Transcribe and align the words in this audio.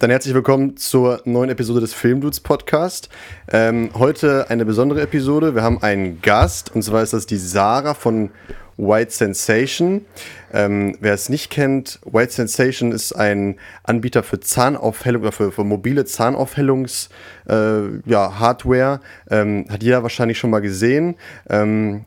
Dann 0.00 0.10
herzlich 0.10 0.32
willkommen 0.32 0.76
zur 0.76 1.22
neuen 1.24 1.50
Episode 1.50 1.80
des 1.80 1.92
Filmdudes 1.92 2.38
Podcast. 2.38 3.08
Ähm, 3.50 3.90
heute 3.94 4.48
eine 4.48 4.64
besondere 4.64 5.02
Episode. 5.02 5.56
Wir 5.56 5.64
haben 5.64 5.82
einen 5.82 6.22
Gast 6.22 6.72
und 6.72 6.82
zwar 6.82 7.02
ist 7.02 7.14
das 7.14 7.26
die 7.26 7.36
Sarah 7.36 7.94
von 7.94 8.30
White 8.76 9.10
Sensation. 9.10 10.04
Ähm, 10.52 10.96
wer 11.00 11.14
es 11.14 11.28
nicht 11.28 11.50
kennt, 11.50 11.98
White 12.04 12.32
Sensation 12.32 12.92
ist 12.92 13.12
ein 13.12 13.58
Anbieter 13.82 14.22
für 14.22 14.38
Zahnaufhellung 14.38 15.22
oder 15.22 15.32
für, 15.32 15.50
für 15.50 15.64
mobile 15.64 16.04
Zahnaufhellungs 16.04 17.08
äh, 17.48 17.98
ja. 18.08 19.00
Ähm, 19.28 19.66
hat 19.68 19.82
jeder 19.82 20.04
wahrscheinlich 20.04 20.38
schon 20.38 20.50
mal 20.50 20.60
gesehen. 20.60 21.16
Ähm, 21.50 22.04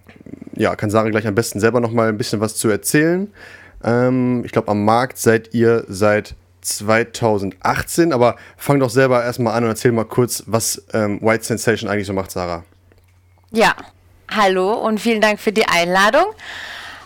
ja, 0.55 0.77
kann 0.77 0.91
Sarah 0.91 1.09
gleich 1.09 1.27
am 1.27 1.35
besten 1.35 1.59
selber 1.59 1.81
noch 1.81 1.91
mal 1.91 2.07
ein 2.07 2.17
bisschen 2.17 2.39
was 2.39 2.55
zu 2.55 2.69
erzählen. 2.69 3.27
Ähm, 3.83 4.43
ich 4.45 4.53
glaube, 4.53 4.69
am 4.69 4.85
Markt 4.85 5.17
seid 5.17 5.53
ihr 5.53 5.83
seit 5.89 6.35
2018, 6.61 8.13
aber 8.13 8.35
fang 8.57 8.79
doch 8.79 8.89
selber 8.89 9.23
erstmal 9.23 9.55
an 9.55 9.63
und 9.63 9.69
erzähl 9.69 9.91
mal 9.91 10.05
kurz, 10.05 10.43
was 10.47 10.83
ähm, 10.93 11.19
White 11.21 11.43
Sensation 11.43 11.89
eigentlich 11.89 12.07
so 12.07 12.13
macht, 12.13 12.31
Sarah. 12.31 12.63
Ja, 13.51 13.75
hallo 14.29 14.73
und 14.73 14.99
vielen 14.99 15.21
Dank 15.21 15.39
für 15.39 15.51
die 15.51 15.67
Einladung. 15.67 16.25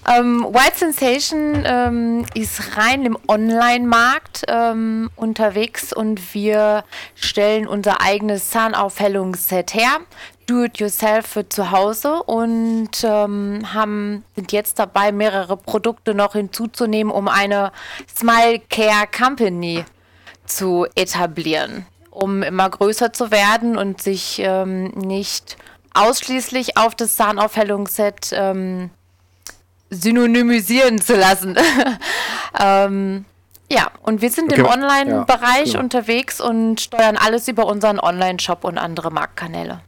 Ähm, 0.08 0.46
White 0.52 0.78
Sensation 0.78 1.64
ähm, 1.66 2.26
ist 2.36 2.78
rein 2.78 3.06
im 3.06 3.18
Online-Markt 3.28 4.44
ähm, 4.48 5.10
unterwegs 5.16 5.92
und 5.92 6.36
wir 6.36 6.84
stellen 7.16 7.68
unser 7.68 8.02
eigenes 8.02 8.52
Zahnaufhellungsset 8.52 9.74
her. 9.74 9.98
Do-it-yourself 10.46 11.26
für 11.26 11.50
zu 11.50 11.72
Hause 11.72 12.24
und 12.24 12.90
ähm, 13.04 13.74
haben, 13.74 14.24
sind 14.36 14.52
jetzt 14.52 14.80
dabei, 14.80 15.12
mehrere 15.12 15.58
Produkte 15.58 16.14
noch 16.14 16.34
hinzuzunehmen, 16.34 17.12
um 17.12 17.28
eine 17.28 17.72
Smile 18.16 18.62
Care 18.70 19.08
Company 19.08 19.86
zu 20.46 20.86
etablieren, 20.96 21.86
um 22.12 22.44
immer 22.44 22.70
größer 22.70 23.14
zu 23.14 23.32
werden 23.32 23.78
und 23.78 24.02
sich 24.02 24.40
ähm, 24.40 24.90
nicht 24.90 25.58
ausschließlich 25.94 26.78
auf 26.78 26.94
das 26.96 27.16
Zahnaufhellungsset 27.16 28.32
ähm, 28.34 28.92
synonymisieren 29.90 31.02
zu 31.02 31.16
lassen. 31.16 31.58
ähm, 32.60 33.26
ja, 33.72 33.88
und 34.04 34.22
wir 34.22 34.30
sind 34.30 34.52
okay. 34.52 34.62
im 34.62 34.68
Online-Bereich 34.68 35.74
ja, 35.74 35.80
unterwegs 35.80 36.40
und 36.40 36.82
steuern 36.82 37.18
alles 37.18 37.48
über 37.48 37.66
unseren 37.66 38.00
Online-Shop 38.00 38.64
und 38.64 38.78
andere 38.78 39.12
Marktkanäle. 39.12 39.82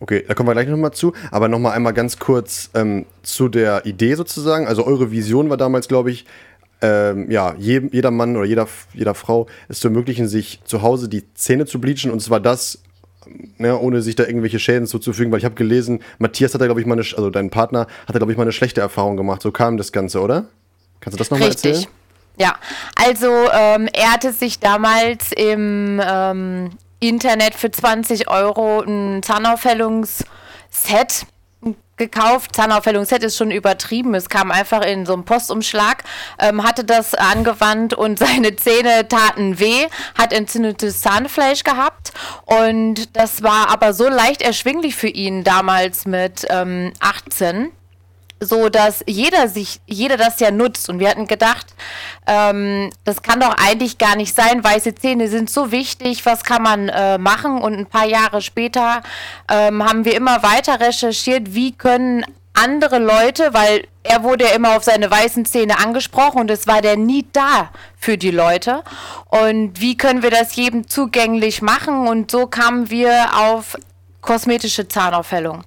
Okay, 0.00 0.24
da 0.26 0.34
kommen 0.34 0.48
wir 0.48 0.52
gleich 0.52 0.68
nochmal 0.68 0.92
zu. 0.92 1.12
Aber 1.30 1.48
nochmal 1.48 1.72
einmal 1.72 1.92
ganz 1.92 2.18
kurz 2.18 2.70
ähm, 2.74 3.06
zu 3.22 3.48
der 3.48 3.86
Idee 3.86 4.14
sozusagen. 4.14 4.66
Also 4.66 4.86
eure 4.86 5.10
Vision 5.10 5.50
war 5.50 5.56
damals, 5.56 5.88
glaube 5.88 6.10
ich, 6.10 6.26
ähm, 6.82 7.30
ja, 7.30 7.54
je, 7.58 7.82
jeder 7.92 8.10
Mann 8.10 8.36
oder 8.36 8.46
jeder, 8.46 8.68
jeder 8.92 9.14
Frau 9.14 9.46
es 9.68 9.80
zu 9.80 9.88
ermöglichen, 9.88 10.28
sich 10.28 10.60
zu 10.64 10.82
Hause 10.82 11.08
die 11.08 11.32
Zähne 11.34 11.66
zu 11.66 11.80
bleachen. 11.80 12.10
Und 12.10 12.20
zwar 12.20 12.40
das, 12.40 12.82
ne, 13.58 13.78
ohne 13.78 14.02
sich 14.02 14.16
da 14.16 14.24
irgendwelche 14.24 14.58
Schäden 14.58 14.86
zuzufügen. 14.86 15.32
Weil 15.32 15.38
ich 15.38 15.44
habe 15.44 15.54
gelesen, 15.54 16.00
Matthias 16.18 16.52
hat 16.54 16.60
da, 16.60 16.66
glaube 16.66 16.80
ich, 16.80 16.86
mal 16.86 16.94
eine, 16.94 17.02
also 17.02 17.30
dein 17.30 17.50
Partner 17.50 17.86
hat 18.06 18.14
da, 18.14 18.18
glaube 18.18 18.32
ich, 18.32 18.38
mal 18.38 18.42
eine 18.44 18.52
schlechte 18.52 18.80
Erfahrung 18.80 19.16
gemacht. 19.16 19.42
So 19.42 19.52
kam 19.52 19.76
das 19.76 19.92
Ganze, 19.92 20.20
oder? 20.20 20.46
Kannst 21.00 21.14
du 21.14 21.18
das 21.18 21.30
nochmal 21.30 21.48
erzählen? 21.48 21.86
Ja, 22.36 22.56
also 22.96 23.30
ähm, 23.52 23.88
er 23.92 24.12
hatte 24.12 24.32
sich 24.32 24.58
damals 24.58 25.30
im 25.36 26.00
ähm, 26.04 26.70
Internet 27.08 27.54
für 27.54 27.70
20 27.70 28.30
Euro 28.30 28.80
ein 28.80 29.22
Zahnaufhellungsset 29.22 31.26
gekauft. 31.96 32.56
Zahnaufhellungsset 32.56 33.22
ist 33.22 33.36
schon 33.36 33.50
übertrieben. 33.50 34.14
Es 34.14 34.28
kam 34.28 34.50
einfach 34.50 34.84
in 34.84 35.06
so 35.06 35.12
einen 35.12 35.24
Postumschlag, 35.24 36.04
ähm, 36.38 36.64
hatte 36.64 36.84
das 36.84 37.14
angewandt 37.14 37.94
und 37.94 38.18
seine 38.18 38.56
Zähne 38.56 39.08
taten 39.08 39.58
weh, 39.58 39.86
hat 40.18 40.32
entzündetes 40.32 41.00
Zahnfleisch 41.00 41.64
gehabt 41.64 42.12
und 42.46 43.16
das 43.16 43.42
war 43.42 43.70
aber 43.70 43.94
so 43.94 44.08
leicht 44.08 44.42
erschwinglich 44.42 44.94
für 44.94 45.08
ihn 45.08 45.44
damals 45.44 46.06
mit 46.06 46.46
ähm, 46.50 46.92
18 47.00 47.70
so 48.44 48.68
dass 48.68 49.02
jeder 49.06 49.48
sich, 49.48 49.80
jeder 49.86 50.16
das 50.16 50.40
ja 50.40 50.50
nutzt. 50.50 50.88
Und 50.88 50.98
wir 50.98 51.08
hatten 51.08 51.26
gedacht, 51.26 51.66
ähm, 52.26 52.90
das 53.04 53.22
kann 53.22 53.40
doch 53.40 53.56
eigentlich 53.56 53.98
gar 53.98 54.16
nicht 54.16 54.34
sein. 54.34 54.62
Weiße 54.64 54.94
Zähne 54.94 55.28
sind 55.28 55.50
so 55.50 55.70
wichtig. 55.70 56.24
Was 56.26 56.44
kann 56.44 56.62
man 56.62 56.88
äh, 56.88 57.18
machen? 57.18 57.60
Und 57.60 57.74
ein 57.74 57.86
paar 57.86 58.06
Jahre 58.06 58.42
später 58.42 59.02
ähm, 59.50 59.84
haben 59.84 60.04
wir 60.04 60.14
immer 60.14 60.42
weiter 60.42 60.80
recherchiert, 60.80 61.54
wie 61.54 61.72
können 61.72 62.24
andere 62.54 62.98
Leute, 62.98 63.52
weil 63.52 63.86
er 64.04 64.22
wurde 64.22 64.44
ja 64.44 64.50
immer 64.50 64.76
auf 64.76 64.84
seine 64.84 65.10
weißen 65.10 65.44
Zähne 65.44 65.78
angesprochen 65.78 66.40
und 66.40 66.50
es 66.50 66.66
war 66.66 66.80
der 66.80 66.96
nie 66.96 67.26
da 67.32 67.70
für 67.96 68.16
die 68.16 68.30
Leute. 68.30 68.82
Und 69.26 69.80
wie 69.80 69.96
können 69.96 70.22
wir 70.22 70.30
das 70.30 70.54
jedem 70.54 70.88
zugänglich 70.88 71.62
machen? 71.62 72.06
Und 72.06 72.30
so 72.30 72.46
kamen 72.46 72.90
wir 72.90 73.36
auf 73.36 73.76
kosmetische 74.20 74.88
Zahnaufhellung. 74.88 75.64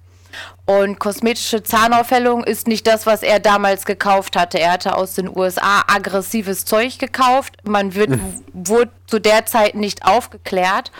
Und 0.68 1.00
kosmetische 1.00 1.64
Zahnaufhellung 1.64 2.44
ist 2.44 2.68
nicht 2.68 2.86
das, 2.88 3.06
was 3.06 3.24
er 3.24 3.40
damals 3.40 3.86
gekauft 3.86 4.36
hatte. 4.36 4.60
Er 4.60 4.74
hatte 4.74 4.98
aus 4.98 5.14
den 5.16 5.30
USA 5.30 5.86
aggressives 5.88 6.66
Zeug 6.66 7.00
gekauft. 7.00 7.56
Man 7.64 7.96
wird, 7.96 8.20
wurde 8.54 8.92
zu 9.08 9.20
der 9.20 9.46
Zeit 9.46 9.76
nicht 9.76 10.06
aufgeklärt. 10.06 10.92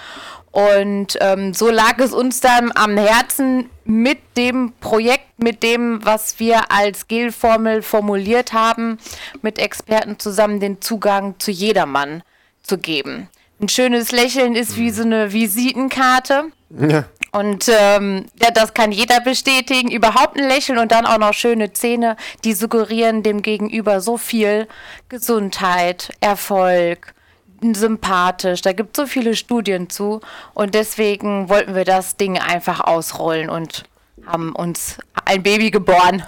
Und 0.52 1.18
ähm, 1.20 1.54
so 1.54 1.70
lag 1.70 2.00
es 2.00 2.14
uns 2.14 2.40
dann 2.40 2.72
am 2.76 2.98
Herzen, 2.98 3.70
mit 3.84 4.20
dem 4.38 4.72
Projekt, 4.80 5.38
mit 5.38 5.64
dem, 5.64 6.00
was 6.04 6.40
wir 6.40 6.72
als 6.72 7.10
Gelformel 7.10 7.82
formuliert 7.82 8.54
haben, 8.54 8.98
mit 9.42 9.60
Experten 9.60 10.18
zusammen 10.18 10.62
den 10.62 10.82
Zugang 10.82 11.36
zu 11.40 11.52
jedermann 11.52 12.24
zu 12.64 12.78
geben. 12.78 13.30
Ein 13.62 13.70
schönes 13.70 14.12
Lächeln 14.12 14.56
ist 14.56 14.78
wie 14.78 14.92
so 14.92 15.04
eine 15.04 15.34
Visitenkarte. 15.34 16.46
Ja. 16.70 17.06
Und 17.32 17.70
ähm, 17.70 18.26
ja, 18.42 18.52
das 18.52 18.74
kann 18.74 18.92
jeder 18.92 19.22
bestätigen. 19.22 19.92
Überhaupt 19.92 20.38
ein 20.38 20.48
Lächeln 20.48 20.80
und 20.80 20.92
dann 20.92 21.06
auch 21.06 21.18
noch 21.18 21.34
schöne 21.34 21.74
Zähne, 21.74 22.16
die 22.44 22.54
suggerieren 22.54 23.24
dem 23.24 23.42
Gegenüber 23.42 24.02
so 24.02 24.18
viel 24.18 24.68
Gesundheit, 25.10 26.12
Erfolg, 26.20 27.14
sympathisch. 27.62 28.62
Da 28.62 28.74
gibt 28.74 28.98
es 28.98 29.04
so 29.04 29.08
viele 29.08 29.36
Studien 29.36 29.90
zu. 29.90 30.22
Und 30.54 30.74
deswegen 30.76 31.50
wollten 31.50 31.76
wir 31.76 31.86
das 31.86 32.18
Ding 32.18 32.38
einfach 32.38 32.82
ausrollen 32.82 33.50
und 33.50 33.84
haben 34.26 34.54
uns 34.56 34.98
ein 35.26 35.44
Baby 35.44 35.72
geboren. 35.72 36.24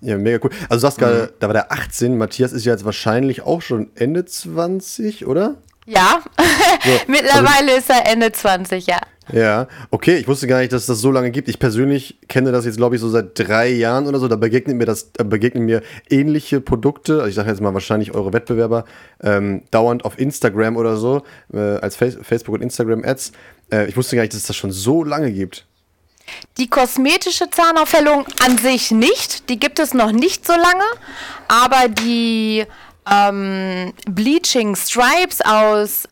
Ja, 0.00 0.18
mega 0.18 0.38
cool. 0.42 0.50
Also 0.68 0.74
du 0.74 0.78
sagst 0.78 0.98
gerade, 0.98 1.30
mhm. 1.32 1.36
da 1.38 1.46
war 1.46 1.54
der 1.54 1.72
18. 1.72 2.18
Matthias 2.18 2.52
ist 2.52 2.64
ja 2.64 2.72
jetzt 2.72 2.84
wahrscheinlich 2.84 3.42
auch 3.42 3.62
schon 3.62 3.90
Ende 3.94 4.24
20, 4.24 5.26
oder? 5.26 5.56
Ja, 5.86 6.22
so, 6.84 6.90
mittlerweile 7.08 7.72
also, 7.72 7.78
ist 7.78 7.90
er 7.90 8.10
Ende 8.10 8.32
20, 8.32 8.86
ja. 8.86 9.00
Ja, 9.32 9.68
okay, 9.90 10.16
ich 10.16 10.26
wusste 10.26 10.46
gar 10.46 10.58
nicht, 10.58 10.72
dass 10.72 10.82
es 10.82 10.86
das 10.86 11.00
so 11.00 11.10
lange 11.10 11.30
gibt. 11.30 11.48
Ich 11.48 11.58
persönlich 11.58 12.18
kenne 12.28 12.50
das 12.50 12.64
jetzt, 12.64 12.76
glaube 12.76 12.96
ich, 12.96 13.00
so 13.00 13.08
seit 13.08 13.38
drei 13.38 13.68
Jahren 13.68 14.06
oder 14.06 14.18
so. 14.18 14.26
Da 14.26 14.36
begegnen 14.36 14.76
mir 14.78 14.84
das, 14.84 15.12
da 15.12 15.22
begegnen 15.22 15.64
mir 15.64 15.82
ähnliche 16.10 16.60
Produkte, 16.60 17.14
also 17.14 17.28
ich 17.28 17.34
sage 17.34 17.48
jetzt 17.48 17.60
mal 17.60 17.72
wahrscheinlich 17.72 18.14
eure 18.14 18.32
Wettbewerber, 18.32 18.84
ähm, 19.22 19.62
dauernd 19.70 20.04
auf 20.04 20.18
Instagram 20.18 20.76
oder 20.76 20.96
so, 20.96 21.22
äh, 21.52 21.58
als 21.58 21.96
Face 21.96 22.18
Facebook 22.20 22.56
und 22.56 22.62
Instagram-Ads. 22.62 23.32
Äh, 23.72 23.86
ich 23.86 23.96
wusste 23.96 24.16
gar 24.16 24.22
nicht, 24.22 24.32
dass 24.32 24.40
es 24.40 24.46
das 24.48 24.56
schon 24.56 24.72
so 24.72 25.04
lange 25.04 25.30
gibt. 25.30 25.66
Die 26.58 26.68
kosmetische 26.68 27.48
Zahnaufhellung 27.50 28.26
an 28.44 28.58
sich 28.58 28.90
nicht, 28.90 29.48
die 29.48 29.58
gibt 29.58 29.78
es 29.78 29.94
noch 29.94 30.12
nicht 30.12 30.46
so 30.46 30.52
lange, 30.52 30.84
aber 31.48 31.88
die 31.88 32.66
ähm, 33.10 33.92
Bleaching 34.08 34.76
Stripes 34.76 35.40
aus 35.40 36.04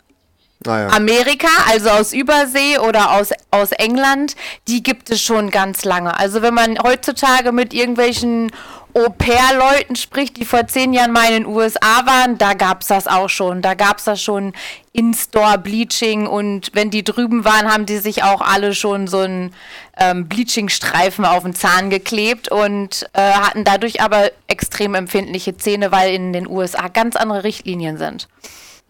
Ah, 0.66 0.78
ja. 0.78 0.88
Amerika, 0.88 1.48
also 1.70 1.88
aus 1.88 2.12
Übersee 2.12 2.76
oder 2.76 3.12
aus, 3.12 3.30
aus 3.50 3.72
England, 3.72 4.36
die 4.68 4.82
gibt 4.82 5.08
es 5.08 5.22
schon 5.22 5.50
ganz 5.50 5.84
lange. 5.86 6.18
Also 6.18 6.42
wenn 6.42 6.52
man 6.52 6.78
heutzutage 6.82 7.50
mit 7.50 7.72
irgendwelchen 7.72 8.52
Au-pair-Leuten 8.94 9.96
spricht, 9.96 10.36
die 10.36 10.44
vor 10.44 10.66
zehn 10.66 10.92
Jahren 10.92 11.12
mal 11.12 11.26
in 11.28 11.44
den 11.44 11.46
USA 11.46 12.04
waren, 12.06 12.38
da 12.38 12.54
gab 12.54 12.82
es 12.82 12.88
das 12.88 13.06
auch 13.06 13.28
schon. 13.28 13.62
Da 13.62 13.74
gab 13.74 13.98
es 13.98 14.04
das 14.04 14.22
schon 14.22 14.52
In-Store-Bleaching 14.92 16.26
und 16.26 16.70
wenn 16.74 16.90
die 16.90 17.04
drüben 17.04 17.44
waren, 17.44 17.72
haben 17.72 17.86
die 17.86 17.98
sich 17.98 18.22
auch 18.22 18.40
alle 18.40 18.74
schon 18.74 19.06
so 19.06 19.18
einen 19.18 19.54
ähm, 19.96 20.28
Bleaching-Streifen 20.28 21.24
auf 21.24 21.42
den 21.42 21.54
Zahn 21.54 21.90
geklebt 21.90 22.50
und 22.50 23.08
äh, 23.12 23.20
hatten 23.20 23.64
dadurch 23.64 24.02
aber 24.02 24.30
extrem 24.48 24.94
empfindliche 24.94 25.56
Zähne, 25.56 25.92
weil 25.92 26.14
in 26.14 26.32
den 26.32 26.48
USA 26.48 26.88
ganz 26.88 27.16
andere 27.16 27.44
Richtlinien 27.44 27.98
sind. 27.98 28.28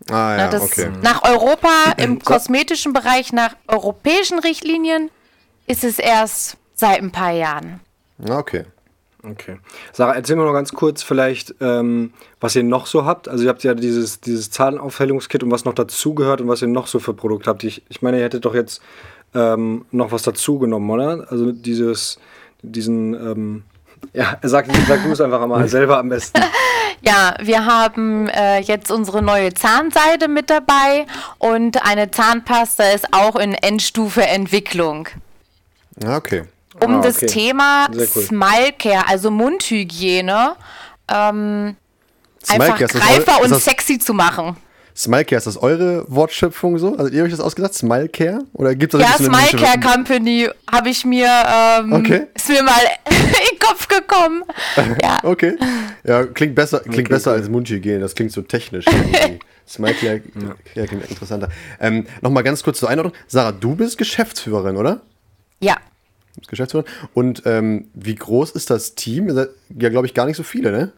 Ah, 0.09 0.37
ja, 0.39 0.49
das 0.49 0.63
okay. 0.63 0.91
Nach 1.03 1.23
Europa 1.23 1.69
im 1.99 2.21
kosmetischen 2.21 2.93
Bereich, 2.93 3.33
nach 3.33 3.55
europäischen 3.69 4.39
Richtlinien, 4.39 5.11
ist 5.67 5.85
es 5.85 5.99
erst 5.99 6.57
seit 6.75 6.99
ein 7.01 7.13
paar 7.13 7.33
Jahren. 7.33 7.81
Okay. 8.27 8.65
Okay. 9.23 9.59
Sarah, 9.93 10.15
erzähl 10.15 10.37
mir 10.37 10.45
noch 10.45 10.53
ganz 10.53 10.73
kurz 10.73 11.03
vielleicht, 11.03 11.55
ähm, 11.61 12.13
was 12.41 12.57
ihr 12.57 12.63
noch 12.63 12.87
so 12.87 13.05
habt. 13.05 13.29
Also 13.29 13.45
ihr 13.45 13.51
habt 13.51 13.63
ja 13.63 13.75
dieses, 13.75 14.21
dieses 14.21 14.51
Zahnaufhellungskit 14.51 15.43
und 15.43 15.51
was 15.51 15.65
noch 15.65 15.75
dazugehört 15.75 16.41
und 16.41 16.49
was 16.49 16.63
ihr 16.63 16.69
noch 16.69 16.87
so 16.87 16.99
für 16.99 17.13
Produkte 17.13 17.51
habt. 17.51 17.65
Ich, 17.65 17.83
ich 17.89 18.01
meine, 18.01 18.19
ihr 18.19 18.25
hättet 18.25 18.45
doch 18.45 18.55
jetzt 18.55 18.81
ähm, 19.35 19.85
noch 19.91 20.13
was 20.13 20.23
dazugenommen, 20.23 20.89
oder? 20.89 21.27
Also 21.31 21.53
dieses, 21.53 22.19
diesen, 22.63 23.15
ähm, 23.15 23.63
ja, 24.15 24.39
sag, 24.43 24.67
sag 24.89 25.03
du 25.03 25.13
es 25.13 25.21
einfach 25.21 25.47
mal 25.47 25.69
selber 25.69 25.99
am 25.99 26.09
besten. 26.09 26.41
Ja, 27.03 27.35
wir 27.41 27.65
haben 27.65 28.29
äh, 28.29 28.61
jetzt 28.61 28.91
unsere 28.91 29.23
neue 29.23 29.55
Zahnseide 29.55 30.29
mit 30.29 30.51
dabei 30.51 31.07
und 31.39 31.83
eine 31.87 32.11
Zahnpasta 32.11 32.91
ist 32.91 33.07
auch 33.13 33.37
in 33.37 33.55
Endstufe 33.55 34.23
Entwicklung. 34.23 35.09
Ah, 36.05 36.19
okay. 36.19 36.45
Um 36.85 36.97
Ah, 36.97 37.01
das 37.03 37.17
okay. 37.19 37.27
Thema 37.27 37.89
Sehr 37.93 38.09
cool. 38.17 38.23
Smile 38.23 38.73
Care, 38.79 39.09
also 39.09 39.31
Mundhygiene, 39.31 40.57
ähm, 41.13 41.77
einfach 42.49 42.77
Smilecare, 42.77 42.93
das 42.93 42.93
greifer 43.03 43.43
und 43.43 43.51
das- 43.51 43.65
sexy 43.65 43.99
zu 43.99 44.15
machen. 44.15 44.57
Smilecare, 44.97 45.39
ist 45.39 45.47
das 45.47 45.57
eure 45.57 46.05
Wortschöpfung 46.09 46.77
so? 46.79 46.97
Also 46.97 47.11
ihr 47.13 47.21
habt 47.21 47.27
euch 47.27 47.37
das 47.37 47.41
ausgedacht? 47.41 47.73
Smilecare? 47.75 48.41
Oder 48.53 48.75
gibt 48.75 48.93
es 48.93 49.01
Ja, 49.01 49.13
Smile 49.17 49.63
Care 49.65 49.79
Company 49.81 50.49
habe 50.71 50.89
ich 50.91 51.05
mir, 51.07 51.27
ähm, 51.47 51.93
Okay. 51.93 52.27
ist 52.35 52.49
mir 52.49 52.63
mal 52.63 52.73
in 53.09 53.15
den 53.17 53.59
Kopf 53.61 53.87
gekommen. 53.89 54.43
Ja. 55.03 55.19
Okay. 55.23 55.57
Ja, 56.05 56.25
klingt 56.25 56.55
besser, 56.55 56.81
klingt 56.81 56.95
Okay, 56.99 57.09
besser 57.09 57.31
cool. 57.33 57.37
als 57.39 57.49
Mundhygiene. 57.49 58.01
Das 58.01 58.15
klingt 58.15 58.33
so 58.33 58.43
technisch. 58.43 58.85
irgendwie. 58.87 59.39
Smilecare 59.69 60.23
ja. 60.75 60.87
klingt 60.87 61.09
interessanter. 61.09 61.49
Ähm, 61.81 62.07
Nochmal 62.21 62.43
ganz 62.43 62.63
kurz 62.63 62.81
zur 62.81 62.91
Einordnung. 62.91 63.15
Sarah, 63.29 63.53
du 63.53 63.77
bist 63.77 63.97
Geschäftsführerin, 63.97 64.77
oder? 64.77 65.01
ja. 65.61 65.77
Geschäftsführerin. 66.49 66.91
Und 67.15 67.43
ähm, 67.47 67.89
wie 67.95 68.15
groß 68.15 68.53
ist 68.53 68.71
das 68.71 68.95
Team? 68.95 69.29
Ja, 69.29 69.89
glaube 69.89 70.07
ich, 70.07 70.15
gar 70.15 70.27
nicht 70.27 70.37
so 70.37 70.43
viele, 70.43 70.73
ne? 70.73 70.93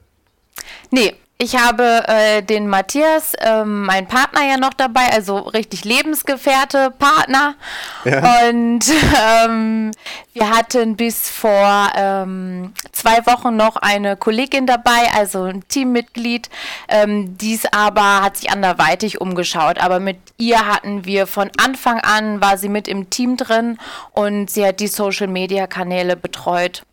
Nee, 0.90 1.14
ich 1.42 1.56
habe 1.56 2.04
äh, 2.06 2.40
den 2.40 2.68
Matthias, 2.68 3.32
ähm, 3.40 3.82
mein 3.82 4.06
Partner 4.06 4.48
ja 4.48 4.58
noch 4.58 4.74
dabei, 4.74 5.12
also 5.12 5.38
richtig 5.38 5.84
Lebensgefährte, 5.84 6.92
Partner. 6.96 7.56
Ja. 8.04 8.46
Und 8.48 8.84
ähm, 9.20 9.90
wir 10.34 10.50
hatten 10.50 10.94
bis 10.94 11.28
vor 11.28 11.90
ähm, 11.96 12.72
zwei 12.92 13.26
Wochen 13.26 13.56
noch 13.56 13.74
eine 13.74 14.16
Kollegin 14.16 14.68
dabei, 14.68 15.10
also 15.16 15.42
ein 15.42 15.66
Teammitglied. 15.66 16.48
Ähm, 16.86 17.36
dies 17.38 17.66
aber 17.72 18.22
hat 18.22 18.36
sich 18.36 18.50
anderweitig 18.50 19.20
umgeschaut. 19.20 19.78
Aber 19.78 19.98
mit 19.98 20.18
ihr 20.36 20.64
hatten 20.64 21.04
wir 21.04 21.26
von 21.26 21.50
Anfang 21.60 21.98
an, 21.98 22.40
war 22.40 22.56
sie 22.56 22.68
mit 22.68 22.86
im 22.86 23.10
Team 23.10 23.36
drin 23.36 23.78
und 24.12 24.48
sie 24.48 24.64
hat 24.64 24.78
die 24.78 24.86
Social-Media-Kanäle 24.86 26.14
betreut 26.14 26.84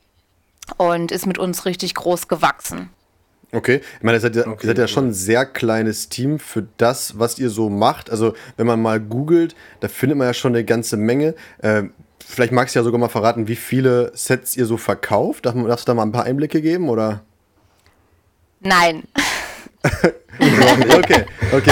und 0.78 1.12
ist 1.12 1.28
mit 1.28 1.38
uns 1.38 1.66
richtig 1.66 1.94
groß 1.94 2.28
gewachsen. 2.28 2.90
Okay. 3.52 3.82
Ich 3.98 4.04
meine, 4.04 4.18
ihr 4.18 4.22
seid 4.22 4.36
ja, 4.36 4.46
Okay, 4.48 4.60
ihr 4.64 4.68
seid 4.68 4.78
ja 4.78 4.84
cool. 4.84 4.88
schon 4.90 5.08
ein 5.08 5.14
sehr 5.14 5.46
kleines 5.46 6.10
Team 6.10 6.38
für 6.40 6.68
das, 6.78 7.18
was 7.18 7.40
ihr 7.40 7.50
so 7.50 7.70
macht. 7.70 8.10
Also, 8.12 8.34
wenn 8.58 8.68
man 8.68 8.82
mal 8.82 9.00
googelt, 9.00 9.56
da 9.80 9.88
findet 9.88 10.18
man 10.18 10.28
ja 10.28 10.34
schon 10.34 10.54
eine 10.54 10.64
ganze 10.64 10.98
Menge. 10.98 11.34
Ähm, 11.64 11.94
vielleicht 12.24 12.52
magst 12.52 12.76
du 12.76 12.80
ja 12.80 12.84
sogar 12.84 13.00
mal 13.00 13.10
verraten, 13.10 13.48
wie 13.48 13.56
viele 13.56 14.12
Sets 14.14 14.56
ihr 14.56 14.66
so 14.68 14.78
verkauft. 14.78 15.46
Darf, 15.48 15.56
man- 15.56 15.68
darfst 15.68 15.88
du 15.88 15.92
da 15.92 15.96
mal 15.96 16.04
ein 16.04 16.12
paar 16.12 16.26
Einblicke 16.26 16.62
geben? 16.62 16.90
Oder? 16.90 17.22
Nein. 18.60 19.04
okay, 19.84 20.94
okay, 20.94 21.26
okay, 21.52 21.72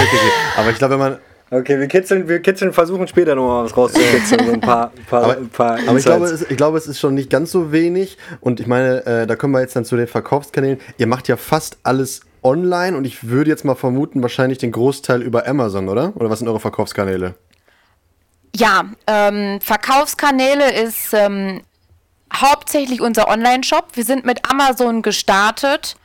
Aber 0.56 0.70
ich 0.70 0.78
glaube, 0.78 0.94
wenn 0.94 1.00
man. 1.00 1.18
Okay, 1.50 1.80
wir 1.80 1.86
kitzeln, 1.88 2.28
wir 2.28 2.40
kitzeln, 2.40 2.74
versuchen 2.74 3.08
später 3.08 3.34
nochmal 3.34 3.64
was 3.64 3.74
rauszukitzeln, 3.74 4.46
so 4.46 4.52
ein 4.52 4.60
paar, 4.60 4.92
paar, 5.08 5.22
Aber, 5.24 5.36
ein 5.38 5.48
paar 5.48 5.78
aber 5.86 5.98
ich, 5.98 6.04
glaube, 6.04 6.24
Insights. 6.24 6.42
es, 6.42 6.50
ich 6.50 6.56
glaube, 6.58 6.76
es 6.78 6.86
ist 6.86 7.00
schon 7.00 7.14
nicht 7.14 7.30
ganz 7.30 7.50
so 7.50 7.72
wenig. 7.72 8.18
Und 8.40 8.60
ich 8.60 8.66
meine, 8.66 9.06
äh, 9.06 9.26
da 9.26 9.34
kommen 9.34 9.54
wir 9.54 9.60
jetzt 9.60 9.74
dann 9.74 9.86
zu 9.86 9.96
den 9.96 10.06
Verkaufskanälen. 10.06 10.78
Ihr 10.98 11.06
macht 11.06 11.26
ja 11.26 11.38
fast 11.38 11.78
alles 11.84 12.20
online 12.42 12.96
und 12.96 13.06
ich 13.06 13.28
würde 13.28 13.50
jetzt 13.50 13.64
mal 13.64 13.74
vermuten, 13.74 14.20
wahrscheinlich 14.20 14.58
den 14.58 14.72
Großteil 14.72 15.22
über 15.22 15.46
Amazon, 15.46 15.88
oder? 15.88 16.12
Oder 16.16 16.28
was 16.28 16.40
sind 16.40 16.48
eure 16.48 16.60
Verkaufskanäle? 16.60 17.34
Ja, 18.54 18.84
ähm, 19.06 19.60
Verkaufskanäle 19.62 20.70
ist 20.82 21.14
ähm, 21.14 21.62
hauptsächlich 22.34 23.00
unser 23.00 23.28
Online-Shop. 23.28 23.88
Wir 23.94 24.04
sind 24.04 24.26
mit 24.26 24.50
Amazon 24.50 25.00
gestartet. 25.00 25.96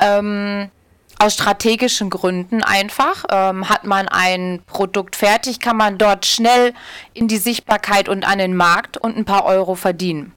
Ähm, 0.00 0.70
aus 1.18 1.34
strategischen 1.34 2.10
Gründen 2.10 2.62
einfach. 2.62 3.24
Ähm, 3.30 3.68
hat 3.68 3.84
man 3.84 4.08
ein 4.08 4.62
Produkt 4.66 5.16
fertig, 5.16 5.60
kann 5.60 5.76
man 5.76 5.98
dort 5.98 6.26
schnell 6.26 6.74
in 7.14 7.28
die 7.28 7.38
Sichtbarkeit 7.38 8.08
und 8.08 8.26
an 8.26 8.38
den 8.38 8.56
Markt 8.56 8.96
und 8.96 9.16
ein 9.16 9.24
paar 9.24 9.44
Euro 9.44 9.74
verdienen. 9.74 10.34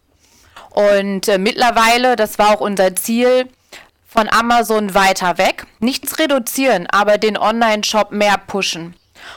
Und 0.70 1.28
äh, 1.28 1.38
mittlerweile, 1.38 2.16
das 2.16 2.40
war 2.40 2.52
auch 2.52 2.62
unser 2.62 2.96
Ziel, 2.96 3.48
von 4.12 4.28
Amazon 4.30 4.94
weiter 4.94 5.38
weg. 5.38 5.66
Nichts 5.80 6.20
reduzieren, 6.20 6.86
aber 6.88 7.18
den 7.18 7.38
Online-Shop 7.38 8.12
mehr 8.12 8.38
pushen. 8.38 8.94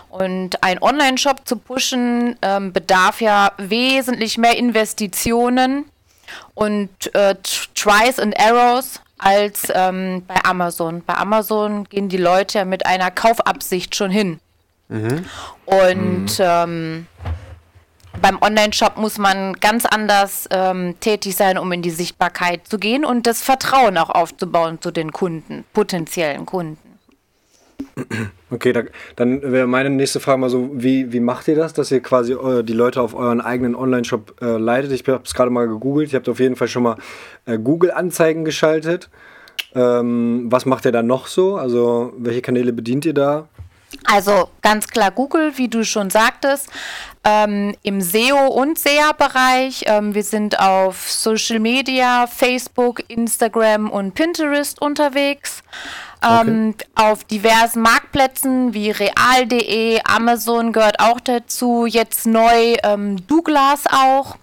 Und 0.08 0.62
ein 0.64 0.82
Online-Shop 0.82 1.43
zu 1.44 1.56
pushen 1.56 2.37
ähm, 2.43 2.73
bedarf 2.73 3.20
ja 3.20 3.52
wesentlich 3.56 4.37
mehr 4.37 4.56
Investitionen 4.56 5.85
und 6.55 7.14
äh, 7.14 7.37
Tries 7.75 8.19
and 8.19 8.35
Errors 8.37 9.00
als 9.19 9.69
ähm, 9.75 10.25
bei 10.27 10.45
Amazon. 10.45 11.03
Bei 11.05 11.15
Amazon 11.15 11.85
gehen 11.85 12.09
die 12.09 12.17
Leute 12.17 12.59
ja 12.59 12.65
mit 12.65 12.87
einer 12.87 13.11
Kaufabsicht 13.11 13.95
schon 13.95 14.11
hin. 14.11 14.41
Und 15.67 16.37
ähm, 16.39 17.07
beim 18.21 18.41
Online-Shop 18.41 18.97
muss 18.97 19.19
man 19.19 19.55
ganz 19.55 19.85
anders 19.87 20.49
ähm, 20.51 20.95
tätig 21.01 21.37
sein, 21.37 21.59
um 21.59 21.71
in 21.73 21.83
die 21.83 21.91
Sichtbarkeit 21.91 22.67
zu 22.67 22.79
gehen 22.79 23.05
und 23.05 23.27
das 23.27 23.43
Vertrauen 23.43 23.99
auch 23.99 24.11
aufzubauen 24.11 24.81
zu 24.81 24.91
den 24.91 25.13
Kunden, 25.13 25.65
potenziellen 25.73 26.47
Kunden. 26.47 26.79
Okay, 28.50 28.73
da, 28.73 28.82
dann 29.17 29.41
wäre 29.43 29.67
meine 29.67 29.91
nächste 29.91 30.21
Frage 30.21 30.38
mal 30.38 30.50
so, 30.50 30.71
wie, 30.73 31.12
wie 31.12 31.21
macht 31.21 31.49
ihr 31.49 31.56
das, 31.56 31.73
dass 31.75 31.91
ihr 31.91 32.00
quasi 32.00 32.35
eu- 32.35 32.62
die 32.62 32.73
Leute 32.73 33.00
auf 33.00 33.15
euren 33.15 33.41
eigenen 33.41 33.75
Online-Shop 33.75 34.37
äh, 34.41 34.56
leitet? 34.59 34.93
Ich 34.93 35.06
habe 35.09 35.23
es 35.25 35.35
gerade 35.35 35.50
mal 35.50 35.67
gegoogelt, 35.69 36.12
ihr 36.12 36.19
habt 36.19 36.29
auf 36.29 36.41
jeden 36.41 36.56
Fall 36.56 36.69
schon 36.69 36.82
mal 36.85 36.97
äh, 37.47 37.59
Google-Anzeigen 37.59 38.44
geschaltet. 38.44 39.11
Ähm, 39.75 40.47
was 40.50 40.67
macht 40.67 40.85
ihr 40.85 40.93
da 40.93 41.03
noch 41.03 41.26
so? 41.26 41.56
Also 41.56 42.12
welche 42.17 42.43
Kanäle 42.43 42.73
bedient 42.73 43.05
ihr 43.06 43.15
da? 43.15 43.49
Also 44.05 44.49
ganz 44.62 44.88
klar 44.88 45.11
Google, 45.11 45.56
wie 45.56 45.69
du 45.69 45.85
schon 45.85 46.11
sagtest, 46.11 46.69
ähm, 47.25 47.75
im 47.82 48.00
SEO 48.00 48.49
und 48.49 48.79
SEA-Bereich. 48.79 49.85
Ähm, 49.87 50.14
wir 50.14 50.23
sind 50.25 50.58
auf 50.58 51.11
Social 51.11 51.58
Media, 51.58 52.26
Facebook, 52.26 53.02
Instagram 53.08 53.91
und 53.91 54.14
Pinterest 54.14 54.81
unterwegs. 54.81 55.62
Ähm, 56.26 56.75
Auf 56.94 57.25
diversen 57.25 57.82
Marktplätzen 57.82 58.73
wie 58.73 58.91
real.de, 58.91 60.00
Amazon 60.05 60.73
gehört 60.73 60.99
auch 61.00 61.20
dazu, 61.20 61.85
jetzt 61.87 62.26
neu 62.26 62.76
ähm, 62.82 63.26
Douglas 63.26 63.85
auch. 63.91 64.37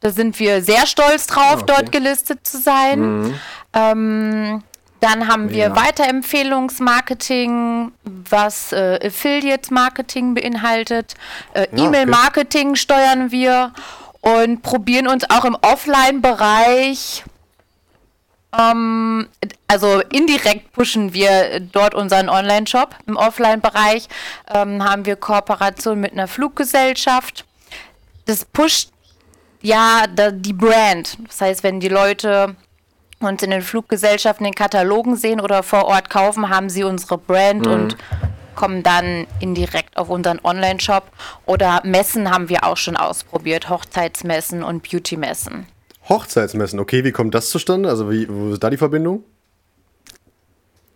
Da 0.00 0.10
sind 0.10 0.38
wir 0.40 0.62
sehr 0.62 0.86
stolz 0.86 1.26
drauf, 1.28 1.62
Okay. 1.62 1.64
dort 1.66 1.92
gelistet 1.92 2.44
zu 2.46 2.58
sein. 2.58 3.34
Ähm, 3.72 4.62
dann 5.00 5.28
haben 5.28 5.50
wir 5.50 5.68
Ja. 5.68 5.76
Weiterempfehlungsmarketing, 5.76 7.92
was 8.04 8.72
äh, 8.72 8.98
Affiliate-Marketing 9.04 10.34
beinhaltet. 10.34 11.14
Äh, 11.54 11.68
Ja, 11.72 11.84
E-Mail-Marketing 11.84 12.74
steuern 12.74 13.30
wir 13.30 13.72
und 14.20 14.62
probieren 14.62 15.06
uns 15.06 15.28
auch 15.30 15.44
im 15.44 15.56
Offline-Bereich, 15.60 17.22
ähm, 18.58 19.28
also 19.68 20.00
indirekt 20.10 20.72
pushen 20.72 21.12
wir 21.12 21.60
dort 21.60 21.94
unseren 21.94 22.28
Online-Shop. 22.28 22.94
Im 23.06 23.16
Offline-Bereich 23.16 24.08
ähm, 24.52 24.82
haben 24.82 25.04
wir 25.04 25.16
Kooperation 25.16 26.00
mit 26.00 26.12
einer 26.12 26.28
Fluggesellschaft. 26.28 27.44
Das 28.24 28.44
pusht 28.44 28.90
ja 29.60 30.04
die 30.08 30.52
Brand. 30.52 31.18
Das 31.26 31.40
heißt, 31.40 31.62
wenn 31.62 31.80
die 31.80 31.88
Leute 31.88 32.56
uns 33.20 33.42
in 33.42 33.50
den 33.50 33.62
Fluggesellschaften 33.62 34.44
den 34.44 34.54
Katalogen 34.54 35.16
sehen 35.16 35.40
oder 35.40 35.62
vor 35.62 35.86
Ort 35.86 36.10
kaufen, 36.10 36.48
haben 36.48 36.70
sie 36.70 36.84
unsere 36.84 37.18
Brand 37.18 37.66
und 37.66 37.96
kommen 38.54 38.82
dann 38.82 39.26
indirekt 39.40 39.96
auf 39.96 40.08
unseren 40.08 40.40
Online-Shop. 40.42 41.04
Oder 41.46 41.80
Messen 41.84 42.30
haben 42.30 42.48
wir 42.48 42.64
auch 42.64 42.76
schon 42.76 42.96
ausprobiert, 42.96 43.68
Hochzeitsmessen 43.68 44.62
und 44.62 44.88
Beauty-Messen. 44.88 45.66
Hochzeitsmessen, 46.08 46.80
okay, 46.80 47.04
wie 47.04 47.12
kommt 47.12 47.34
das 47.34 47.50
zustande? 47.50 47.88
Also, 47.88 48.10
wie, 48.10 48.28
wo 48.28 48.52
ist 48.52 48.62
da 48.62 48.70
die 48.70 48.76
Verbindung? 48.76 49.24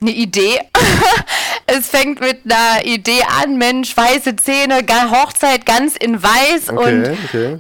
Eine 0.01 0.11
Idee. 0.11 0.59
es 1.67 1.89
fängt 1.89 2.21
mit 2.21 2.41
einer 2.45 2.85
Idee 2.85 3.23
an, 3.41 3.59
Mensch, 3.59 3.97
weiße 3.97 4.35
Zähne, 4.37 4.85
Hochzeit 5.13 5.65
ganz 5.65 5.97
in 5.97 6.21
weiß 6.21 6.71
und 6.71 6.79
Okay, 6.79 7.17
okay. 7.27 7.59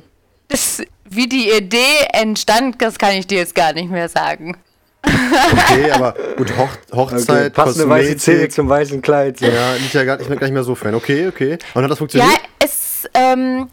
das, 0.48 0.82
wie 1.04 1.28
die 1.28 1.50
Idee 1.50 2.06
entstand, 2.12 2.80
das 2.80 2.98
kann 2.98 3.12
ich 3.12 3.26
dir 3.26 3.38
jetzt 3.38 3.54
gar 3.54 3.72
nicht 3.72 3.90
mehr 3.90 4.08
sagen. 4.08 4.56
Okay, 5.04 5.90
aber 5.92 6.14
gut, 6.36 6.56
Hoch, 6.56 6.70
Hochzeit, 6.94 7.52
passende 7.52 7.88
weiße 7.88 8.16
Zähne 8.16 8.48
zum 8.48 8.68
weißen 8.68 9.02
Kleid. 9.02 9.38
So. 9.38 9.46
Ja, 9.46 9.74
nicht, 9.74 9.92
ja 9.92 10.04
gar, 10.04 10.20
ich 10.20 10.28
bin 10.28 10.38
gar 10.38 10.46
nicht 10.46 10.54
mehr 10.54 10.64
so 10.64 10.74
Fan. 10.74 10.94
Okay, 10.94 11.26
okay. 11.28 11.58
Und 11.74 11.82
hat 11.82 11.90
das 11.90 11.98
funktioniert? 11.98 12.30
Ja, 12.30 12.38
es, 12.58 13.08
ähm, 13.14 13.68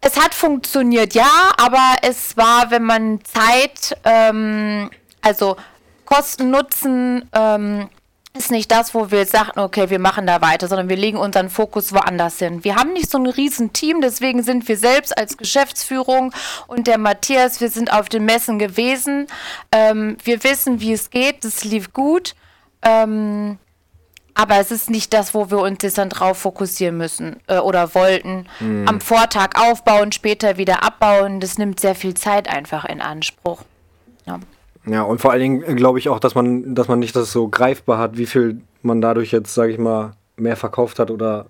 es 0.00 0.16
hat 0.16 0.34
funktioniert, 0.34 1.14
ja, 1.14 1.50
aber 1.58 1.96
es 2.02 2.36
war, 2.36 2.70
wenn 2.70 2.84
man 2.84 3.20
Zeit, 3.24 3.96
ähm, 4.04 4.90
also 5.20 5.56
Kosten, 6.04 6.50
Nutzen, 6.50 7.28
ähm, 7.32 7.88
ist 8.32 8.50
nicht 8.50 8.70
das, 8.70 8.94
wo 8.94 9.10
wir 9.10 9.20
jetzt 9.20 9.32
sagten, 9.32 9.58
okay, 9.58 9.90
wir 9.90 9.98
machen 9.98 10.26
da 10.26 10.40
weiter, 10.40 10.68
sondern 10.68 10.88
wir 10.88 10.96
legen 10.96 11.18
unseren 11.18 11.50
Fokus 11.50 11.92
woanders 11.92 12.38
hin. 12.38 12.62
Wir 12.62 12.76
haben 12.76 12.92
nicht 12.92 13.10
so 13.10 13.18
ein 13.18 13.26
riesen 13.26 13.72
Team, 13.72 14.00
deswegen 14.00 14.42
sind 14.42 14.68
wir 14.68 14.76
selbst 14.76 15.16
als 15.18 15.36
Geschäftsführung 15.36 16.32
und 16.68 16.86
der 16.86 16.98
Matthias, 16.98 17.60
wir 17.60 17.70
sind 17.70 17.92
auf 17.92 18.08
den 18.08 18.24
Messen 18.24 18.58
gewesen. 18.58 19.26
Ähm, 19.72 20.16
wir 20.22 20.44
wissen, 20.44 20.80
wie 20.80 20.92
es 20.92 21.10
geht, 21.10 21.44
das 21.44 21.64
lief 21.64 21.92
gut. 21.92 22.34
Ähm, 22.82 23.58
aber 24.34 24.56
es 24.58 24.70
ist 24.70 24.88
nicht 24.88 25.12
das, 25.12 25.34
wo 25.34 25.50
wir 25.50 25.58
uns 25.58 25.82
jetzt 25.82 25.98
dann 25.98 26.08
drauf 26.08 26.38
fokussieren 26.38 26.96
müssen 26.96 27.40
äh, 27.48 27.58
oder 27.58 27.94
wollten. 27.94 28.46
Mhm. 28.60 28.88
Am 28.88 29.00
Vortag 29.00 29.60
aufbauen, 29.60 30.12
später 30.12 30.56
wieder 30.56 30.82
abbauen. 30.82 31.40
Das 31.40 31.58
nimmt 31.58 31.80
sehr 31.80 31.94
viel 31.94 32.14
Zeit 32.14 32.48
einfach 32.48 32.84
in 32.84 33.00
Anspruch. 33.02 33.64
Ja, 34.24 34.38
ja 34.86 35.02
und 35.02 35.20
vor 35.20 35.30
allen 35.32 35.40
Dingen 35.40 35.62
äh, 35.62 35.74
glaube 35.74 35.98
ich 35.98 36.08
auch, 36.08 36.20
dass 36.20 36.34
man, 36.34 36.74
dass 36.74 36.88
man 36.88 36.98
nicht 36.98 37.16
das 37.16 37.32
so 37.32 37.48
greifbar 37.48 37.98
hat, 37.98 38.16
wie 38.16 38.26
viel 38.26 38.60
man 38.82 39.00
dadurch 39.00 39.32
jetzt, 39.32 39.54
sage 39.54 39.72
ich 39.72 39.78
mal, 39.78 40.12
mehr 40.36 40.56
verkauft 40.56 40.98
hat 40.98 41.10
oder 41.10 41.46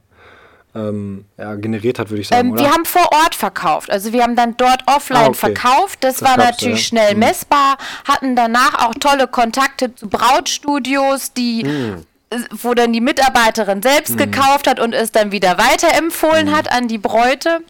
ähm, 0.74 1.24
ja, 1.36 1.54
generiert 1.56 1.98
hat, 1.98 2.10
würde 2.10 2.22
ich 2.22 2.28
sagen. 2.28 2.50
Ähm, 2.50 2.58
wir 2.58 2.70
haben 2.70 2.84
vor 2.84 3.08
Ort 3.24 3.34
verkauft. 3.34 3.90
Also 3.90 4.12
wir 4.12 4.22
haben 4.22 4.36
dann 4.36 4.56
dort 4.56 4.82
offline 4.86 5.18
ah, 5.18 5.26
okay. 5.28 5.34
verkauft. 5.34 5.98
Das, 6.02 6.18
das 6.18 6.28
war 6.28 6.36
natürlich 6.36 6.80
ja. 6.80 6.84
schnell 6.84 7.14
mhm. 7.14 7.20
messbar. 7.20 7.76
Hatten 8.06 8.36
danach 8.36 8.86
auch 8.86 8.94
tolle 8.94 9.26
Kontakte 9.26 9.94
zu 9.94 10.08
Brautstudios, 10.08 11.32
die 11.32 11.64
mhm. 11.64 12.06
wo 12.50 12.74
dann 12.74 12.92
die 12.92 13.00
Mitarbeiterin 13.00 13.82
selbst 13.82 14.12
mhm. 14.12 14.18
gekauft 14.18 14.68
hat 14.68 14.78
und 14.78 14.92
es 14.92 15.10
dann 15.10 15.32
wieder 15.32 15.58
weiterempfohlen 15.58 16.48
mhm. 16.48 16.56
hat 16.56 16.70
an 16.70 16.86
die 16.86 16.98
Bräute. 16.98 17.60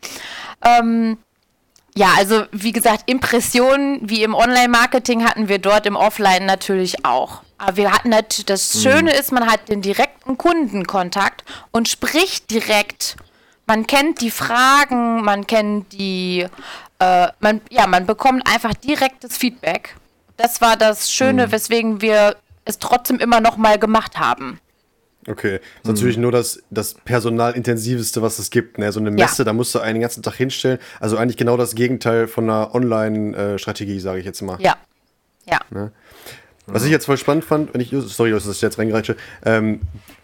Ähm, 0.63 1.17
ja, 1.97 2.09
also 2.17 2.45
wie 2.53 2.73
gesagt, 2.73 3.11
Impressionen 3.11 4.09
wie 4.09 4.23
im 4.23 4.35
Online-Marketing 4.35 5.25
hatten 5.25 5.49
wir 5.49 5.59
dort 5.59 5.87
im 5.87 5.97
Offline 5.97 6.47
natürlich 6.47 7.05
auch. 7.05 7.43
Aber 7.59 7.77
wir 7.77 7.93
hatten 7.93 8.11
natürlich, 8.11 8.47
das 8.47 8.75
mhm. 8.75 8.81
Schöne 8.81 9.13
ist, 9.13 9.33
man 9.33 9.51
hat 9.51 9.69
den 9.69 9.83
direkten 9.83 10.39
Kundenkontakt 10.39 11.45
und 11.73 11.89
spricht 11.89 12.51
direkt. 12.51 13.17
Man 13.67 13.87
kennt 13.87 14.21
die 14.21 14.31
Fragen, 14.31 15.23
man 15.23 15.47
kennt 15.47 15.93
die, 15.93 16.47
äh, 16.99 17.29
man, 17.41 17.61
ja, 17.71 17.87
man 17.87 18.07
bekommt 18.07 18.47
einfach 18.47 18.75
direktes 18.75 19.37
Feedback. 19.37 19.97
Das 20.37 20.61
war 20.61 20.77
das 20.77 21.13
Schöne, 21.13 21.49
mhm. 21.49 21.53
weswegen 21.53 22.01
wir 22.01 22.37
es 22.65 22.79
trotzdem 22.79 23.19
immer 23.19 23.41
noch 23.41 23.57
mal 23.57 23.79
gemacht 23.79 24.19
haben. 24.19 24.59
Okay, 25.29 25.59
das 25.59 25.63
ist 25.63 25.85
mhm. 25.85 25.93
natürlich 25.93 26.17
nur 26.17 26.33
das, 26.33 26.63
das 26.71 26.95
personalintensivste, 26.95 28.23
was 28.23 28.39
es 28.39 28.51
gibt. 28.51 28.79
Ne? 28.79 28.91
So 28.91 29.01
eine 29.01 29.11
Messe, 29.11 29.43
ja. 29.43 29.45
da 29.45 29.53
musst 29.53 29.75
du 29.75 29.81
einen 29.81 30.01
ganzen 30.01 30.23
Tag 30.23 30.35
hinstellen. 30.35 30.79
Also 30.99 31.17
eigentlich 31.19 31.37
genau 31.37 31.57
das 31.57 31.75
Gegenteil 31.75 32.27
von 32.27 32.45
einer 32.45 32.75
Online-Strategie, 32.75 34.01
sage 34.01 34.21
ich 34.21 34.25
jetzt 34.25 34.41
mal. 34.41 34.59
Ja. 34.61 34.77
Ja. 35.47 35.61
Ne? 35.71 35.93
Was 36.67 36.85
ich 36.85 36.91
jetzt 36.91 37.07
voll 37.07 37.17
spannend 37.17 37.45
fand, 37.45 37.75
wenn 37.75 37.81
ich, 37.81 37.91
sorry, 37.91 38.31
dass 38.31 38.47
ich 38.47 38.63
jetzt 38.63 38.79
reingereiche, 38.79 39.17
ähm, 39.45 39.81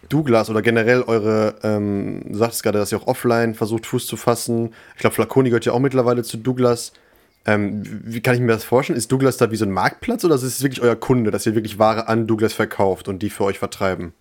Douglas 0.09 0.49
oder 0.49 0.62
generell 0.62 1.03
eure, 1.03 1.57
ähm, 1.62 2.23
du 2.25 2.38
sagtest 2.38 2.62
gerade, 2.62 2.79
dass 2.79 2.93
ihr 2.93 2.99
auch 2.99 3.07
offline 3.09 3.55
versucht, 3.55 3.87
Fuß 3.87 4.07
zu 4.07 4.17
fassen. 4.17 4.73
Ich 4.95 5.00
glaube, 5.00 5.15
Flaconi 5.15 5.50
gehört 5.50 5.65
ja 5.65 5.73
auch 5.73 5.81
mittlerweile 5.81 6.23
zu 6.23 6.37
Douglas. 6.37 6.93
Ähm, 7.45 7.83
wie 8.05 8.21
kann 8.21 8.35
ich 8.35 8.41
mir 8.41 8.49
das 8.49 8.65
vorstellen? 8.65 8.97
Ist 8.97 9.11
Douglas 9.11 9.37
da 9.37 9.50
wie 9.50 9.57
so 9.57 9.65
ein 9.65 9.71
Marktplatz 9.71 10.25
oder 10.25 10.37
ist 10.37 10.43
es 10.43 10.62
wirklich 10.62 10.83
euer 10.83 10.97
Kunde, 10.97 11.31
dass 11.31 11.47
ihr 11.47 11.55
wirklich 11.55 11.79
Ware 11.79 12.09
an 12.09 12.26
Douglas 12.26 12.53
verkauft 12.53 13.09
und 13.09 13.21
die 13.21 13.31
für 13.31 13.45
euch 13.45 13.59
vertreiben? 13.59 14.12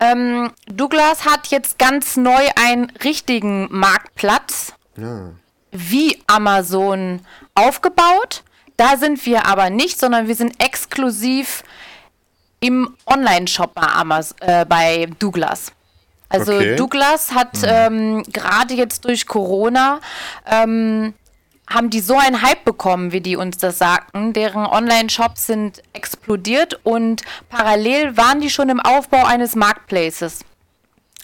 Ähm, 0.00 0.52
Douglas 0.66 1.24
hat 1.24 1.48
jetzt 1.48 1.78
ganz 1.78 2.16
neu 2.16 2.48
einen 2.54 2.90
richtigen 3.02 3.68
Marktplatz 3.70 4.74
ja. 4.96 5.30
wie 5.72 6.22
Amazon 6.26 7.20
aufgebaut. 7.54 8.44
Da 8.76 8.96
sind 8.96 9.24
wir 9.26 9.46
aber 9.46 9.70
nicht, 9.70 9.98
sondern 9.98 10.28
wir 10.28 10.36
sind 10.36 10.62
exklusiv 10.62 11.64
im 12.60 12.94
Online-Shop 13.06 13.74
bei, 13.74 14.24
äh, 14.40 14.64
bei 14.64 15.08
Douglas. 15.18 15.72
Also 16.28 16.54
okay. 16.54 16.76
Douglas 16.76 17.32
hat 17.32 17.54
mhm. 17.62 17.64
ähm, 17.66 18.22
gerade 18.32 18.74
jetzt 18.74 19.04
durch 19.04 19.26
Corona 19.26 20.00
ähm, 20.46 21.14
haben 21.68 21.90
die 21.90 22.00
so 22.00 22.16
einen 22.16 22.42
Hype 22.42 22.64
bekommen, 22.64 23.12
wie 23.12 23.20
die 23.20 23.36
uns 23.36 23.58
das 23.58 23.78
sagten. 23.78 24.32
Deren 24.32 24.66
Online-Shops 24.66 25.46
sind 25.46 25.82
explodiert 25.92 26.80
und 26.82 27.22
parallel 27.48 28.16
waren 28.16 28.40
die 28.40 28.50
schon 28.50 28.68
im 28.68 28.80
Aufbau 28.80 29.24
eines 29.24 29.54
Marketplaces. 29.54 30.40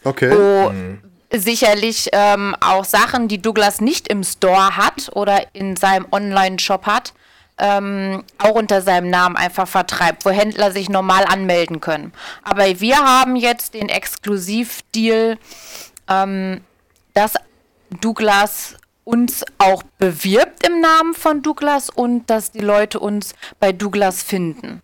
Okay. 0.04 0.30
Wo 0.30 0.70
mhm. 0.70 1.00
sicherlich 1.32 2.10
ähm, 2.12 2.54
auch 2.60 2.84
Sachen, 2.84 3.28
die 3.28 3.40
Douglas 3.40 3.80
nicht 3.80 4.08
im 4.08 4.22
Store 4.22 4.76
hat 4.76 5.10
oder 5.14 5.54
in 5.54 5.76
seinem 5.76 6.06
Online-Shop 6.12 6.86
hat, 6.86 7.14
ähm, 7.56 8.24
auch 8.38 8.54
unter 8.54 8.82
seinem 8.82 9.08
Namen 9.10 9.36
einfach 9.36 9.68
vertreibt, 9.68 10.24
wo 10.24 10.30
Händler 10.30 10.72
sich 10.72 10.88
normal 10.88 11.24
anmelden 11.24 11.80
können. 11.80 12.12
Aber 12.42 12.80
wir 12.80 12.98
haben 12.98 13.36
jetzt 13.36 13.74
den 13.74 13.88
Exklusivdeal, 13.88 15.38
ähm, 16.08 16.60
dass 17.14 17.34
Douglas 18.00 18.76
uns 19.04 19.44
auch 19.58 19.82
bewirbt 19.98 20.66
im 20.66 20.80
Namen 20.80 21.14
von 21.14 21.42
Douglas 21.42 21.90
und 21.90 22.28
dass 22.30 22.50
die 22.50 22.60
Leute 22.60 23.00
uns 23.00 23.34
bei 23.60 23.72
Douglas 23.72 24.22
finden. 24.22 24.82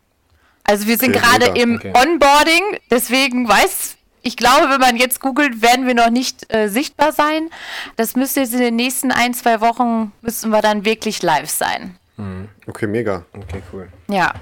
Also 0.64 0.86
wir 0.86 0.98
sind 0.98 1.16
okay, 1.16 1.24
gerade 1.24 1.58
im 1.58 1.76
okay. 1.76 1.92
Onboarding, 1.94 2.78
deswegen 2.90 3.48
weiß 3.48 3.96
ich 4.22 4.36
glaube, 4.36 4.68
wenn 4.68 4.80
man 4.80 4.96
jetzt 4.96 5.20
googelt, 5.20 5.62
werden 5.62 5.86
wir 5.86 5.94
noch 5.94 6.10
nicht 6.10 6.52
äh, 6.52 6.68
sichtbar 6.68 7.12
sein. 7.12 7.48
Das 7.96 8.16
müsste 8.16 8.40
jetzt 8.40 8.52
in 8.52 8.60
den 8.60 8.76
nächsten 8.76 9.12
ein, 9.12 9.34
zwei 9.34 9.60
Wochen 9.60 10.12
müssen 10.20 10.50
wir 10.50 10.60
dann 10.60 10.84
wirklich 10.84 11.22
live 11.22 11.48
sein. 11.48 11.96
Mhm. 12.16 12.48
Okay, 12.66 12.86
mega. 12.86 13.24
Okay, 13.32 13.62
cool. 13.72 13.88
Ja. 14.08 14.34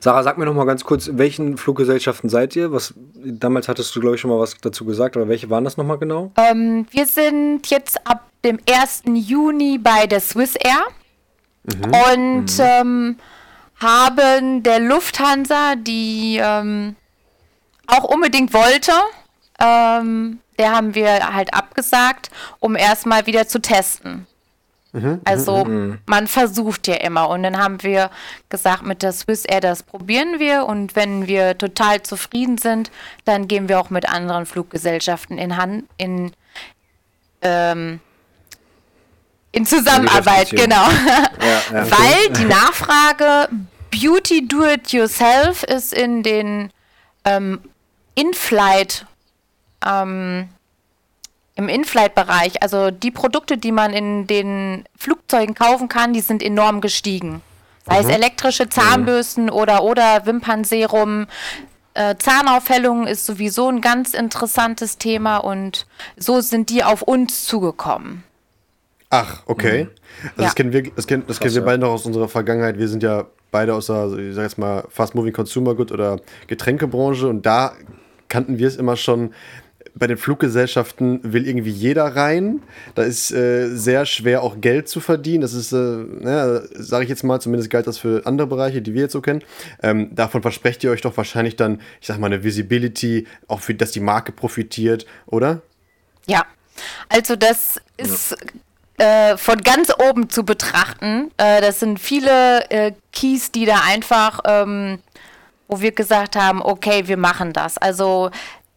Sarah, 0.00 0.22
sag 0.22 0.38
mir 0.38 0.44
noch 0.44 0.54
mal 0.54 0.64
ganz 0.64 0.84
kurz, 0.84 1.10
welchen 1.12 1.56
Fluggesellschaften 1.56 2.28
seid 2.28 2.54
ihr? 2.56 2.72
Was, 2.72 2.94
damals 3.14 3.68
hattest 3.68 3.94
du, 3.94 4.00
glaube 4.00 4.16
ich, 4.16 4.20
schon 4.20 4.30
mal 4.30 4.38
was 4.38 4.56
dazu 4.60 4.84
gesagt, 4.84 5.16
aber 5.16 5.28
welche 5.28 5.50
waren 5.50 5.64
das 5.64 5.76
noch 5.76 5.84
mal 5.84 5.96
genau? 5.96 6.32
Ähm, 6.36 6.86
wir 6.90 7.06
sind 7.06 7.68
jetzt 7.68 8.06
ab 8.06 8.28
dem 8.44 8.58
1. 8.68 9.02
Juni 9.14 9.78
bei 9.78 10.06
der 10.06 10.20
Swiss 10.20 10.56
Air 10.56 10.82
mhm. 11.64 11.84
und 11.84 12.58
mhm. 12.58 12.64
Ähm, 12.64 13.16
haben 13.80 14.62
der 14.62 14.78
Lufthansa, 14.78 15.74
die 15.76 16.38
ähm, 16.40 16.96
auch 17.86 18.04
unbedingt 18.04 18.54
wollte, 18.54 18.92
ähm, 19.58 20.38
der 20.58 20.72
haben 20.72 20.94
wir 20.94 21.34
halt 21.34 21.52
abgesagt, 21.54 22.30
um 22.60 22.76
erstmal 22.76 23.26
wieder 23.26 23.48
zu 23.48 23.60
testen. 23.60 24.26
Mhm, 24.92 25.22
also 25.24 25.64
mhm, 25.64 25.72
mhm. 25.72 25.98
man 26.04 26.26
versucht 26.26 26.86
ja 26.86 26.96
immer 26.96 27.30
und 27.30 27.42
dann 27.42 27.56
haben 27.56 27.82
wir 27.82 28.10
gesagt, 28.50 28.82
mit 28.82 29.02
der 29.02 29.12
Swiss 29.12 29.46
Air 29.46 29.62
das 29.62 29.82
probieren 29.82 30.38
wir 30.38 30.66
und 30.66 30.94
wenn 30.94 31.26
wir 31.26 31.56
total 31.56 32.02
zufrieden 32.02 32.58
sind, 32.58 32.90
dann 33.24 33.48
gehen 33.48 33.70
wir 33.70 33.80
auch 33.80 33.88
mit 33.88 34.06
anderen 34.06 34.44
Fluggesellschaften 34.44 35.38
in 35.38 35.56
Hand 35.56 35.84
in 35.96 36.32
ähm, 37.40 38.00
in 39.52 39.66
Zusammenarbeit, 39.66 40.50
genau. 40.50 40.86
Ja, 40.88 41.62
ja. 41.72 41.90
Weil 41.90 42.30
die 42.36 42.44
Nachfrage 42.44 43.48
Beauty 43.90 44.48
Do 44.48 44.64
It 44.64 44.92
Yourself 44.92 45.62
ist 45.62 45.92
in 45.92 46.22
den 46.22 46.70
ähm, 47.24 47.60
In-Flight 48.14 49.06
ähm, 49.86 50.48
im 51.54 51.68
In-Flight-Bereich, 51.68 52.62
also 52.62 52.90
die 52.90 53.10
Produkte, 53.10 53.58
die 53.58 53.72
man 53.72 53.92
in 53.92 54.26
den 54.26 54.84
Flugzeugen 54.96 55.54
kaufen 55.54 55.88
kann, 55.88 56.12
die 56.12 56.20
sind 56.20 56.42
enorm 56.42 56.80
gestiegen. 56.80 57.42
Sei 57.86 58.00
mhm. 58.00 58.08
es 58.08 58.14
elektrische 58.14 58.68
Zahnbürsten 58.68 59.44
mhm. 59.44 59.52
oder, 59.52 59.82
oder 59.82 60.24
Wimpernserum. 60.24 61.26
Äh, 61.94 62.16
Zahnaufhellung 62.16 63.06
ist 63.06 63.26
sowieso 63.26 63.68
ein 63.68 63.80
ganz 63.82 64.14
interessantes 64.14 64.96
Thema 64.96 65.38
und 65.38 65.86
so 66.16 66.40
sind 66.40 66.70
die 66.70 66.84
auf 66.84 67.02
uns 67.02 67.44
zugekommen. 67.44 68.24
Ach, 69.10 69.42
okay. 69.44 69.84
Mhm. 69.84 69.90
Also 70.22 70.34
ja. 70.38 70.44
das 70.44 70.54
kennen 70.54 70.72
wir, 70.72 70.82
das 70.90 71.06
kennen, 71.06 71.24
das 71.26 71.38
kennen 71.38 71.54
wir 71.54 71.64
beide 71.64 71.82
noch 71.82 71.90
aus 71.90 72.06
unserer 72.06 72.28
Vergangenheit. 72.28 72.78
Wir 72.78 72.88
sind 72.88 73.02
ja 73.02 73.26
beide 73.50 73.74
aus 73.74 73.88
der, 73.88 74.10
ich 74.16 74.34
sag 74.34 74.44
jetzt 74.44 74.56
mal, 74.56 74.84
Fast 74.88 75.14
Moving 75.14 75.34
Consumer 75.34 75.74
Good 75.74 75.92
oder 75.92 76.18
Getränkebranche 76.46 77.28
und 77.28 77.44
da 77.44 77.74
kannten 78.28 78.58
wir 78.58 78.66
es 78.66 78.76
immer 78.76 78.96
schon, 78.96 79.34
bei 79.94 80.06
den 80.06 80.16
Fluggesellschaften 80.16 81.20
will 81.22 81.46
irgendwie 81.46 81.70
jeder 81.70 82.16
rein. 82.16 82.62
Da 82.94 83.02
ist 83.02 83.30
äh, 83.30 83.68
sehr 83.68 84.06
schwer 84.06 84.42
auch 84.42 84.60
Geld 84.60 84.88
zu 84.88 85.00
verdienen. 85.00 85.42
Das 85.42 85.52
ist, 85.52 85.72
äh, 85.72 85.76
naja, 85.76 86.62
sage 86.74 87.04
ich 87.04 87.10
jetzt 87.10 87.22
mal, 87.24 87.40
zumindest 87.40 87.70
galt 87.70 87.86
das 87.86 87.98
für 87.98 88.24
andere 88.24 88.46
Bereiche, 88.46 88.80
die 88.80 88.94
wir 88.94 89.02
jetzt 89.02 89.12
so 89.12 89.20
kennen. 89.20 89.42
Ähm, 89.82 90.14
davon 90.14 90.42
versprecht 90.42 90.82
ihr 90.84 90.90
euch 90.90 91.02
doch 91.02 91.16
wahrscheinlich 91.16 91.56
dann, 91.56 91.80
ich 92.00 92.06
sag 92.06 92.18
mal, 92.18 92.26
eine 92.26 92.42
Visibility, 92.42 93.26
auch 93.48 93.60
für, 93.60 93.74
dass 93.74 93.92
die 93.92 94.00
Marke 94.00 94.32
profitiert, 94.32 95.06
oder? 95.26 95.60
Ja, 96.26 96.46
also 97.08 97.36
das 97.36 97.80
ist 97.98 98.36
äh, 98.96 99.36
von 99.36 99.58
ganz 99.58 99.92
oben 100.08 100.30
zu 100.30 100.44
betrachten. 100.44 101.30
Äh, 101.36 101.60
das 101.60 101.80
sind 101.80 102.00
viele 102.00 102.70
äh, 102.70 102.92
Keys, 103.12 103.52
die 103.52 103.66
da 103.66 103.82
einfach 103.86 104.40
ähm, 104.44 104.98
wo 105.72 105.80
wir 105.80 105.92
gesagt 105.92 106.36
haben, 106.36 106.60
okay, 106.60 107.08
wir 107.08 107.16
machen 107.16 107.54
das. 107.54 107.78
Also 107.78 108.30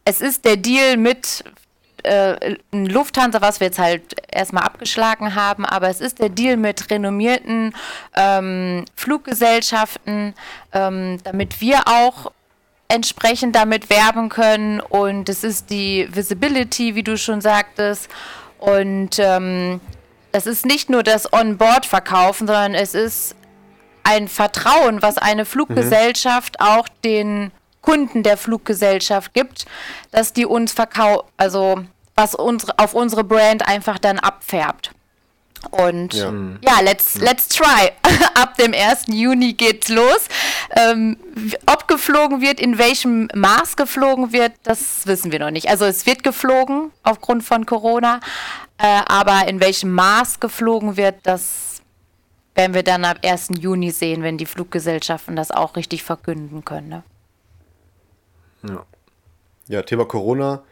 es 0.05 0.21
ist 0.21 0.45
der 0.45 0.57
Deal 0.57 0.97
mit 0.97 1.43
äh, 2.03 2.55
Lufthansa, 2.71 3.41
was 3.41 3.59
wir 3.59 3.67
jetzt 3.67 3.79
halt 3.79 4.15
erstmal 4.31 4.63
abgeschlagen 4.63 5.35
haben, 5.35 5.65
aber 5.65 5.89
es 5.89 5.99
ist 5.99 6.19
der 6.19 6.29
Deal 6.29 6.55
mit 6.55 6.91
renommierten 6.91 7.73
ähm, 8.15 8.85
Fluggesellschaften, 8.95 10.35
ähm, 10.71 11.17
damit 11.23 11.59
wir 11.61 11.87
auch 11.87 12.31
entsprechend 12.87 13.55
damit 13.55 13.89
werben 13.89 14.29
können 14.29 14.79
und 14.79 15.27
es 15.27 15.43
ist 15.43 15.71
die 15.71 16.07
Visibility, 16.11 16.93
wie 16.93 17.01
du 17.01 17.17
schon 17.17 17.41
sagtest 17.41 18.09
und 18.59 19.17
ähm, 19.17 19.81
das 20.31 20.45
ist 20.45 20.65
nicht 20.65 20.89
nur 20.89 21.01
das 21.01 21.31
On-Board-Verkaufen, 21.33 22.45
sondern 22.45 22.75
es 22.75 22.93
ist 22.93 23.35
ein 24.03 24.27
Vertrauen, 24.27 25.01
was 25.01 25.17
eine 25.17 25.45
Fluggesellschaft 25.45 26.57
mhm. 26.59 26.65
auch 26.67 26.87
den 27.03 27.51
Kunden 27.85 28.23
der 28.23 28.35
Fluggesellschaft 28.35 29.33
gibt, 29.33 29.65
dass 30.11 30.33
die 30.33 30.45
uns 30.45 30.73
verkaufen, 30.73 31.27
also 31.37 31.85
was 32.15 32.33
uns 32.33 32.67
auf 32.77 32.95
unsere 32.95 33.23
Brand 33.23 33.67
einfach 33.67 33.99
dann 33.99 34.19
abfärbt. 34.19 34.91
Und 35.71 36.13
ja, 36.13 36.31
ja 36.61 36.79
let's, 36.81 37.15
let's 37.15 37.47
try. 37.47 37.91
Ab 38.35 38.55
dem 38.57 38.73
1. 38.73 39.05
Juni 39.07 39.53
geht's 39.53 39.89
los. 39.89 40.27
Ähm, 40.71 41.17
ob 41.65 41.87
geflogen 41.87 42.41
wird, 42.41 42.59
in 42.59 42.77
welchem 42.77 43.27
Maß 43.33 43.75
geflogen 43.75 44.31
wird, 44.31 44.53
das 44.63 45.05
wissen 45.05 45.31
wir 45.31 45.39
noch 45.39 45.51
nicht. 45.51 45.69
Also 45.69 45.85
es 45.85 46.05
wird 46.05 46.23
geflogen 46.23 46.91
aufgrund 47.03 47.43
von 47.43 47.65
Corona, 47.65 48.19
äh, 48.77 49.01
aber 49.07 49.47
in 49.47 49.59
welchem 49.59 49.91
Maß 49.91 50.39
geflogen 50.39 50.97
wird, 50.97 51.15
das 51.23 51.81
werden 52.55 52.73
wir 52.73 52.83
dann 52.83 53.05
ab 53.05 53.17
1. 53.23 53.49
Juni 53.59 53.91
sehen, 53.91 54.23
wenn 54.23 54.37
die 54.37 54.45
Fluggesellschaften 54.45 55.35
das 55.35 55.51
auch 55.51 55.75
richtig 55.75 56.03
verkünden 56.03 56.63
können. 56.63 56.89
Ne? 56.89 57.03
Ja. 58.67 58.85
ja, 59.67 59.81
Thema 59.81 60.05
Corona. 60.05 60.63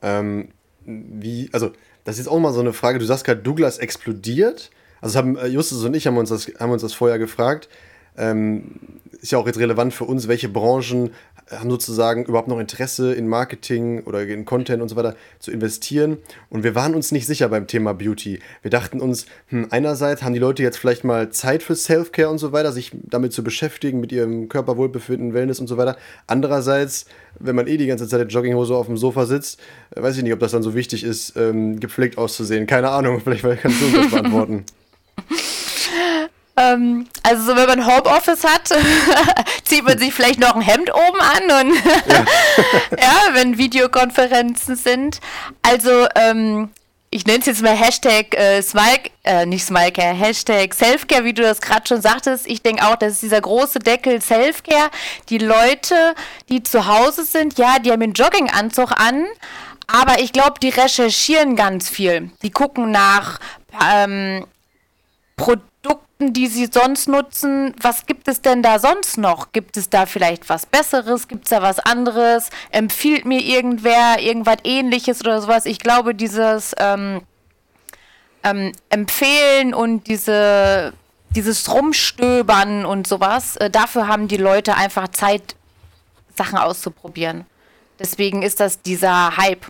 Ähm, 0.00 0.48
wie, 0.84 1.48
also 1.52 1.72
das 2.04 2.18
ist 2.18 2.28
auch 2.28 2.38
mal 2.38 2.52
so 2.52 2.60
eine 2.60 2.72
Frage. 2.72 2.98
Du 2.98 3.04
sagst 3.04 3.24
gerade, 3.24 3.42
Douglas 3.42 3.78
explodiert. 3.78 4.70
Also 5.00 5.18
haben 5.18 5.36
äh, 5.36 5.46
Justus 5.46 5.84
und 5.84 5.94
ich 5.94 6.06
haben 6.06 6.16
uns 6.16 6.30
das, 6.30 6.46
haben 6.58 6.72
uns 6.72 6.82
das 6.82 6.94
vorher 6.94 7.18
gefragt. 7.18 7.68
Ähm, 8.16 8.72
ist 9.20 9.30
ja 9.30 9.38
auch 9.38 9.46
jetzt 9.46 9.58
relevant 9.58 9.94
für 9.94 10.04
uns, 10.04 10.26
welche 10.26 10.48
Branchen 10.48 11.10
haben 11.50 11.70
sozusagen 11.70 12.24
überhaupt 12.24 12.48
noch 12.48 12.58
Interesse 12.58 13.12
in 13.12 13.28
Marketing 13.28 14.02
oder 14.04 14.22
in 14.26 14.44
Content 14.44 14.82
und 14.82 14.88
so 14.88 14.96
weiter 14.96 15.14
zu 15.38 15.50
investieren. 15.50 16.18
Und 16.50 16.64
wir 16.64 16.74
waren 16.74 16.94
uns 16.94 17.12
nicht 17.12 17.26
sicher 17.26 17.48
beim 17.48 17.66
Thema 17.66 17.92
Beauty. 17.94 18.40
Wir 18.62 18.70
dachten 18.70 19.00
uns, 19.00 19.26
hm, 19.48 19.68
einerseits 19.70 20.22
haben 20.22 20.32
die 20.32 20.38
Leute 20.38 20.62
jetzt 20.62 20.78
vielleicht 20.78 21.04
mal 21.04 21.30
Zeit 21.30 21.62
für 21.62 21.74
Self-Care 21.74 22.28
und 22.28 22.38
so 22.38 22.52
weiter, 22.52 22.72
sich 22.72 22.92
damit 22.94 23.32
zu 23.32 23.44
beschäftigen, 23.44 24.00
mit 24.00 24.12
ihrem 24.12 24.48
Körperwohlbefinden, 24.48 25.34
Wellness 25.34 25.60
und 25.60 25.66
so 25.66 25.76
weiter. 25.76 25.96
Andererseits, 26.26 27.06
wenn 27.38 27.56
man 27.56 27.66
eh 27.66 27.76
die 27.76 27.86
ganze 27.86 28.08
Zeit 28.08 28.20
in 28.20 28.28
Jogginghose 28.28 28.74
auf 28.74 28.86
dem 28.86 28.96
Sofa 28.96 29.26
sitzt, 29.26 29.60
äh, 29.94 30.02
weiß 30.02 30.16
ich 30.16 30.22
nicht, 30.22 30.32
ob 30.32 30.40
das 30.40 30.52
dann 30.52 30.62
so 30.62 30.74
wichtig 30.74 31.04
ist, 31.04 31.36
ähm, 31.36 31.78
gepflegt 31.80 32.18
auszusehen. 32.18 32.66
Keine 32.66 32.90
Ahnung, 32.90 33.20
vielleicht 33.24 33.62
kannst 33.62 33.80
du 33.82 33.92
das 33.92 34.10
beantworten. 34.10 34.64
Ähm, 36.62 37.06
also 37.22 37.44
so, 37.44 37.56
wenn 37.56 37.66
man 37.66 37.86
Homeoffice 37.86 38.44
hat, 38.44 38.68
zieht 39.64 39.84
man 39.84 39.98
sich 39.98 40.12
vielleicht 40.12 40.40
noch 40.40 40.54
ein 40.54 40.62
Hemd 40.62 40.92
oben 40.92 41.20
an 41.20 41.66
und 41.66 41.74
ja. 41.74 42.24
ja, 42.98 43.34
wenn 43.34 43.58
Videokonferenzen 43.58 44.76
sind. 44.76 45.20
Also 45.62 46.06
ähm, 46.14 46.70
ich 47.14 47.26
nenne 47.26 47.40
es 47.40 47.46
jetzt 47.46 47.62
mal 47.62 47.76
Hashtag 47.76 48.34
äh, 48.38 48.62
Smile, 48.62 49.02
äh, 49.24 49.44
nicht 49.44 49.66
Smilecare, 49.66 50.14
Hashtag 50.14 50.72
Selfcare, 50.72 51.24
wie 51.24 51.34
du 51.34 51.42
das 51.42 51.60
gerade 51.60 51.86
schon 51.86 52.00
sagtest. 52.00 52.46
Ich 52.46 52.62
denke 52.62 52.86
auch, 52.86 52.96
das 52.96 53.14
ist 53.14 53.22
dieser 53.22 53.40
große 53.40 53.80
Deckel 53.80 54.22
Selfcare. 54.22 54.90
Die 55.28 55.38
Leute, 55.38 56.14
die 56.48 56.62
zu 56.62 56.86
Hause 56.86 57.24
sind, 57.24 57.58
ja, 57.58 57.78
die 57.78 57.92
haben 57.92 58.00
den 58.00 58.14
Jogginganzug 58.14 58.92
an, 58.92 59.26
aber 59.86 60.20
ich 60.20 60.32
glaube, 60.32 60.54
die 60.62 60.70
recherchieren 60.70 61.54
ganz 61.54 61.90
viel. 61.90 62.30
Die 62.42 62.50
gucken 62.50 62.90
nach 62.90 63.38
ähm, 63.94 64.46
Produkten 65.36 65.71
Produkten, 65.82 66.32
die 66.32 66.46
Sie 66.46 66.68
sonst 66.72 67.08
nutzen, 67.08 67.74
was 67.80 68.06
gibt 68.06 68.28
es 68.28 68.40
denn 68.40 68.62
da 68.62 68.78
sonst 68.78 69.18
noch? 69.18 69.52
Gibt 69.52 69.76
es 69.76 69.90
da 69.90 70.06
vielleicht 70.06 70.48
was 70.48 70.66
Besseres? 70.66 71.26
Gibt 71.26 71.44
es 71.44 71.50
da 71.50 71.60
was 71.62 71.80
anderes? 71.80 72.50
Empfiehlt 72.70 73.24
mir 73.24 73.40
irgendwer 73.40 74.20
irgendwas 74.20 74.58
ähnliches 74.64 75.20
oder 75.20 75.40
sowas? 75.40 75.66
Ich 75.66 75.80
glaube, 75.80 76.14
dieses 76.14 76.74
ähm, 76.78 77.22
ähm, 78.44 78.72
Empfehlen 78.90 79.74
und 79.74 80.06
diese, 80.06 80.92
dieses 81.34 81.72
Rumstöbern 81.72 82.84
und 82.84 83.06
sowas, 83.06 83.56
äh, 83.56 83.68
dafür 83.70 84.06
haben 84.06 84.28
die 84.28 84.36
Leute 84.36 84.76
einfach 84.76 85.08
Zeit, 85.08 85.56
Sachen 86.36 86.58
auszuprobieren. 86.58 87.44
Deswegen 87.98 88.42
ist 88.42 88.60
das 88.60 88.80
dieser 88.82 89.36
Hype. 89.36 89.66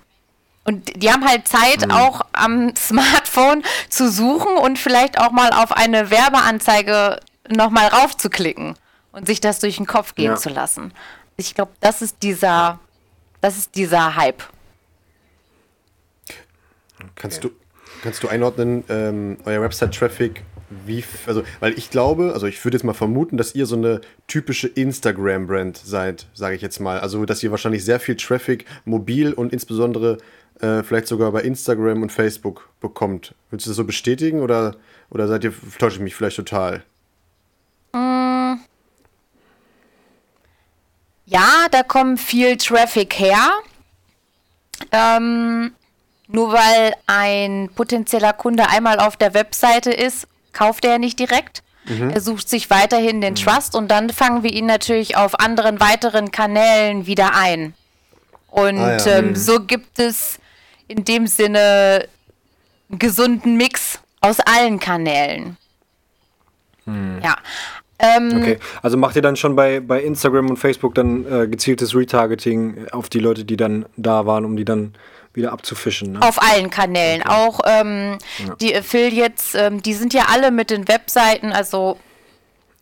Und 0.64 1.02
die 1.02 1.10
haben 1.10 1.26
halt 1.26 1.48
Zeit, 1.48 1.86
mhm. 1.86 1.90
auch 1.90 2.22
am 2.32 2.74
Smartphone 2.76 3.62
zu 3.88 4.10
suchen 4.10 4.56
und 4.56 4.78
vielleicht 4.78 5.18
auch 5.18 5.32
mal 5.32 5.50
auf 5.50 5.72
eine 5.72 6.10
Werbeanzeige 6.10 7.18
nochmal 7.48 7.88
raufzuklicken 7.88 8.74
und 9.12 9.26
sich 9.26 9.40
das 9.40 9.58
durch 9.58 9.76
den 9.76 9.86
Kopf 9.86 10.14
gehen 10.14 10.32
ja. 10.32 10.36
zu 10.36 10.48
lassen. 10.48 10.92
Ich 11.36 11.54
glaube, 11.54 11.72
das 11.80 12.02
ist 12.02 12.22
dieser, 12.22 12.78
das 13.40 13.58
ist 13.58 13.74
dieser 13.74 14.14
Hype. 14.16 14.42
Kannst 17.16 17.42
du, 17.42 17.50
kannst 18.02 18.22
du 18.22 18.28
einordnen, 18.28 18.84
ähm, 18.88 19.38
euer 19.44 19.60
Website-Traffic, 19.60 20.44
wie, 20.86 21.04
also, 21.26 21.42
weil 21.60 21.76
ich 21.76 21.90
glaube, 21.90 22.32
also 22.32 22.46
ich 22.46 22.64
würde 22.64 22.76
jetzt 22.76 22.84
mal 22.84 22.94
vermuten, 22.94 23.36
dass 23.36 23.54
ihr 23.54 23.66
so 23.66 23.76
eine 23.76 24.00
typische 24.26 24.68
Instagram-Brand 24.68 25.76
seid, 25.76 26.26
sage 26.32 26.56
ich 26.56 26.62
jetzt 26.62 26.80
mal. 26.80 27.00
Also, 27.00 27.24
dass 27.26 27.42
ihr 27.42 27.50
wahrscheinlich 27.50 27.84
sehr 27.84 28.00
viel 28.00 28.16
Traffic 28.16 28.64
mobil 28.84 29.32
und 29.32 29.52
insbesondere 29.52 30.18
äh, 30.60 30.82
vielleicht 30.82 31.06
sogar 31.06 31.32
bei 31.32 31.42
Instagram 31.42 32.02
und 32.02 32.12
Facebook 32.12 32.68
bekommt. 32.80 33.34
Willst 33.50 33.66
du 33.66 33.70
das 33.70 33.76
so 33.76 33.84
bestätigen 33.84 34.40
oder, 34.40 34.76
oder 35.10 35.28
seid 35.28 35.44
ihr, 35.44 35.52
täusche 35.78 35.96
ich 35.96 36.02
mich 36.02 36.14
vielleicht 36.14 36.36
total? 36.36 36.84
Mm. 37.92 38.54
Ja, 41.26 41.66
da 41.70 41.82
kommt 41.82 42.20
viel 42.20 42.56
Traffic 42.56 43.18
her. 43.18 43.50
Ähm, 44.90 45.72
nur 46.28 46.52
weil 46.52 46.94
ein 47.06 47.70
potenzieller 47.74 48.32
Kunde 48.32 48.68
einmal 48.68 48.98
auf 48.98 49.16
der 49.16 49.34
Webseite 49.34 49.92
ist, 49.92 50.26
kauft 50.52 50.84
er 50.84 50.98
nicht 50.98 51.18
direkt. 51.18 51.62
Mhm. 51.84 52.10
Er 52.10 52.20
sucht 52.20 52.48
sich 52.48 52.70
weiterhin 52.70 53.20
den 53.20 53.34
mhm. 53.34 53.36
Trust 53.36 53.74
und 53.74 53.88
dann 53.88 54.10
fangen 54.10 54.42
wir 54.42 54.52
ihn 54.52 54.66
natürlich 54.66 55.16
auf 55.16 55.40
anderen 55.40 55.80
weiteren 55.80 56.30
Kanälen 56.30 57.06
wieder 57.06 57.34
ein. 57.34 57.74
Und 58.50 58.78
ah, 58.78 58.96
ja. 58.96 59.18
ähm, 59.18 59.28
mhm. 59.30 59.36
so 59.36 59.64
gibt 59.64 59.98
es 59.98 60.38
in 60.92 61.04
dem 61.04 61.26
Sinne 61.26 62.06
einen 62.90 62.98
gesunden 62.98 63.56
Mix 63.56 64.00
aus 64.20 64.38
allen 64.40 64.78
Kanälen. 64.78 65.56
Hm. 66.84 67.20
Ja. 67.22 67.36
Ähm, 67.98 68.32
okay, 68.36 68.58
also 68.82 68.96
macht 68.96 69.16
ihr 69.16 69.22
dann 69.22 69.36
schon 69.36 69.54
bei, 69.54 69.80
bei 69.80 70.02
Instagram 70.02 70.50
und 70.50 70.56
Facebook 70.56 70.94
dann 70.94 71.24
äh, 71.24 71.46
gezieltes 71.46 71.94
Retargeting 71.94 72.88
auf 72.90 73.08
die 73.08 73.20
Leute, 73.20 73.44
die 73.44 73.56
dann 73.56 73.86
da 73.96 74.26
waren, 74.26 74.44
um 74.44 74.56
die 74.56 74.64
dann 74.64 74.94
wieder 75.34 75.52
abzufischen. 75.52 76.12
Ne? 76.12 76.22
Auf 76.22 76.42
allen 76.42 76.68
Kanälen. 76.68 77.22
Okay. 77.22 77.30
Auch 77.32 77.60
ähm, 77.64 78.18
ja. 78.44 78.54
die 78.56 78.76
Affiliates, 78.76 79.54
ähm, 79.54 79.82
die 79.82 79.94
sind 79.94 80.12
ja 80.14 80.26
alle 80.30 80.50
mit 80.50 80.70
den 80.70 80.88
Webseiten, 80.88 81.52
also 81.52 81.98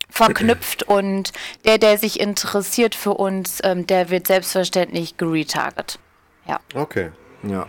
verknüpft 0.09 0.83
und 0.87 1.31
der, 1.65 1.77
der 1.77 1.97
sich 1.97 2.19
interessiert 2.19 2.95
für 2.95 3.13
uns, 3.13 3.59
ähm, 3.63 3.85
der 3.87 4.09
wird 4.09 4.27
selbstverständlich 4.27 5.17
geretarget. 5.17 5.99
Ja. 6.47 6.59
Okay. 6.73 7.11
Ja. 7.43 7.67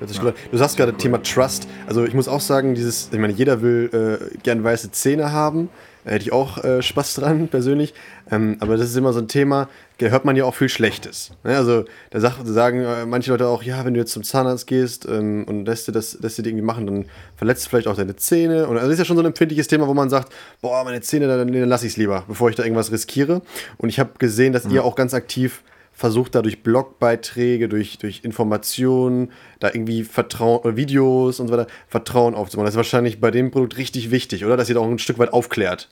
Ja. 0.00 0.32
Du 0.50 0.56
sagst 0.56 0.76
gerade 0.76 0.94
Thema 0.94 1.22
Trust. 1.22 1.68
Also 1.86 2.04
ich 2.04 2.14
muss 2.14 2.28
auch 2.28 2.40
sagen, 2.40 2.74
dieses, 2.74 3.10
ich 3.12 3.18
meine, 3.18 3.32
jeder 3.32 3.62
will 3.62 3.90
äh, 3.92 4.38
gern 4.42 4.64
weiße 4.64 4.90
Zähne 4.92 5.32
haben. 5.32 5.68
Da 6.04 6.12
hätte 6.12 6.24
ich 6.24 6.32
auch 6.32 6.64
äh, 6.64 6.80
Spaß 6.80 7.16
dran, 7.16 7.48
persönlich. 7.50 7.92
Ähm, 8.30 8.56
aber 8.60 8.76
das 8.76 8.88
ist 8.88 8.96
immer 8.96 9.12
so 9.12 9.20
ein 9.20 9.28
Thema, 9.28 9.68
da 9.98 10.06
hört 10.06 10.24
man 10.24 10.34
ja 10.34 10.44
auch 10.44 10.54
viel 10.54 10.70
Schlechtes. 10.70 11.32
Ne? 11.44 11.56
Also 11.56 11.84
da 12.10 12.20
sag, 12.20 12.36
sagen 12.44 12.82
äh, 12.82 13.04
manche 13.04 13.30
Leute 13.30 13.46
auch, 13.46 13.62
ja, 13.62 13.84
wenn 13.84 13.92
du 13.92 14.00
jetzt 14.00 14.12
zum 14.12 14.22
Zahnarzt 14.22 14.66
gehst 14.66 15.06
ähm, 15.06 15.44
und 15.46 15.66
lässt 15.66 15.88
dir 15.88 15.92
das 15.92 16.18
lässt 16.20 16.38
dir 16.38 16.46
irgendwie 16.46 16.64
machen, 16.64 16.86
dann 16.86 17.04
verletzt 17.36 17.66
du 17.66 17.70
vielleicht 17.70 17.86
auch 17.86 17.96
deine 17.96 18.16
Zähne. 18.16 18.66
Und 18.66 18.76
also 18.76 18.88
das 18.88 18.94
ist 18.94 18.98
ja 19.00 19.04
schon 19.04 19.16
so 19.16 19.22
ein 19.22 19.26
empfindliches 19.26 19.68
Thema, 19.68 19.86
wo 19.86 19.94
man 19.94 20.08
sagt, 20.08 20.32
boah, 20.62 20.84
meine 20.84 21.02
Zähne, 21.02 21.26
dann, 21.26 21.52
dann 21.52 21.68
lasse 21.68 21.86
ich 21.86 21.92
es 21.92 21.96
lieber, 21.98 22.24
bevor 22.26 22.48
ich 22.48 22.56
da 22.56 22.62
irgendwas 22.62 22.90
riskiere. 22.90 23.42
Und 23.76 23.90
ich 23.90 24.00
habe 24.00 24.12
gesehen, 24.18 24.52
dass 24.54 24.64
mhm. 24.64 24.74
ihr 24.74 24.84
auch 24.84 24.94
ganz 24.94 25.12
aktiv 25.12 25.62
versucht 26.00 26.34
da 26.34 26.40
durch 26.40 26.62
Blogbeiträge, 26.62 27.68
durch, 27.68 27.98
durch 27.98 28.24
Informationen, 28.24 29.32
da 29.58 29.68
irgendwie 29.68 30.02
Vertrauen, 30.02 30.64
äh, 30.64 30.74
Videos 30.74 31.40
und 31.40 31.48
so 31.48 31.52
weiter, 31.52 31.70
Vertrauen 31.88 32.34
aufzubauen. 32.34 32.64
Das 32.64 32.72
ist 32.72 32.78
wahrscheinlich 32.78 33.20
bei 33.20 33.30
dem 33.30 33.50
Produkt 33.50 33.76
richtig 33.76 34.10
wichtig, 34.10 34.46
oder? 34.46 34.56
Dass 34.56 34.70
ihr 34.70 34.76
da 34.76 34.80
auch 34.80 34.88
ein 34.88 34.98
Stück 34.98 35.18
weit 35.18 35.34
aufklärt. 35.34 35.90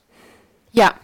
Ja, 0.71 0.95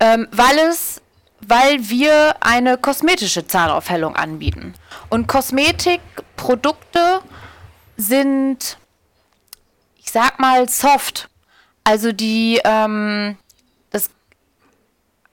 ähm, 0.00 0.26
weil 0.30 0.58
es, 0.70 1.02
weil 1.46 1.90
wir 1.90 2.36
eine 2.40 2.78
kosmetische 2.78 3.46
Zahnaufhellung 3.46 4.16
anbieten. 4.16 4.72
Und 5.10 5.26
Kosmetikprodukte 5.26 7.20
sind, 7.98 8.78
ich 9.98 10.10
sag 10.10 10.40
mal, 10.40 10.66
soft. 10.66 11.28
Also 11.84 12.12
die, 12.12 12.58
ähm, 12.64 13.36
das 13.90 14.08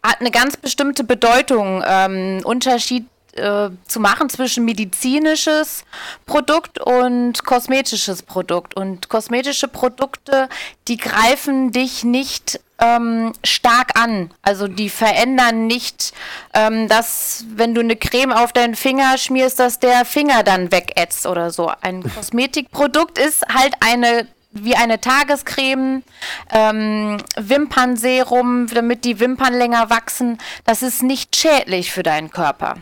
hat 0.05 0.19
eine 0.19 0.31
ganz 0.31 0.57
bestimmte 0.57 1.05
Bedeutung. 1.05 1.81
Ähm, 1.87 2.41
Unterschied 2.43 3.05
äh, 3.35 3.69
zu 3.87 3.99
machen 3.99 4.29
zwischen 4.29 4.65
medizinisches 4.65 5.85
Produkt 6.25 6.79
und 6.79 7.43
kosmetisches 7.45 8.23
Produkt. 8.23 8.75
Und 8.75 9.09
kosmetische 9.09 9.67
Produkte, 9.67 10.49
die 10.87 10.97
greifen 10.97 11.71
dich 11.71 12.03
nicht 12.03 12.59
ähm, 12.79 13.33
stark 13.43 13.99
an. 13.99 14.31
Also 14.41 14.67
die 14.67 14.89
verändern 14.89 15.67
nicht, 15.67 16.13
ähm, 16.53 16.87
dass 16.87 17.45
wenn 17.49 17.73
du 17.73 17.81
eine 17.81 17.95
Creme 17.95 18.33
auf 18.33 18.53
deinen 18.53 18.75
Finger 18.75 19.17
schmierst, 19.17 19.59
dass 19.59 19.79
der 19.79 20.05
Finger 20.05 20.43
dann 20.43 20.71
wegätzt 20.71 21.25
oder 21.25 21.51
so. 21.51 21.71
Ein 21.81 22.03
Kosmetikprodukt 22.15 23.17
ist 23.17 23.43
halt 23.47 23.73
eine 23.79 24.27
wie 24.55 24.75
eine 24.75 25.01
Tagescreme, 25.01 26.03
ähm, 26.51 27.17
Wimpernserum, 27.35 28.67
damit 28.67 29.03
die 29.03 29.19
Wimpern 29.19 29.55
länger 29.55 29.89
wachsen. 29.89 30.37
Das 30.63 30.83
ist 30.83 31.01
nicht 31.01 31.35
schädlich 31.35 31.91
für 31.91 32.03
deinen 32.03 32.29
Körper. 32.29 32.75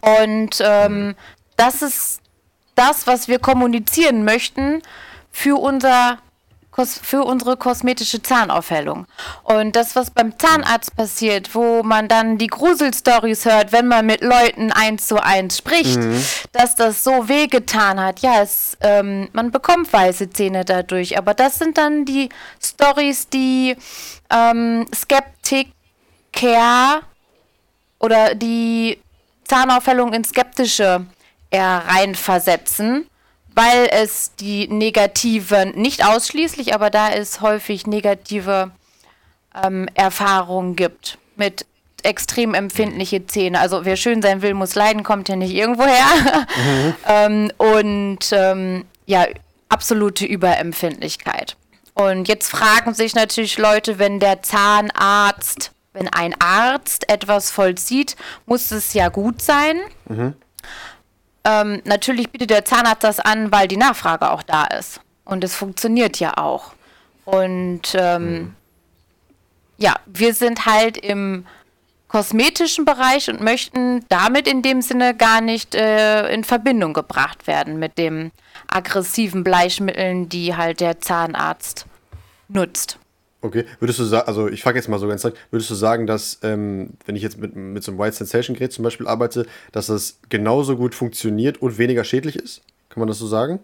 Und 0.00 0.62
ähm, 0.64 1.14
das 1.56 1.82
ist 1.82 2.20
das, 2.74 3.06
was 3.06 3.28
wir 3.28 3.38
kommunizieren 3.38 4.24
möchten 4.24 4.82
für 5.30 5.60
unser 5.60 6.18
für 6.86 7.24
unsere 7.24 7.56
kosmetische 7.56 8.22
Zahnaufhellung. 8.22 9.06
Und 9.42 9.76
das, 9.76 9.96
was 9.96 10.10
beim 10.10 10.38
Zahnarzt 10.38 10.96
passiert, 10.96 11.54
wo 11.54 11.82
man 11.82 12.08
dann 12.08 12.38
die 12.38 12.46
Gruselstories 12.46 13.44
hört, 13.44 13.72
wenn 13.72 13.86
man 13.86 14.06
mit 14.06 14.22
Leuten 14.22 14.72
eins 14.72 15.06
zu 15.06 15.22
eins 15.22 15.58
spricht, 15.58 15.98
mhm. 15.98 16.24
dass 16.52 16.76
das 16.76 17.04
so 17.04 17.28
wehgetan 17.28 18.00
hat. 18.00 18.20
Ja, 18.20 18.40
es, 18.40 18.78
ähm, 18.80 19.28
man 19.32 19.50
bekommt 19.50 19.92
weiße 19.92 20.30
Zähne 20.30 20.64
dadurch. 20.64 21.18
Aber 21.18 21.34
das 21.34 21.58
sind 21.58 21.76
dann 21.76 22.04
die 22.06 22.30
Stories, 22.62 23.28
die 23.28 23.76
ähm, 24.30 24.86
Skeptiker 24.94 25.72
oder 27.98 28.34
die 28.34 28.98
Zahnaufhellung 29.50 30.12
in 30.12 30.24
skeptische 30.24 31.06
reinversetzen 31.52 33.10
weil 33.54 33.88
es 33.90 34.34
die 34.36 34.68
negativen, 34.68 35.72
nicht 35.74 36.04
ausschließlich, 36.04 36.74
aber 36.74 36.90
da 36.90 37.10
es 37.10 37.40
häufig 37.40 37.86
negative 37.86 38.70
ähm, 39.62 39.88
Erfahrungen 39.94 40.76
gibt 40.76 41.18
mit 41.36 41.66
extrem 42.02 42.54
empfindliche 42.54 43.26
Zähne. 43.26 43.60
Also 43.60 43.84
wer 43.84 43.96
schön 43.96 44.22
sein 44.22 44.40
will, 44.40 44.54
muss 44.54 44.74
leiden, 44.74 45.02
kommt 45.02 45.28
ja 45.28 45.36
nicht 45.36 45.52
irgendwoher. 45.52 46.06
Mhm. 46.56 46.94
ähm, 47.06 47.52
und 47.58 48.32
ähm, 48.32 48.84
ja, 49.06 49.26
absolute 49.68 50.24
Überempfindlichkeit. 50.24 51.56
Und 51.94 52.28
jetzt 52.28 52.48
fragen 52.48 52.94
sich 52.94 53.14
natürlich 53.14 53.58
Leute, 53.58 53.98
wenn 53.98 54.20
der 54.20 54.42
Zahnarzt, 54.42 55.72
wenn 55.92 56.08
ein 56.08 56.34
Arzt 56.40 57.08
etwas 57.08 57.50
vollzieht, 57.50 58.16
muss 58.46 58.70
es 58.70 58.94
ja 58.94 59.08
gut 59.08 59.42
sein. 59.42 59.80
Mhm. 60.08 60.34
Ähm, 61.44 61.82
natürlich 61.84 62.30
bietet 62.30 62.50
der 62.50 62.64
Zahnarzt 62.64 63.04
das 63.04 63.20
an, 63.20 63.50
weil 63.50 63.66
die 63.66 63.76
Nachfrage 63.76 64.30
auch 64.30 64.42
da 64.42 64.64
ist. 64.64 65.00
Und 65.24 65.42
es 65.44 65.54
funktioniert 65.54 66.20
ja 66.20 66.36
auch. 66.36 66.74
Und 67.24 67.94
ähm, 67.94 68.32
mhm. 68.32 68.56
ja, 69.78 69.94
wir 70.06 70.34
sind 70.34 70.66
halt 70.66 70.96
im 70.96 71.46
kosmetischen 72.08 72.84
Bereich 72.84 73.30
und 73.30 73.40
möchten 73.40 74.04
damit 74.08 74.48
in 74.48 74.62
dem 74.62 74.82
Sinne 74.82 75.14
gar 75.14 75.40
nicht 75.40 75.76
äh, 75.76 76.28
in 76.32 76.42
Verbindung 76.42 76.92
gebracht 76.92 77.46
werden 77.46 77.78
mit 77.78 77.98
den 77.98 78.32
aggressiven 78.66 79.44
Bleichmitteln, 79.44 80.28
die 80.28 80.56
halt 80.56 80.80
der 80.80 81.00
Zahnarzt 81.00 81.86
nutzt. 82.48 82.98
Okay, 83.42 83.64
würdest 83.78 83.98
du 83.98 84.04
sagen, 84.04 84.28
also 84.28 84.48
ich 84.48 84.62
frage 84.62 84.78
jetzt 84.78 84.88
mal 84.88 84.98
so 84.98 85.08
ganz 85.08 85.22
direkt, 85.22 85.38
würdest 85.50 85.70
du 85.70 85.74
sagen, 85.74 86.06
dass, 86.06 86.38
ähm, 86.42 86.90
wenn 87.06 87.16
ich 87.16 87.22
jetzt 87.22 87.38
mit, 87.38 87.56
mit 87.56 87.82
so 87.82 87.92
einem 87.92 87.98
White 87.98 88.16
Sensation 88.16 88.54
Gerät 88.54 88.72
zum 88.72 88.84
Beispiel 88.84 89.08
arbeite, 89.08 89.46
dass 89.72 89.86
das 89.86 90.18
genauso 90.28 90.76
gut 90.76 90.94
funktioniert 90.94 91.62
und 91.62 91.78
weniger 91.78 92.04
schädlich 92.04 92.36
ist? 92.36 92.60
Kann 92.90 93.00
man 93.00 93.08
das 93.08 93.18
so 93.18 93.26
sagen? 93.26 93.60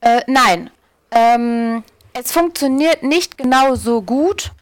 Äh, 0.00 0.22
nein. 0.28 0.70
Ähm, 1.10 1.82
es 2.12 2.30
funktioniert 2.30 3.02
nicht 3.02 3.36
genauso 3.38 4.02
gut, 4.02 4.52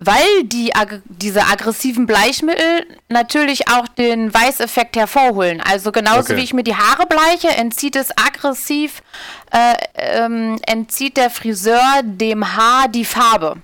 weil 0.00 0.44
die, 0.44 0.74
ag 0.74 1.00
diese 1.06 1.46
aggressiven 1.46 2.06
Bleichmittel 2.06 2.86
natürlich 3.08 3.68
auch 3.68 3.88
den 3.88 4.32
Weißeffekt 4.32 4.96
hervorholen. 4.96 5.60
Also 5.60 5.92
genauso 5.92 6.32
okay. 6.32 6.36
wie 6.36 6.44
ich 6.44 6.54
mir 6.54 6.62
die 6.62 6.76
Haare 6.76 7.06
bleiche, 7.06 7.48
entzieht 7.48 7.96
es 7.96 8.10
aggressiv, 8.16 9.02
äh, 9.50 9.74
ähm, 9.94 10.58
entzieht 10.66 11.16
der 11.16 11.30
Friseur 11.30 12.02
dem 12.04 12.56
Haar 12.56 12.88
die 12.88 13.04
Farbe. 13.04 13.56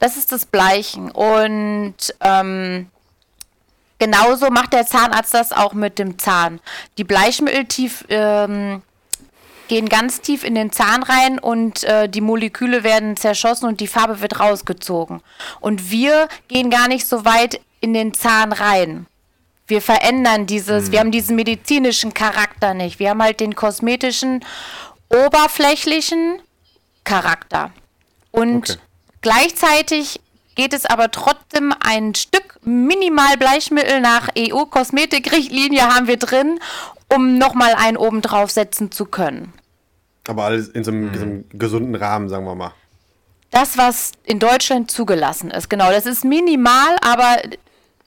Das 0.00 0.16
ist 0.16 0.32
das 0.32 0.46
Bleichen. 0.46 1.10
Und 1.10 1.96
ähm, 2.20 2.90
genauso 3.98 4.50
macht 4.50 4.72
der 4.72 4.86
Zahnarzt 4.86 5.34
das 5.34 5.52
auch 5.52 5.72
mit 5.72 5.98
dem 5.98 6.18
Zahn. 6.18 6.60
Die 6.98 7.04
Bleichmittel 7.04 7.64
tief 7.64 8.04
ähm, 8.08 8.82
gehen 9.68 9.88
ganz 9.88 10.20
tief 10.20 10.44
in 10.44 10.54
den 10.54 10.72
Zahn 10.72 11.02
rein 11.02 11.38
und 11.38 11.84
äh, 11.84 12.08
die 12.08 12.20
Moleküle 12.20 12.82
werden 12.82 13.16
zerschossen 13.16 13.66
und 13.66 13.80
die 13.80 13.86
Farbe 13.86 14.20
wird 14.20 14.40
rausgezogen. 14.40 15.20
Und 15.60 15.90
wir 15.90 16.28
gehen 16.48 16.70
gar 16.70 16.88
nicht 16.88 17.06
so 17.06 17.24
weit 17.24 17.60
in 17.80 17.94
den 17.94 18.14
Zahn 18.14 18.52
rein. 18.52 19.06
Wir 19.66 19.82
verändern 19.82 20.46
dieses, 20.46 20.88
mhm. 20.88 20.92
wir 20.92 21.00
haben 21.00 21.10
diesen 21.12 21.36
medizinischen 21.36 22.14
Charakter 22.14 22.74
nicht. 22.74 22.98
Wir 22.98 23.10
haben 23.10 23.22
halt 23.22 23.40
den 23.40 23.54
kosmetischen, 23.54 24.44
oberflächlichen 25.10 26.40
Charakter. 27.04 27.70
Und 28.30 28.70
okay. 28.70 28.78
gleichzeitig 29.20 30.20
geht 30.54 30.72
es 30.72 30.86
aber 30.86 31.10
trotzdem 31.10 31.72
ein 31.80 32.14
Stück 32.14 32.58
minimal 32.64 33.36
Bleichmittel 33.36 34.00
nach 34.00 34.28
EU-Kosmetikrichtlinie 34.36 35.82
haben 35.82 36.06
wir 36.06 36.16
drin, 36.16 36.58
um 37.12 37.38
nochmal 37.38 37.74
einen 37.74 37.96
oben 37.96 38.22
drauf 38.22 38.50
setzen 38.50 38.90
zu 38.90 39.06
können. 39.06 39.52
Aber 40.28 40.44
alles 40.44 40.68
in 40.68 40.84
so 40.84 40.90
einem, 40.90 41.10
mhm. 41.10 41.14
so 41.14 41.22
einem 41.22 41.44
gesunden 41.50 41.94
Rahmen, 41.94 42.28
sagen 42.28 42.44
wir 42.44 42.54
mal. 42.54 42.72
Das, 43.50 43.78
was 43.78 44.12
in 44.24 44.38
Deutschland 44.38 44.90
zugelassen 44.90 45.50
ist, 45.50 45.70
genau. 45.70 45.90
Das 45.90 46.06
ist 46.06 46.24
minimal, 46.24 46.96
aber 47.00 47.38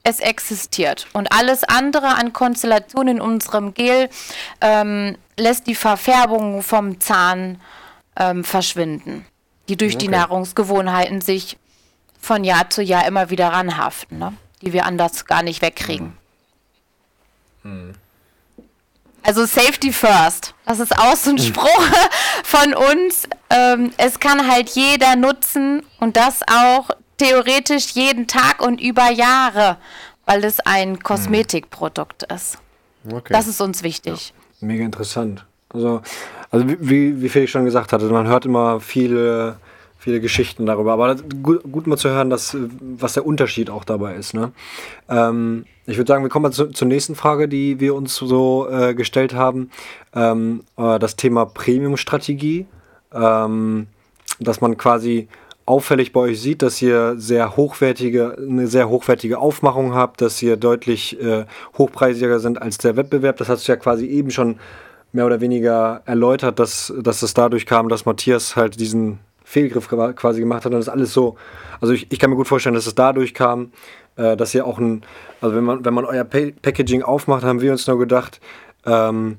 es 0.03 0.19
existiert. 0.19 1.07
Und 1.13 1.31
alles 1.31 1.63
andere 1.63 2.15
an 2.15 2.31
Konstellationen 2.31 3.17
in 3.17 3.21
unserem 3.21 3.73
Gel 3.73 4.09
ähm, 4.61 5.17
lässt 5.37 5.67
die 5.67 5.75
Verfärbung 5.75 6.61
vom 6.61 6.99
Zahn 6.99 7.59
ähm, 8.15 8.43
verschwinden, 8.43 9.25
die 9.67 9.77
durch 9.77 9.95
okay. 9.95 10.05
die 10.05 10.11
Nahrungsgewohnheiten 10.11 11.21
sich 11.21 11.57
von 12.19 12.43
Jahr 12.43 12.69
zu 12.69 12.83
Jahr 12.83 13.07
immer 13.07 13.31
wieder 13.31 13.49
ranhaften, 13.49 14.19
ne? 14.19 14.33
die 14.61 14.73
wir 14.73 14.85
anders 14.85 15.25
gar 15.25 15.41
nicht 15.41 15.61
wegkriegen. 15.61 16.13
Mhm. 17.63 17.95
Also 19.23 19.45
Safety 19.45 19.91
First. 19.91 20.53
Das 20.65 20.79
ist 20.79 20.97
auch 20.97 21.15
so 21.15 21.31
ein 21.31 21.37
hm. 21.37 21.45
Spruch 21.45 21.87
von 22.43 22.73
uns. 22.73 23.27
Ähm, 23.49 23.91
es 23.97 24.19
kann 24.19 24.49
halt 24.49 24.69
jeder 24.69 25.15
nutzen 25.15 25.83
und 25.99 26.17
das 26.17 26.41
auch 26.43 26.89
theoretisch 27.17 27.91
jeden 27.91 28.27
Tag 28.27 28.61
und 28.61 28.81
über 28.81 29.11
Jahre, 29.11 29.77
weil 30.25 30.43
es 30.43 30.59
ein 30.61 30.93
hm. 30.93 31.03
Kosmetikprodukt 31.03 32.23
ist. 32.23 32.57
Okay. 33.11 33.33
Das 33.33 33.47
ist 33.47 33.61
uns 33.61 33.83
wichtig. 33.83 34.33
Ja, 34.59 34.67
mega 34.67 34.83
interessant. 34.83 35.45
Also, 35.69 36.01
also 36.49 36.65
wie, 36.67 37.21
wie 37.21 37.29
Felix 37.29 37.51
schon 37.51 37.65
gesagt 37.65 37.93
hatte, 37.93 38.05
man 38.05 38.27
hört 38.27 38.45
immer 38.45 38.79
viele 38.79 39.57
viele 40.01 40.19
Geschichten 40.19 40.65
darüber. 40.65 40.93
Aber 40.93 41.15
gut, 41.15 41.61
gut, 41.71 41.87
mal 41.87 41.97
zu 41.97 42.09
hören, 42.09 42.31
dass, 42.31 42.57
was 42.79 43.13
der 43.13 43.25
Unterschied 43.25 43.69
auch 43.69 43.83
dabei 43.83 44.15
ist. 44.15 44.33
Ne? 44.33 44.51
Ähm, 45.07 45.65
ich 45.85 45.97
würde 45.97 46.07
sagen, 46.09 46.23
wir 46.23 46.29
kommen 46.29 46.43
mal 46.43 46.51
zu, 46.51 46.67
zur 46.67 46.87
nächsten 46.87 47.13
Frage, 47.13 47.47
die 47.47 47.79
wir 47.79 47.93
uns 47.93 48.15
so 48.15 48.67
äh, 48.69 48.95
gestellt 48.95 49.35
haben. 49.35 49.69
Ähm, 50.15 50.63
äh, 50.75 50.97
das 50.97 51.15
Thema 51.15 51.45
Premium-Strategie. 51.45 52.65
Ähm, 53.13 53.87
dass 54.39 54.61
man 54.61 54.77
quasi 54.77 55.27
auffällig 55.65 56.11
bei 56.11 56.21
euch 56.21 56.41
sieht, 56.41 56.63
dass 56.63 56.81
ihr 56.81 57.13
sehr 57.17 57.55
hochwertige, 57.55 58.35
eine 58.37 58.67
sehr 58.67 58.89
hochwertige 58.89 59.37
Aufmachung 59.37 59.93
habt, 59.93 60.21
dass 60.21 60.41
ihr 60.41 60.57
deutlich 60.57 61.21
äh, 61.21 61.45
hochpreisiger 61.77 62.39
sind 62.39 62.59
als 62.59 62.77
der 62.79 62.95
Wettbewerb. 62.95 63.37
Das 63.37 63.49
hast 63.49 63.67
du 63.67 63.71
ja 63.71 63.75
quasi 63.75 64.07
eben 64.07 64.31
schon 64.31 64.57
mehr 65.13 65.25
oder 65.25 65.41
weniger 65.41 66.01
erläutert, 66.05 66.57
dass, 66.57 66.91
dass 66.99 67.21
es 67.21 67.33
dadurch 67.33 67.65
kam, 67.65 67.89
dass 67.89 68.05
Matthias 68.05 68.55
halt 68.55 68.79
diesen 68.79 69.19
Fehlgriff 69.51 69.89
quasi 69.89 70.39
gemacht 70.39 70.63
hat 70.63 70.71
und 70.71 70.79
das 70.79 70.87
alles 70.87 71.13
so. 71.13 71.35
Also 71.81 71.93
ich, 71.93 72.09
ich 72.09 72.19
kann 72.19 72.29
mir 72.29 72.37
gut 72.37 72.47
vorstellen, 72.47 72.73
dass 72.73 72.87
es 72.87 72.95
dadurch 72.95 73.33
kam, 73.33 73.73
äh, 74.15 74.37
dass 74.37 74.55
ihr 74.55 74.65
auch 74.65 74.79
ein, 74.79 75.03
also 75.41 75.57
wenn 75.57 75.65
man, 75.65 75.83
wenn 75.83 75.93
man 75.93 76.05
euer 76.05 76.23
pa 76.23 76.39
Packaging 76.61 77.03
aufmacht, 77.03 77.43
haben 77.43 77.59
wir 77.59 77.73
uns 77.73 77.85
nur 77.85 77.99
gedacht, 77.99 78.39
ähm, 78.85 79.37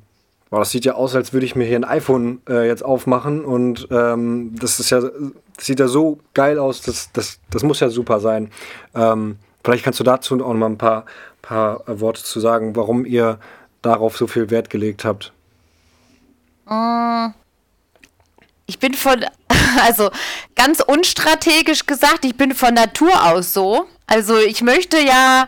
boah, 0.51 0.59
das 0.59 0.71
sieht 0.71 0.85
ja 0.85 0.97
aus, 0.97 1.17
als 1.17 1.33
würde 1.33 1.47
ich 1.47 1.57
mir 1.57 1.65
hier 1.65 1.79
ein 1.79 1.85
iPhone 1.85 2.43
äh, 2.47 2.67
jetzt 2.67 2.85
aufmachen 2.85 3.43
und 3.43 3.89
ähm, 3.91 4.55
das 4.61 4.81
ist 4.81 4.91
ja, 4.91 5.01
das 5.01 5.67
sieht 5.67 5.81
ja 5.81 5.89
so 5.89 6.19
geil 6.35 6.59
aus, 6.59 6.83
das, 6.83 7.11
das, 7.13 7.41
das 7.49 7.63
muss 7.63 7.81
ja 7.81 7.89
super 7.89 8.21
sein. 8.21 8.51
Ähm, 8.95 9.37
vielleicht 9.65 9.83
kannst 9.83 9.99
du 9.99 10.05
dazu 10.05 10.35
auch 10.35 10.39
noch 10.49 10.55
mal 10.55 10.67
ein 10.67 10.77
paar, 10.77 11.07
paar 11.41 11.85
Worte 11.87 12.23
zu 12.23 12.39
sagen, 12.39 12.77
warum 12.77 13.07
ihr 13.07 13.39
darauf 13.81 14.19
so 14.19 14.27
viel 14.27 14.51
Wert 14.51 14.69
gelegt 14.69 15.07
habt. 15.07 15.33
Uh, 16.69 17.31
ich 18.73 18.79
bin 18.79 18.95
von, 18.95 19.27
also 19.83 20.11
ganz 20.57 20.81
unstrategisch 20.81 21.85
gesagt, 21.87 22.25
ich 22.25 22.37
bin 22.37 22.55
von 22.55 22.73
Natur 22.73 23.27
aus 23.27 23.53
so. 23.53 23.87
Also 24.07 24.39
ich 24.39 24.63
möchte 24.63 24.99
ja 24.99 25.47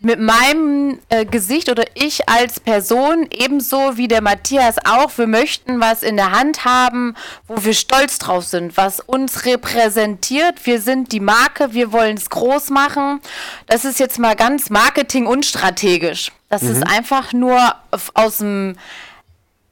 mit 0.00 0.18
meinem 0.18 0.98
äh, 1.08 1.24
Gesicht 1.24 1.70
oder 1.70 1.84
ich 1.94 2.28
als 2.28 2.60
Person, 2.60 3.26
ebenso 3.30 3.96
wie 3.96 4.08
der 4.08 4.22
Matthias 4.22 4.76
auch, 4.84 5.16
wir 5.16 5.26
möchten 5.26 5.80
was 5.80 6.02
in 6.02 6.16
der 6.16 6.30
Hand 6.32 6.64
haben, 6.64 7.14
wo 7.48 7.64
wir 7.64 7.74
stolz 7.74 8.18
drauf 8.18 8.44
sind, 8.44 8.76
was 8.76 9.00
uns 9.00 9.44
repräsentiert. 9.44 10.64
Wir 10.64 10.80
sind 10.80 11.12
die 11.12 11.20
Marke, 11.20 11.72
wir 11.72 11.92
wollen 11.92 12.16
es 12.16 12.30
groß 12.30 12.70
machen. 12.70 13.20
Das 13.66 13.84
ist 13.84 13.98
jetzt 13.98 14.18
mal 14.18 14.36
ganz 14.36 14.70
marketing 14.70 15.26
unstrategisch. 15.26 16.32
Das 16.48 16.62
mhm. 16.62 16.72
ist 16.72 16.82
einfach 16.86 17.32
nur 17.32 17.74
aus 18.14 18.38
dem 18.38 18.76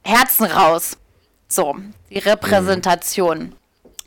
Herzen 0.05 0.45
raus. 0.45 0.97
So, 1.53 1.77
die 2.09 2.19
Repräsentation. 2.19 3.55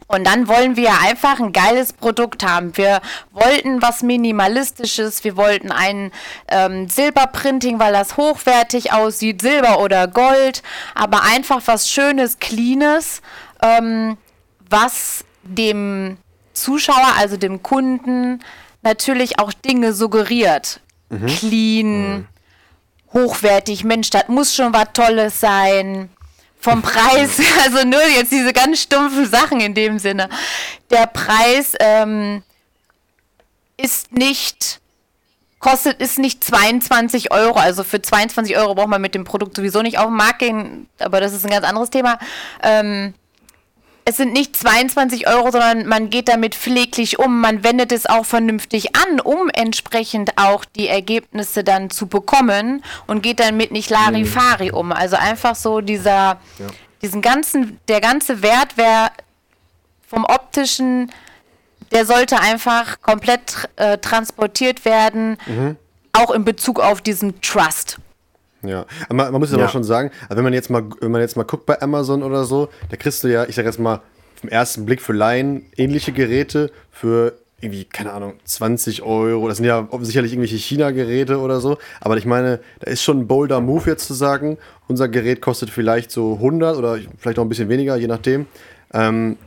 Und 0.08 0.24
dann 0.26 0.48
wollen 0.48 0.76
wir 0.76 1.00
einfach 1.02 1.40
ein 1.40 1.54
geiles 1.54 1.94
Produkt 1.94 2.44
haben. 2.44 2.76
Wir 2.76 3.02
wollten 3.34 3.84
was 3.84 4.02
Minimalistisches, 4.02 5.24
wir 5.24 5.38
wollten 5.38 5.72
ein 5.72 6.12
ähm, 6.48 6.90
Silberprinting, 6.90 7.78
weil 7.78 7.94
das 7.94 8.18
hochwertig 8.18 8.94
aussieht, 8.94 9.44
Silber 9.44 9.80
oder 9.80 10.08
Gold, 10.08 10.64
aber 10.96 11.22
einfach 11.22 11.62
was 11.66 11.88
Schönes, 11.88 12.40
Cleanes, 12.40 13.22
ähm, 13.62 14.18
was 14.68 15.24
dem 15.44 16.18
Zuschauer, 16.54 17.14
also 17.20 17.38
dem 17.38 17.62
Kunden, 17.62 18.44
natürlich 18.82 19.38
auch 19.38 19.54
Dinge 19.54 19.94
suggeriert. 19.94 20.80
Mhm. 21.10 21.28
Clean, 21.28 22.10
mhm. 22.10 22.28
hochwertig, 23.14 23.84
Mensch, 23.84 24.10
das 24.10 24.30
muss 24.30 24.56
schon 24.56 24.74
was 24.74 24.94
Tolles 24.94 25.40
sein 25.40 26.10
vom 26.66 26.82
Preis, 26.82 27.40
also 27.64 27.88
nur 27.88 28.02
jetzt 28.18 28.32
diese 28.32 28.52
ganz 28.52 28.82
stumpfen 28.82 29.28
Sachen 29.28 29.62
in 29.62 29.76
dem 29.76 30.00
Sinne. 30.00 30.30
Der 30.90 31.06
Preis 31.06 31.76
ähm, 31.80 32.42
ist 33.78 34.12
nicht, 34.12 34.82
kostet, 35.60 36.02
ist 36.02 36.18
nicht 36.18 36.44
22 36.44 37.32
Euro. 37.32 37.60
Also 37.60 37.84
für 37.84 38.02
22 38.02 38.58
Euro 38.58 38.74
braucht 38.74 38.88
man 38.88 39.02
mit 39.02 39.14
dem 39.14 39.26
Produkt 39.26 39.56
sowieso 39.56 39.84
nicht 39.84 40.00
auf 40.00 40.08
den 40.08 40.16
Markt 40.16 40.40
gehen, 40.40 40.90
aber 40.98 41.22
das 41.22 41.34
ist 41.34 41.46
ein 41.46 41.52
ganz 41.52 41.66
anderes 41.68 41.92
Thema. 41.92 42.18
Ähm, 42.64 43.14
es 44.08 44.18
sind 44.18 44.34
nicht 44.34 44.56
22 44.56 45.28
Euro, 45.28 45.50
sondern 45.50 45.88
man 45.88 46.12
geht 46.12 46.28
damit 46.28 46.54
pfleglich 46.54 47.18
um. 47.18 47.42
Man 47.42 47.64
wendet 47.64 47.92
es 47.92 48.06
auch 48.06 48.24
vernünftig 48.24 48.96
an, 48.96 49.20
um 49.20 49.50
entsprechend 49.50 50.38
auch 50.38 50.64
die 50.64 50.88
Ergebnisse 50.88 51.64
dann 51.64 51.90
zu 51.90 52.06
bekommen 52.06 52.84
und 53.08 53.24
geht 53.24 53.40
dann 53.40 53.58
mit 53.58 53.72
nicht 53.72 53.90
Larifari 53.90 54.70
um. 54.72 54.92
Also 54.92 55.16
einfach 55.16 55.56
so 55.56 55.82
dieser, 55.82 56.40
ja. 56.60 56.68
diesen 57.02 57.24
ganzen, 57.24 57.80
der 57.88 58.00
ganze 58.00 58.44
Wert 58.44 58.78
wäre 58.78 59.10
vom 60.08 60.24
optischen, 60.24 61.12
der 61.92 62.06
sollte 62.06 62.40
einfach 62.40 63.02
komplett 63.02 63.68
äh, 63.76 63.98
transportiert 63.98 64.86
werden, 64.86 65.38
mhm. 65.48 65.78
auch 66.14 66.30
in 66.30 66.46
Bezug 66.46 66.80
auf 66.80 67.02
diesen 67.02 67.42
Trust. 67.42 67.98
Ja, 68.68 68.86
man, 69.10 69.32
man 69.32 69.40
muss 69.40 69.52
ja. 69.52 69.58
aber 69.58 69.68
schon 69.70 69.84
sagen, 69.84 70.12
also 70.24 70.38
wenn 70.38 70.44
man 70.44 70.54
jetzt 70.54 70.70
mal, 70.70 70.84
wenn 71.02 71.12
man 71.12 71.22
jetzt 71.22 71.38
mal 71.38 71.44
guckt 71.44 71.66
bei 71.66 71.82
Amazon 71.82 72.24
oder 72.24 72.46
so, 72.46 72.70
da 72.90 72.98
kriegst 72.98 73.24
du 73.24 73.28
ja, 73.28 73.46
ich 73.46 73.56
sag 73.56 73.66
jetzt 73.66 73.80
mal, 73.80 74.02
vom 74.36 74.50
ersten 74.50 74.86
Blick 74.86 75.02
für 75.02 75.14
Laien 75.14 75.66
ähnliche 75.78 76.12
Geräte 76.12 76.72
für 76.92 77.34
irgendwie, 77.62 77.86
keine 77.86 78.12
Ahnung, 78.14 78.34
20 78.44 79.02
Euro. 79.02 79.48
Das 79.48 79.58
sind 79.58 79.66
ja 79.66 79.88
sicherlich 80.02 80.34
irgendwelche 80.34 80.58
China-Geräte 80.58 81.40
oder 81.40 81.62
so. 81.62 81.78
Aber 82.02 82.18
ich 82.18 82.26
meine, 82.26 82.60
da 82.80 82.92
ist 82.92 83.02
schon 83.02 83.22
ein 83.22 83.28
bolder 83.28 83.62
Move 83.62 83.90
jetzt 83.90 84.08
zu 84.08 84.14
sagen, 84.14 84.58
unser 84.88 85.08
Gerät 85.08 85.42
kostet 85.42 85.70
vielleicht 85.70 86.12
so 86.12 86.34
100 86.36 86.78
oder 86.78 87.00
vielleicht 87.18 87.40
auch 87.40 87.44
ein 87.44 87.50
bisschen 87.50 87.70
weniger, 87.70 87.96
je 87.96 88.08
nachdem. 88.08 88.46
Ähm, 88.94 89.38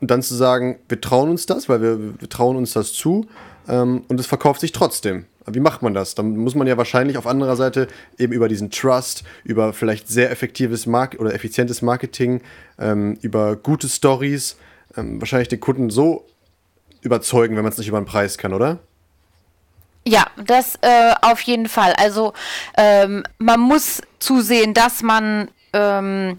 und 0.00 0.10
dann 0.10 0.22
zu 0.22 0.34
sagen, 0.34 0.78
wir 0.88 1.00
trauen 1.00 1.30
uns 1.30 1.46
das, 1.46 1.68
weil 1.68 1.80
wir, 1.80 1.98
wir 2.20 2.28
trauen 2.28 2.56
uns 2.56 2.72
das 2.72 2.92
zu 2.92 3.26
ähm, 3.66 4.04
und 4.08 4.20
es 4.20 4.26
verkauft 4.26 4.60
sich 4.60 4.72
trotzdem. 4.72 5.24
Wie 5.46 5.60
macht 5.60 5.82
man 5.82 5.94
das? 5.94 6.14
Dann 6.14 6.36
muss 6.36 6.54
man 6.54 6.66
ja 6.66 6.76
wahrscheinlich 6.76 7.18
auf 7.18 7.26
anderer 7.26 7.56
Seite 7.56 7.88
eben 8.18 8.32
über 8.32 8.48
diesen 8.48 8.70
Trust, 8.70 9.24
über 9.44 9.72
vielleicht 9.72 10.08
sehr 10.08 10.30
effektives 10.30 10.86
Mark 10.86 11.16
oder 11.18 11.34
effizientes 11.34 11.82
Marketing, 11.82 12.40
ähm, 12.78 13.16
über 13.22 13.56
gute 13.56 13.88
Stories, 13.88 14.56
ähm, 14.96 15.20
wahrscheinlich 15.20 15.48
den 15.48 15.60
Kunden 15.60 15.90
so 15.90 16.26
überzeugen, 17.02 17.56
wenn 17.56 17.62
man 17.62 17.72
es 17.72 17.78
nicht 17.78 17.88
über 17.88 18.00
den 18.00 18.06
Preis 18.06 18.38
kann, 18.38 18.52
oder? 18.52 18.80
Ja, 20.06 20.26
das 20.36 20.76
äh, 20.82 21.14
auf 21.22 21.40
jeden 21.40 21.68
Fall. 21.68 21.92
Also 21.96 22.32
ähm, 22.76 23.24
man 23.38 23.60
muss 23.60 24.02
zusehen, 24.18 24.72
dass 24.72 25.02
man 25.02 25.48
ähm, 25.72 26.38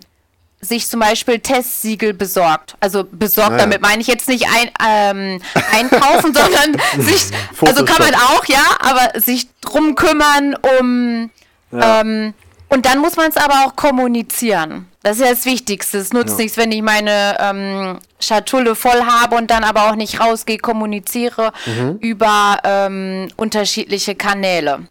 sich 0.59 0.87
zum 0.87 0.99
Beispiel 0.99 1.39
Testsiegel 1.39 2.13
besorgt. 2.13 2.75
Also 2.79 3.05
besorgt, 3.09 3.51
naja. 3.51 3.63
damit 3.63 3.81
meine 3.81 4.01
ich 4.01 4.07
jetzt 4.07 4.27
nicht 4.27 4.45
ein, 4.47 4.71
ähm, 4.83 5.41
einkaufen, 5.71 6.33
sondern 6.33 6.81
sich, 6.99 7.25
also 7.61 7.85
kann 7.85 7.99
man 7.99 8.15
auch, 8.15 8.45
ja, 8.45 8.63
aber 8.79 9.19
sich 9.19 9.47
drum 9.61 9.95
kümmern, 9.95 10.55
um 10.79 11.29
ja. 11.71 12.01
ähm, 12.01 12.33
und 12.69 12.85
dann 12.85 12.99
muss 12.99 13.15
man 13.15 13.29
es 13.29 13.37
aber 13.37 13.65
auch 13.65 13.75
kommunizieren. 13.75 14.87
Das 15.01 15.17
ist 15.17 15.23
ja 15.23 15.29
das 15.31 15.45
Wichtigste. 15.45 15.99
Es 15.99 16.11
nutzt 16.11 16.37
ja. 16.37 16.43
nichts, 16.43 16.57
wenn 16.57 16.71
ich 16.71 16.81
meine 16.81 17.37
ähm, 17.39 17.99
Schatulle 18.19 18.75
voll 18.75 19.03
habe 19.05 19.37
und 19.37 19.49
dann 19.51 19.63
aber 19.63 19.89
auch 19.89 19.95
nicht 19.95 20.19
rausgehe, 20.19 20.57
kommuniziere 20.57 21.53
mhm. 21.65 21.97
über 22.01 22.57
ähm, 22.65 23.29
unterschiedliche 23.37 24.15
Kanäle 24.15 24.87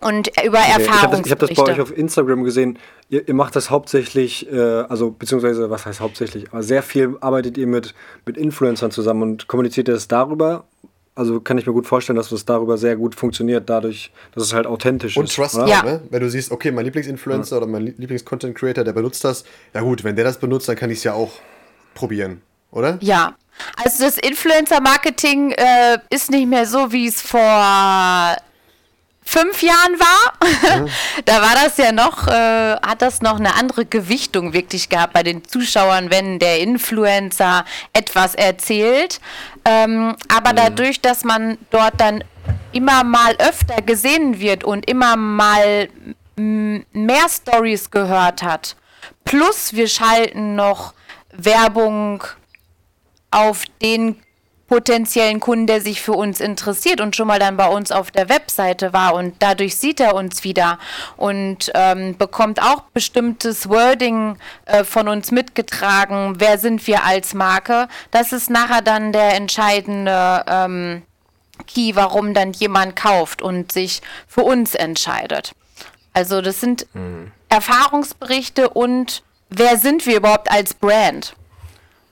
und 0.00 0.28
über 0.44 0.58
okay. 0.58 0.82
Erfahrungsberichte. 0.82 1.26
Ich 1.26 1.30
habe 1.30 1.40
das, 1.40 1.50
hab 1.50 1.56
das 1.56 1.64
bei 1.64 1.72
euch 1.72 1.80
auf 1.80 1.96
Instagram 1.96 2.44
gesehen. 2.44 2.78
Ihr, 3.08 3.26
ihr 3.28 3.34
macht 3.34 3.54
das 3.56 3.70
hauptsächlich, 3.70 4.50
äh, 4.50 4.58
also 4.58 5.10
beziehungsweise 5.10 5.70
was 5.70 5.86
heißt 5.86 6.00
hauptsächlich, 6.00 6.50
aber 6.52 6.62
sehr 6.62 6.82
viel 6.82 7.16
arbeitet 7.20 7.58
ihr 7.58 7.66
mit, 7.66 7.94
mit 8.26 8.36
Influencern 8.36 8.90
zusammen 8.90 9.22
und 9.22 9.46
kommuniziert 9.48 9.88
ihr 9.88 9.94
das 9.94 10.08
darüber? 10.08 10.64
Also 11.14 11.40
kann 11.40 11.58
ich 11.58 11.66
mir 11.66 11.72
gut 11.72 11.86
vorstellen, 11.86 12.16
dass 12.16 12.30
das 12.30 12.44
darüber 12.44 12.78
sehr 12.78 12.96
gut 12.96 13.14
funktioniert, 13.14 13.68
dadurch, 13.68 14.10
dass 14.32 14.44
es 14.44 14.54
halt 14.54 14.66
authentisch 14.66 15.16
und 15.16 15.24
ist. 15.24 15.38
Und 15.38 15.44
Trust 15.44 15.68
ja. 15.68 15.82
ne? 15.82 16.00
Wenn 16.08 16.22
du 16.22 16.30
siehst, 16.30 16.50
okay, 16.50 16.70
mein 16.70 16.84
Lieblingsinfluencer 16.86 17.56
ja. 17.56 17.62
oder 17.62 17.70
mein 17.70 17.82
Lieblings-Content-Creator, 17.82 18.84
der 18.84 18.92
benutzt 18.92 19.24
das, 19.24 19.44
ja 19.74 19.82
gut, 19.82 20.02
wenn 20.04 20.16
der 20.16 20.24
das 20.24 20.38
benutzt, 20.38 20.68
dann 20.68 20.76
kann 20.76 20.88
ich 20.88 20.98
es 20.98 21.04
ja 21.04 21.12
auch 21.12 21.32
probieren, 21.94 22.40
oder? 22.70 22.96
Ja, 23.02 23.34
also 23.76 24.04
das 24.04 24.16
Influencer-Marketing 24.16 25.50
äh, 25.50 25.98
ist 26.10 26.30
nicht 26.30 26.48
mehr 26.48 26.64
so, 26.64 26.90
wie 26.92 27.06
es 27.08 27.20
vor 27.20 28.36
fünf 29.30 29.62
Jahren 29.62 29.98
war, 30.00 30.80
mhm. 30.80 30.88
da 31.24 31.40
war 31.40 31.54
das 31.54 31.76
ja 31.76 31.92
noch, 31.92 32.26
äh, 32.26 32.76
hat 32.82 33.00
das 33.00 33.22
noch 33.22 33.38
eine 33.38 33.54
andere 33.54 33.86
Gewichtung 33.86 34.52
wirklich 34.52 34.88
gehabt 34.88 35.12
bei 35.12 35.22
den 35.22 35.44
Zuschauern, 35.44 36.10
wenn 36.10 36.40
der 36.40 36.58
Influencer 36.58 37.64
etwas 37.92 38.34
erzählt. 38.34 39.20
Ähm, 39.64 40.16
aber 40.28 40.52
mhm. 40.52 40.56
dadurch, 40.56 41.00
dass 41.00 41.22
man 41.22 41.58
dort 41.70 42.00
dann 42.00 42.24
immer 42.72 43.04
mal 43.04 43.36
öfter 43.38 43.82
gesehen 43.82 44.40
wird 44.40 44.64
und 44.64 44.88
immer 44.90 45.16
mal 45.16 45.88
mehr 46.36 47.26
Stories 47.28 47.90
gehört 47.90 48.42
hat, 48.42 48.74
plus 49.24 49.74
wir 49.74 49.86
schalten 49.86 50.56
noch 50.56 50.94
Werbung 51.32 52.24
auf 53.30 53.64
den 53.82 54.20
potenziellen 54.70 55.40
Kunden, 55.40 55.66
der 55.66 55.80
sich 55.80 56.00
für 56.00 56.12
uns 56.12 56.40
interessiert 56.40 57.00
und 57.00 57.16
schon 57.16 57.26
mal 57.26 57.40
dann 57.40 57.56
bei 57.56 57.66
uns 57.66 57.90
auf 57.90 58.12
der 58.12 58.28
Webseite 58.28 58.92
war 58.92 59.14
und 59.14 59.34
dadurch 59.40 59.74
sieht 59.74 59.98
er 59.98 60.14
uns 60.14 60.44
wieder 60.44 60.78
und 61.16 61.72
ähm, 61.74 62.16
bekommt 62.16 62.62
auch 62.62 62.82
bestimmtes 62.94 63.68
Wording 63.68 64.36
äh, 64.66 64.84
von 64.84 65.08
uns 65.08 65.32
mitgetragen. 65.32 66.36
Wer 66.38 66.56
sind 66.56 66.86
wir 66.86 67.04
als 67.04 67.34
Marke? 67.34 67.88
Das 68.12 68.32
ist 68.32 68.48
nachher 68.48 68.80
dann 68.80 69.12
der 69.12 69.34
entscheidende 69.34 70.44
ähm, 70.46 71.02
Key, 71.66 71.96
warum 71.96 72.32
dann 72.32 72.52
jemand 72.52 72.94
kauft 72.94 73.42
und 73.42 73.72
sich 73.72 74.02
für 74.28 74.42
uns 74.42 74.76
entscheidet. 74.76 75.50
Also 76.12 76.42
das 76.42 76.60
sind 76.60 76.86
mhm. 76.94 77.32
Erfahrungsberichte 77.48 78.70
und 78.70 79.24
wer 79.48 79.76
sind 79.78 80.06
wir 80.06 80.18
überhaupt 80.18 80.48
als 80.48 80.74
Brand? 80.74 81.34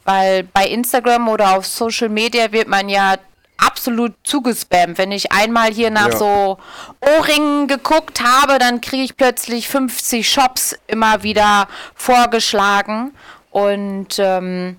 Weil 0.08 0.44
bei 0.44 0.66
Instagram 0.66 1.28
oder 1.28 1.58
auf 1.58 1.66
Social 1.66 2.08
Media 2.08 2.50
wird 2.50 2.66
man 2.66 2.88
ja 2.88 3.16
absolut 3.58 4.14
zugespammt. 4.24 4.96
Wenn 4.96 5.12
ich 5.12 5.32
einmal 5.32 5.70
hier 5.70 5.90
nach 5.90 6.12
ja. 6.12 6.16
so 6.16 6.58
Ohrringen 7.00 7.68
geguckt 7.68 8.22
habe, 8.22 8.58
dann 8.58 8.80
kriege 8.80 9.02
ich 9.02 9.18
plötzlich 9.18 9.68
50 9.68 10.26
Shops 10.26 10.74
immer 10.86 11.22
wieder 11.24 11.68
vorgeschlagen. 11.94 13.12
Und 13.50 14.18
ähm, 14.18 14.78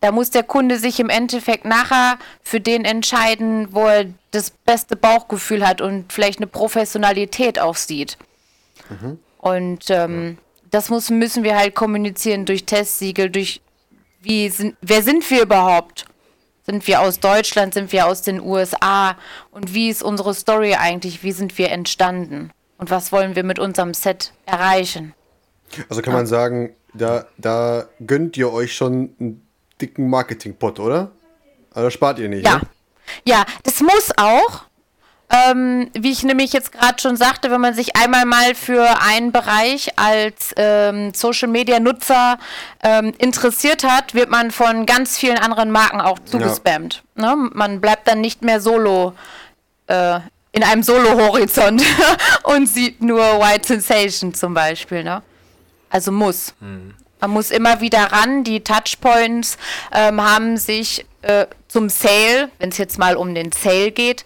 da 0.00 0.10
muss 0.10 0.30
der 0.30 0.42
Kunde 0.42 0.80
sich 0.80 0.98
im 0.98 1.10
Endeffekt 1.10 1.64
nachher 1.64 2.18
für 2.42 2.60
den 2.60 2.84
entscheiden, 2.84 3.68
wo 3.70 3.86
er 3.86 4.06
das 4.32 4.50
beste 4.50 4.96
Bauchgefühl 4.96 5.64
hat 5.64 5.80
und 5.80 6.12
vielleicht 6.12 6.40
eine 6.40 6.48
Professionalität 6.48 7.60
auch 7.60 7.76
sieht. 7.76 8.18
Mhm. 8.88 9.20
Und 9.38 9.90
ähm, 9.90 10.38
das 10.72 10.88
muss, 10.88 11.08
müssen 11.08 11.44
wir 11.44 11.56
halt 11.56 11.76
kommunizieren 11.76 12.46
durch 12.46 12.64
Testsiegel, 12.64 13.30
durch 13.30 13.60
wie 14.20 14.48
sind, 14.48 14.76
wer 14.80 15.02
sind 15.02 15.28
wir 15.30 15.42
überhaupt? 15.42 16.06
Sind 16.64 16.86
wir 16.86 17.00
aus 17.00 17.20
Deutschland? 17.20 17.74
Sind 17.74 17.92
wir 17.92 18.06
aus 18.06 18.22
den 18.22 18.40
USA? 18.40 19.16
Und 19.50 19.72
wie 19.72 19.88
ist 19.88 20.02
unsere 20.02 20.34
Story 20.34 20.74
eigentlich? 20.74 21.22
Wie 21.22 21.32
sind 21.32 21.56
wir 21.58 21.70
entstanden? 21.70 22.50
Und 22.78 22.90
was 22.90 23.12
wollen 23.12 23.36
wir 23.36 23.44
mit 23.44 23.58
unserem 23.58 23.94
Set 23.94 24.32
erreichen? 24.46 25.14
Also 25.88 26.02
kann 26.02 26.12
ja. 26.12 26.18
man 26.18 26.26
sagen, 26.26 26.74
da, 26.92 27.26
da 27.38 27.86
gönnt 28.04 28.36
ihr 28.36 28.52
euch 28.52 28.74
schon 28.74 29.14
einen 29.20 29.46
dicken 29.80 30.10
Marketingpot, 30.10 30.80
oder? 30.80 31.12
Also 31.72 31.90
spart 31.90 32.18
ihr 32.18 32.28
nicht. 32.28 32.44
Ja. 32.44 32.56
Ne? 32.56 32.62
Ja, 33.24 33.44
das 33.62 33.80
muss 33.80 34.10
auch. 34.16 34.64
Ähm, 35.28 35.90
wie 35.92 36.12
ich 36.12 36.22
nämlich 36.22 36.52
jetzt 36.52 36.70
gerade 36.70 37.00
schon 37.00 37.16
sagte, 37.16 37.50
wenn 37.50 37.60
man 37.60 37.74
sich 37.74 37.96
einmal 37.96 38.24
mal 38.24 38.54
für 38.54 39.00
einen 39.02 39.32
Bereich 39.32 39.98
als 39.98 40.54
ähm, 40.56 41.12
Social 41.14 41.48
Media 41.48 41.80
Nutzer 41.80 42.38
ähm, 42.82 43.12
interessiert 43.18 43.82
hat, 43.82 44.14
wird 44.14 44.30
man 44.30 44.52
von 44.52 44.86
ganz 44.86 45.18
vielen 45.18 45.38
anderen 45.38 45.72
Marken 45.72 46.00
auch 46.00 46.20
zugespammt. 46.20 47.02
Ja. 47.16 47.34
Ne? 47.34 47.50
Man 47.54 47.80
bleibt 47.80 48.06
dann 48.06 48.20
nicht 48.20 48.42
mehr 48.42 48.60
solo 48.60 49.14
äh, 49.88 50.20
in 50.52 50.62
einem 50.62 50.82
Solo-Horizont 50.82 51.82
und 52.44 52.66
sieht 52.66 53.02
nur 53.02 53.20
White 53.20 53.66
Sensation 53.66 54.32
zum 54.32 54.54
Beispiel. 54.54 55.04
Ne? 55.04 55.22
Also 55.90 56.12
muss. 56.12 56.54
Hm. 56.60 56.94
Man 57.20 57.30
muss 57.30 57.50
immer 57.50 57.80
wieder 57.80 58.12
ran. 58.12 58.44
Die 58.44 58.60
Touchpoints 58.60 59.58
ähm, 59.92 60.20
haben 60.20 60.56
sich 60.56 61.04
äh, 61.22 61.46
zum 61.68 61.88
Sale, 61.88 62.50
wenn 62.58 62.70
es 62.70 62.78
jetzt 62.78 62.98
mal 62.98 63.16
um 63.16 63.34
den 63.34 63.52
Sale 63.52 63.90
geht, 63.90 64.24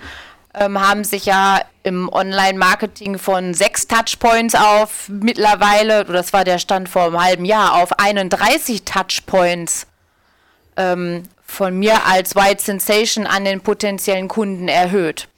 ähm, 0.55 0.81
haben 0.81 1.05
sich 1.05 1.27
ja 1.27 1.61
im 1.83 2.09
Online-Marketing 2.13 3.19
von 3.19 3.55
sechs 3.55 3.87
Touchpoints 3.87 4.55
auf 4.55 5.09
mittlerweile, 5.09 6.05
das 6.05 6.33
war 6.33 6.45
der 6.45 6.59
Stand 6.59 6.89
vor 6.89 7.05
einem 7.05 7.23
halben 7.23 7.45
Jahr, 7.45 7.75
auf 7.75 7.99
31 7.99 8.85
Touchpoints 8.85 9.87
ähm, 10.77 11.23
von 11.45 11.79
mir 11.79 12.07
als 12.07 12.37
White 12.37 12.63
Sensation 12.63 13.27
an 13.27 13.45
den 13.45 13.61
potenziellen 13.61 14.29
Kunden 14.29 14.69
erhöht. 14.69 15.29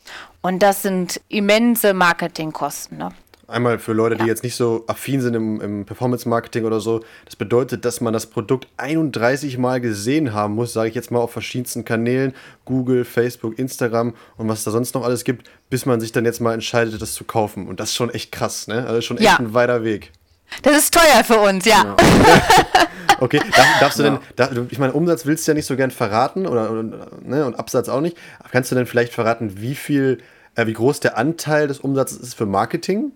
Und 0.40 0.60
das 0.60 0.82
sind 0.82 1.20
immense 1.28 1.94
Marketingkosten. 1.94 2.98
Ne? 2.98 3.10
Einmal 3.48 3.78
für 3.78 3.92
Leute, 3.92 4.16
die 4.16 4.24
jetzt 4.24 4.44
nicht 4.44 4.54
so 4.54 4.84
affin 4.86 5.20
sind 5.20 5.34
im, 5.34 5.60
im 5.60 5.84
Performance-Marketing 5.84 6.64
oder 6.64 6.80
so. 6.80 7.00
Das 7.24 7.36
bedeutet, 7.36 7.84
dass 7.84 8.00
man 8.00 8.12
das 8.12 8.26
Produkt 8.26 8.68
31 8.76 9.58
Mal 9.58 9.80
gesehen 9.80 10.32
haben 10.32 10.54
muss, 10.54 10.72
sage 10.72 10.88
ich 10.88 10.94
jetzt 10.94 11.10
mal 11.10 11.18
auf 11.18 11.32
verschiedensten 11.32 11.84
Kanälen, 11.84 12.34
Google, 12.64 13.04
Facebook, 13.04 13.58
Instagram 13.58 14.14
und 14.36 14.48
was 14.48 14.64
da 14.64 14.70
sonst 14.70 14.94
noch 14.94 15.04
alles 15.04 15.24
gibt, 15.24 15.50
bis 15.70 15.86
man 15.86 16.00
sich 16.00 16.12
dann 16.12 16.24
jetzt 16.24 16.40
mal 16.40 16.54
entscheidet, 16.54 17.00
das 17.02 17.14
zu 17.14 17.24
kaufen. 17.24 17.66
Und 17.66 17.80
das 17.80 17.90
ist 17.90 17.96
schon 17.96 18.10
echt 18.10 18.32
krass, 18.32 18.68
ne? 18.68 18.86
Also 18.86 19.00
schon 19.00 19.18
echt 19.18 19.26
ja. 19.26 19.38
ein 19.38 19.52
weiter 19.54 19.84
Weg. 19.84 20.12
Das 20.62 20.76
ist 20.76 20.94
teuer 20.94 21.24
für 21.24 21.38
uns, 21.38 21.64
ja. 21.64 21.82
ja. 21.84 21.96
okay, 23.20 23.40
darf, 23.56 23.66
darfst 23.80 23.98
du 23.98 24.02
ja. 24.04 24.10
denn, 24.10 24.18
darf, 24.36 24.50
ich 24.70 24.78
meine, 24.78 24.92
Umsatz 24.92 25.24
willst 25.26 25.46
du 25.46 25.52
ja 25.52 25.54
nicht 25.54 25.66
so 25.66 25.76
gern 25.76 25.90
verraten 25.90 26.46
oder, 26.46 26.70
oder 26.70 26.82
ne, 27.22 27.46
und 27.46 27.54
Absatz 27.58 27.88
auch 27.88 28.00
nicht. 28.00 28.16
Kannst 28.50 28.70
du 28.70 28.74
denn 28.74 28.86
vielleicht 28.86 29.12
verraten, 29.12 29.60
wie 29.60 29.74
viel, 29.74 30.18
äh, 30.54 30.66
wie 30.66 30.74
groß 30.74 31.00
der 31.00 31.16
Anteil 31.16 31.68
des 31.68 31.80
Umsatzes 31.80 32.18
ist 32.18 32.34
für 32.34 32.46
Marketing? 32.46 33.12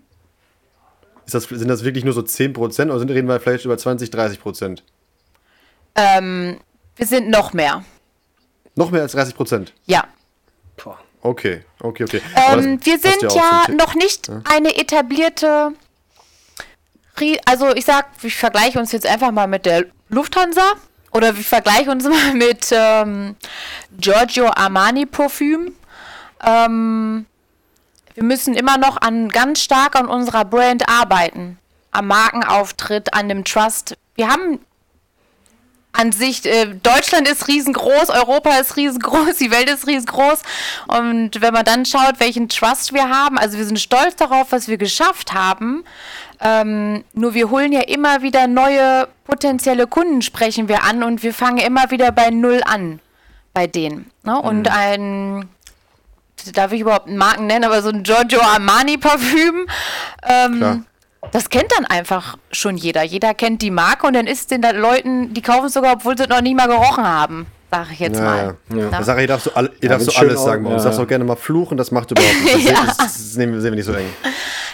Ist 1.27 1.35
das, 1.35 1.45
sind 1.45 1.69
das 1.69 1.85
wirklich 1.85 2.05
nur 2.05 2.15
so 2.15 2.21
10% 2.21 2.57
oder 2.89 2.99
sind, 2.99 3.11
reden 3.11 3.29
wir 3.29 3.41
vielleicht 3.41 3.65
über 3.65 3.77
20, 3.77 4.11
30%? 4.11 4.79
Ähm, 5.97 6.59
wir 6.95 7.07
sind 7.07 7.29
noch 7.29 7.53
mehr. 7.53 7.85
Noch 8.77 8.91
mehr 8.91 9.03
als 9.03 9.17
30%? 9.17 9.69
Ja. 9.87 10.05
Okay, 11.23 11.65
okay, 11.81 12.05
okay. 12.05 12.21
Ähm, 12.53 12.79
wir 12.85 12.99
sind 13.01 13.23
ja, 13.23 13.65
ja 13.67 13.75
noch 13.75 13.97
nicht 13.97 14.29
ja? 14.29 14.43
eine 14.45 14.77
etablierte, 14.77 15.73
also 17.47 17.75
ich 17.75 17.85
sag, 17.85 18.07
ich 18.23 18.37
vergleiche 18.37 18.79
uns 18.79 18.93
jetzt 18.93 19.07
einfach 19.07 19.33
mal 19.33 19.49
mit 19.49 19.67
der 19.67 19.87
Lufthansa 20.09 20.75
oder 21.11 21.37
wir 21.37 21.43
vergleichen 21.43 21.91
uns 21.91 22.05
mal 22.09 22.35
mit 22.35 22.69
ähm, 22.71 23.35
Giorgio 23.99 24.47
Armani 24.55 25.07
Parfüm. 25.07 25.75
Ähm, 26.45 27.27
wir 28.17 28.25
müssen 28.25 28.55
immer 28.55 28.79
noch 28.79 29.01
an 29.01 29.29
ganz 29.29 29.61
stark 29.63 29.95
an 29.95 30.07
unserer 30.07 30.47
Brand 30.47 30.89
arbeiten. 30.89 31.59
Am 31.93 32.07
Markenauftritt, 32.07 33.13
an 33.13 33.29
dem 33.29 33.45
Trust. 33.45 33.97
Wir 34.15 34.29
haben 34.29 34.59
an 35.93 36.13
sich, 36.13 36.45
äh, 36.47 36.67
Deutschland 36.83 37.29
ist 37.29 37.47
riesengroß, 37.47 38.09
Europa 38.09 38.57
ist 38.59 38.77
riesengroß, 38.77 39.37
die 39.41 39.51
Welt 39.51 39.69
ist 39.69 39.87
riesengroß. 39.87 40.43
Und 40.89 41.43
wenn 41.43 41.53
man 41.53 41.67
dann 41.67 41.85
schaut, 41.85 42.19
welchen 42.19 42.49
Trust 42.49 42.95
wir 42.95 43.11
haben, 43.11 43.37
also 43.37 43.59
wir 43.59 43.67
sind 43.67 43.79
stolz 43.79 44.17
darauf, 44.17 44.51
was 44.51 44.67
wir 44.67 44.79
geschafft 44.79 45.35
haben. 45.35 45.85
Ähm, 46.41 47.05
nur 47.13 47.35
wir 47.35 47.51
holen 47.51 47.73
ja 47.73 47.83
immer 47.83 48.23
wieder 48.23 48.47
neue 48.47 49.09
potenzielle 49.25 49.87
Kunden, 49.87 50.23
sprechen 50.23 50.69
wir 50.69 50.85
an 50.85 51.03
und 51.03 51.23
wir 51.23 51.35
fangen 51.35 51.59
immer 51.59 51.91
wieder 51.91 52.13
bei 52.13 52.31
Null 52.31 52.63
an 52.65 53.01
bei 53.53 53.67
denen. 53.67 54.11
Ne? 54.23 54.41
Und 54.41 54.69
mhm. 54.69 54.73
ein 54.73 55.49
darf 56.53 56.73
ich 56.73 56.81
überhaupt 56.81 57.09
einen 57.09 57.17
Marken 57.17 57.47
nennen, 57.47 57.65
aber 57.65 57.83
so 57.83 57.89
ein 57.89 58.03
Giorgio 58.03 58.41
Armani 58.41 58.99
Parfüm, 58.99 59.67
ähm, 60.29 60.85
das 61.33 61.51
kennt 61.51 61.73
dann 61.77 61.87
einfach 61.87 62.37
schon 62.53 62.77
jeder. 62.77 63.03
Jeder 63.03 63.35
kennt 63.35 63.63
die 63.63 63.71
Marke 63.71 64.07
und 64.07 64.15
dann 64.15 64.27
ist 64.27 64.51
den 64.51 64.63
da 64.63 64.71
Leuten, 64.71 65.35
die 65.35 65.43
kaufen 65.43 65.67
es 65.67 65.75
sogar, 65.75 65.95
obwohl 65.95 66.17
sie 66.17 66.27
noch 66.27 66.41
nie 66.41 66.55
mal 66.55 66.69
gerochen 66.69 67.05
haben. 67.05 67.47
Sag 67.71 67.93
ich 67.93 67.99
jetzt 67.99 68.19
ja, 68.19 68.25
mal. 68.25 68.57
Ja. 68.71 68.91
Ja. 68.91 69.03
Sag, 69.03 69.19
ihr 69.19 69.27
darfst 69.27 69.47
so, 69.47 69.55
all, 69.55 69.71
ihr 69.81 69.89
darfst 69.89 70.11
so 70.11 70.19
alles 70.19 70.43
sagen. 70.43 70.65
Ja. 70.65 70.77
Du 70.77 70.83
darfst 70.83 71.01
auch 71.01 71.07
gerne 71.07 71.25
mal 71.25 71.37
fluchen, 71.37 71.77
das 71.77 71.91
macht 71.91 72.11
überhaupt 72.11 72.45
nichts. 72.45 72.71
Das, 72.71 72.97
das, 72.97 72.99
das, 72.99 73.37
nehmen, 73.37 73.61
sehen 73.61 73.73
wir 73.73 73.77
nicht 73.77 73.87
so 73.87 73.93
eng. 73.93 74.09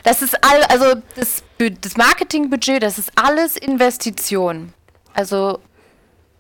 Das 0.05 0.21
ist 0.21 0.37
all, 0.45 0.63
also 0.65 1.01
das, 1.17 1.43
das 1.81 1.97
Marketingbudget, 1.97 2.83
das 2.83 2.99
ist 2.99 3.13
alles 3.15 3.57
Investition. 3.57 4.73
Also 5.15 5.61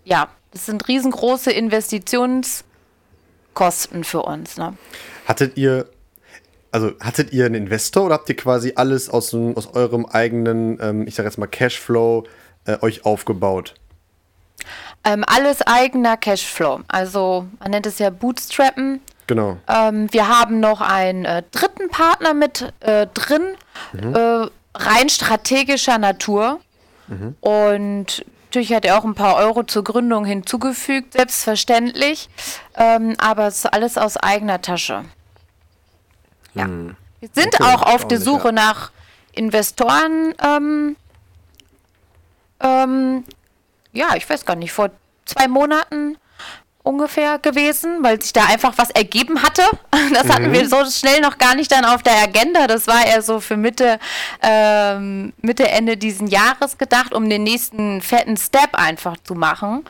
ja, 0.04 0.28
das 0.52 0.66
sind 0.66 0.86
riesengroße 0.88 1.50
Investitionskosten 1.50 4.04
für 4.04 4.22
uns. 4.22 4.58
Ne? 4.58 4.74
Hattet 5.26 5.56
ihr, 5.56 5.86
also 6.70 6.92
hattet 7.00 7.32
ihr 7.32 7.46
einen 7.46 7.54
Investor 7.54 8.06
oder 8.06 8.14
habt 8.14 8.28
ihr 8.28 8.36
quasi 8.36 8.72
alles 8.76 9.08
aus, 9.08 9.34
aus 9.34 9.74
eurem 9.74 10.06
eigenen, 10.06 10.78
ähm, 10.80 11.06
ich 11.06 11.14
sag 11.14 11.24
jetzt 11.24 11.38
mal 11.38 11.46
Cashflow, 11.46 12.24
äh, 12.64 12.78
euch 12.80 13.04
aufgebaut? 13.04 13.74
Ähm, 15.04 15.24
alles 15.26 15.62
eigener 15.62 16.16
Cashflow. 16.16 16.80
Also 16.88 17.46
man 17.58 17.70
nennt 17.72 17.86
es 17.86 17.98
ja 17.98 18.10
Bootstrappen. 18.10 19.00
Genau. 19.26 19.58
Ähm, 19.68 20.12
wir 20.12 20.28
haben 20.28 20.60
noch 20.60 20.80
einen 20.80 21.24
äh, 21.24 21.42
dritten 21.50 21.88
Partner 21.88 22.34
mit 22.34 22.72
äh, 22.80 23.06
drin, 23.12 23.42
mhm. 23.92 24.14
äh, 24.14 24.46
rein 24.74 25.08
strategischer 25.08 25.98
Natur. 25.98 26.60
Mhm. 27.08 27.36
Und 27.40 28.24
natürlich 28.52 28.74
hat 28.74 28.84
er 28.84 28.98
auch 28.98 29.04
ein 29.04 29.14
paar 29.14 29.36
Euro 29.36 29.62
zur 29.62 29.82
Gründung 29.82 30.26
hinzugefügt, 30.26 31.14
selbstverständlich. 31.14 32.28
Ähm, 32.76 33.14
aber 33.16 33.46
es 33.46 33.64
ist 33.64 33.72
alles 33.72 33.96
aus 33.96 34.18
eigener 34.18 34.60
Tasche. 34.60 35.06
Ja. 36.52 36.64
Hm. 36.64 36.94
Wir 37.20 37.30
sind 37.32 37.54
okay, 37.54 37.64
auch 37.64 37.82
auf 37.82 38.06
der 38.06 38.20
Suche 38.20 38.48
ja. 38.48 38.52
nach 38.52 38.90
Investoren. 39.32 40.34
Ähm, 40.44 40.96
ähm, 42.60 43.24
ja, 43.94 44.16
ich 44.16 44.28
weiß 44.28 44.44
gar 44.44 44.56
nicht, 44.56 44.72
vor 44.72 44.90
zwei 45.24 45.48
Monaten 45.48 46.18
ungefähr 46.82 47.38
gewesen, 47.38 48.02
weil 48.02 48.20
sich 48.20 48.32
da 48.32 48.46
einfach 48.46 48.76
was 48.76 48.90
ergeben 48.90 49.42
hatte. 49.42 49.62
Das 50.12 50.28
hatten 50.28 50.48
mhm. 50.48 50.52
wir 50.52 50.68
so 50.68 50.84
schnell 50.84 51.20
noch 51.20 51.38
gar 51.38 51.54
nicht 51.54 51.72
dann 51.72 51.84
auf 51.84 52.02
der 52.02 52.22
Agenda. 52.22 52.66
Das 52.66 52.86
war 52.86 53.06
eher 53.06 53.22
so 53.22 53.40
für 53.40 53.56
Mitte, 53.56 53.98
ähm, 54.42 55.32
Mitte, 55.40 55.68
Ende 55.68 55.96
diesen 55.96 56.26
Jahres 56.26 56.76
gedacht, 56.76 57.14
um 57.14 57.30
den 57.30 57.44
nächsten 57.44 58.02
fetten 58.02 58.36
Step 58.36 58.74
einfach 58.74 59.16
zu 59.24 59.34
machen 59.34 59.84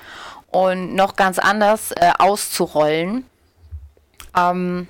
und 0.48 0.94
noch 0.94 1.16
ganz 1.16 1.38
anders 1.38 1.92
äh, 1.92 2.12
auszurollen. 2.18 3.24
Ähm, 4.36 4.86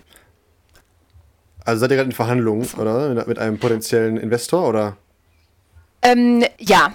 also 1.64 1.80
seid 1.80 1.92
ihr 1.92 1.96
gerade 1.96 2.10
in 2.10 2.14
Verhandlungen, 2.14 2.68
oder? 2.76 3.24
Mit 3.26 3.38
einem 3.38 3.58
potenziellen 3.58 4.16
Investor, 4.16 4.68
oder? 4.68 4.96
Ähm, 6.02 6.44
ja. 6.58 6.92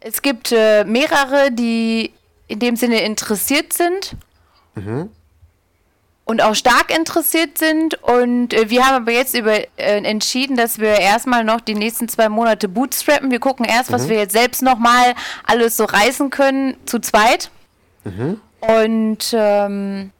Es 0.00 0.22
gibt 0.22 0.52
äh, 0.52 0.84
mehrere, 0.84 1.50
die 1.50 2.12
in 2.46 2.60
dem 2.60 2.76
Sinne 2.76 3.02
interessiert 3.02 3.72
sind. 3.72 4.16
Mhm. 4.84 5.10
Und 6.24 6.42
auch 6.42 6.54
stark 6.54 6.94
interessiert 6.94 7.56
sind. 7.56 8.02
Und 8.02 8.52
äh, 8.52 8.68
wir 8.68 8.86
haben 8.86 8.96
aber 8.96 9.12
jetzt 9.12 9.34
über, 9.34 9.54
äh, 9.54 9.66
entschieden, 10.02 10.56
dass 10.56 10.78
wir 10.78 11.00
erstmal 11.00 11.42
noch 11.42 11.60
die 11.60 11.74
nächsten 11.74 12.08
zwei 12.08 12.28
Monate 12.28 12.68
bootstrappen. 12.68 13.30
Wir 13.30 13.40
gucken 13.40 13.64
erst, 13.64 13.90
mhm. 13.90 13.94
was 13.94 14.08
wir 14.08 14.18
jetzt 14.18 14.32
selbst 14.32 14.62
nochmal 14.62 15.14
alles 15.46 15.76
so 15.76 15.84
reißen 15.84 16.28
können, 16.30 16.76
zu 16.84 16.98
zweit. 16.98 17.50
Mhm. 18.04 18.40
Und 18.60 19.32
ähm, 19.32 20.10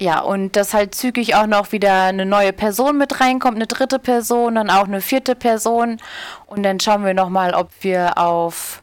ja, 0.00 0.20
und 0.20 0.54
dass 0.54 0.74
halt 0.74 0.94
zügig 0.94 1.34
auch 1.34 1.48
noch 1.48 1.72
wieder 1.72 2.04
eine 2.04 2.24
neue 2.24 2.52
Person 2.52 2.98
mit 2.98 3.20
reinkommt, 3.20 3.56
eine 3.56 3.66
dritte 3.66 3.98
Person, 3.98 4.54
dann 4.54 4.70
auch 4.70 4.84
eine 4.84 5.00
vierte 5.00 5.34
Person. 5.34 5.98
Und 6.46 6.62
dann 6.62 6.78
schauen 6.78 7.04
wir 7.04 7.14
nochmal, 7.14 7.52
ob 7.52 7.70
wir 7.80 8.16
auf, 8.16 8.82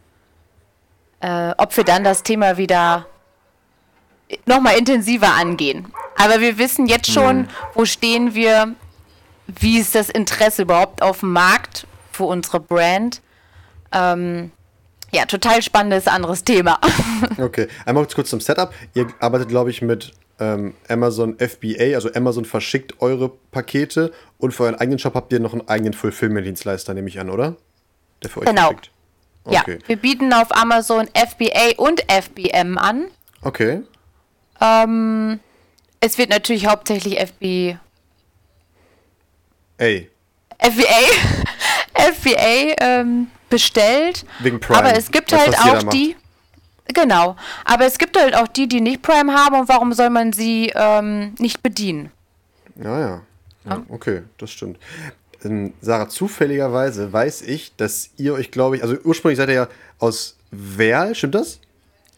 äh, 1.21 1.51
ob 1.57 1.75
wir 1.77 1.85
dann 1.85 2.03
das 2.03 2.23
Thema 2.23 2.57
wieder 2.57 3.05
nochmal 4.45 4.77
intensiver 4.77 5.33
angehen. 5.33 5.91
Aber 6.17 6.39
wir 6.39 6.57
wissen 6.57 6.87
jetzt 6.87 7.11
schon, 7.11 7.39
mhm. 7.39 7.47
wo 7.73 7.85
stehen 7.85 8.35
wir, 8.35 8.75
wie 9.47 9.79
ist 9.79 9.95
das 9.95 10.09
Interesse 10.09 10.63
überhaupt 10.63 11.01
auf 11.01 11.19
dem 11.19 11.31
Markt 11.33 11.87
für 12.11 12.23
unsere 12.23 12.59
Brand. 12.59 13.21
Ähm, 13.91 14.51
ja, 15.11 15.25
total 15.25 15.61
spannendes 15.61 16.07
anderes 16.07 16.43
Thema. 16.43 16.79
Okay, 17.37 17.67
einmal 17.85 18.05
kurz 18.07 18.29
zum 18.29 18.39
Setup. 18.39 18.73
Ihr 18.93 19.07
arbeitet, 19.19 19.47
glaube 19.47 19.69
ich, 19.69 19.81
mit 19.81 20.11
ähm, 20.39 20.73
Amazon 20.89 21.37
FBA, 21.37 21.95
also 21.95 22.13
Amazon 22.13 22.45
verschickt 22.45 23.01
eure 23.01 23.29
Pakete 23.51 24.11
und 24.37 24.51
für 24.51 24.63
euren 24.63 24.75
eigenen 24.75 24.99
Shop 24.99 25.15
habt 25.15 25.31
ihr 25.31 25.39
noch 25.39 25.53
einen 25.53 25.67
eigenen 25.67 25.93
Fulfillment-Dienstleister, 25.93 26.93
nehme 26.93 27.07
ich 27.07 27.19
an, 27.19 27.29
oder? 27.29 27.55
Der 28.21 28.29
für 28.29 28.41
euch 28.41 28.47
genau. 28.47 28.63
verschickt. 28.63 28.91
Okay. 29.45 29.77
Ja, 29.79 29.87
wir 29.87 29.95
bieten 29.95 30.33
auf 30.33 30.55
Amazon 30.55 31.07
FBA 31.13 31.77
und 31.77 32.01
FBM 32.11 32.77
an. 32.77 33.05
Okay. 33.41 33.83
Ähm, 34.61 35.39
es 35.99 36.17
wird 36.17 36.29
natürlich 36.29 36.67
hauptsächlich 36.67 37.19
FB. 37.19 37.77
A. 39.79 40.07
FBA, 40.65 42.11
FBA 42.13 42.75
ähm, 42.79 43.27
bestellt. 43.49 44.25
Wegen 44.39 44.59
Prime. 44.59 44.79
Aber 44.79 44.97
es 44.97 45.11
gibt 45.11 45.31
das, 45.31 45.41
halt 45.41 45.83
auch 45.85 45.89
die. 45.89 46.15
Genau. 46.93 47.35
Aber 47.65 47.85
es 47.85 47.97
gibt 47.97 48.19
halt 48.19 48.35
auch 48.35 48.47
die, 48.47 48.67
die 48.67 48.81
nicht 48.81 49.01
Prime 49.01 49.33
haben 49.33 49.59
und 49.59 49.67
warum 49.69 49.93
soll 49.93 50.09
man 50.09 50.33
sie 50.33 50.71
ähm, 50.75 51.33
nicht 51.39 51.61
bedienen? 51.63 52.11
Ja, 52.75 52.99
ja, 52.99 53.21
ja. 53.65 53.83
Okay, 53.89 54.21
das 54.37 54.51
stimmt. 54.51 54.77
ähm, 55.43 55.73
Sarah, 55.81 56.09
zufälligerweise 56.09 57.11
weiß 57.11 57.41
ich, 57.43 57.75
dass 57.75 58.11
ihr 58.17 58.33
euch, 58.33 58.51
glaube 58.51 58.77
ich, 58.77 58.83
also 58.83 58.95
ursprünglich 59.03 59.37
seid 59.37 59.49
ihr 59.49 59.55
ja 59.55 59.67
aus 59.99 60.37
Werl, 60.51 61.15
stimmt 61.15 61.35
das? 61.35 61.59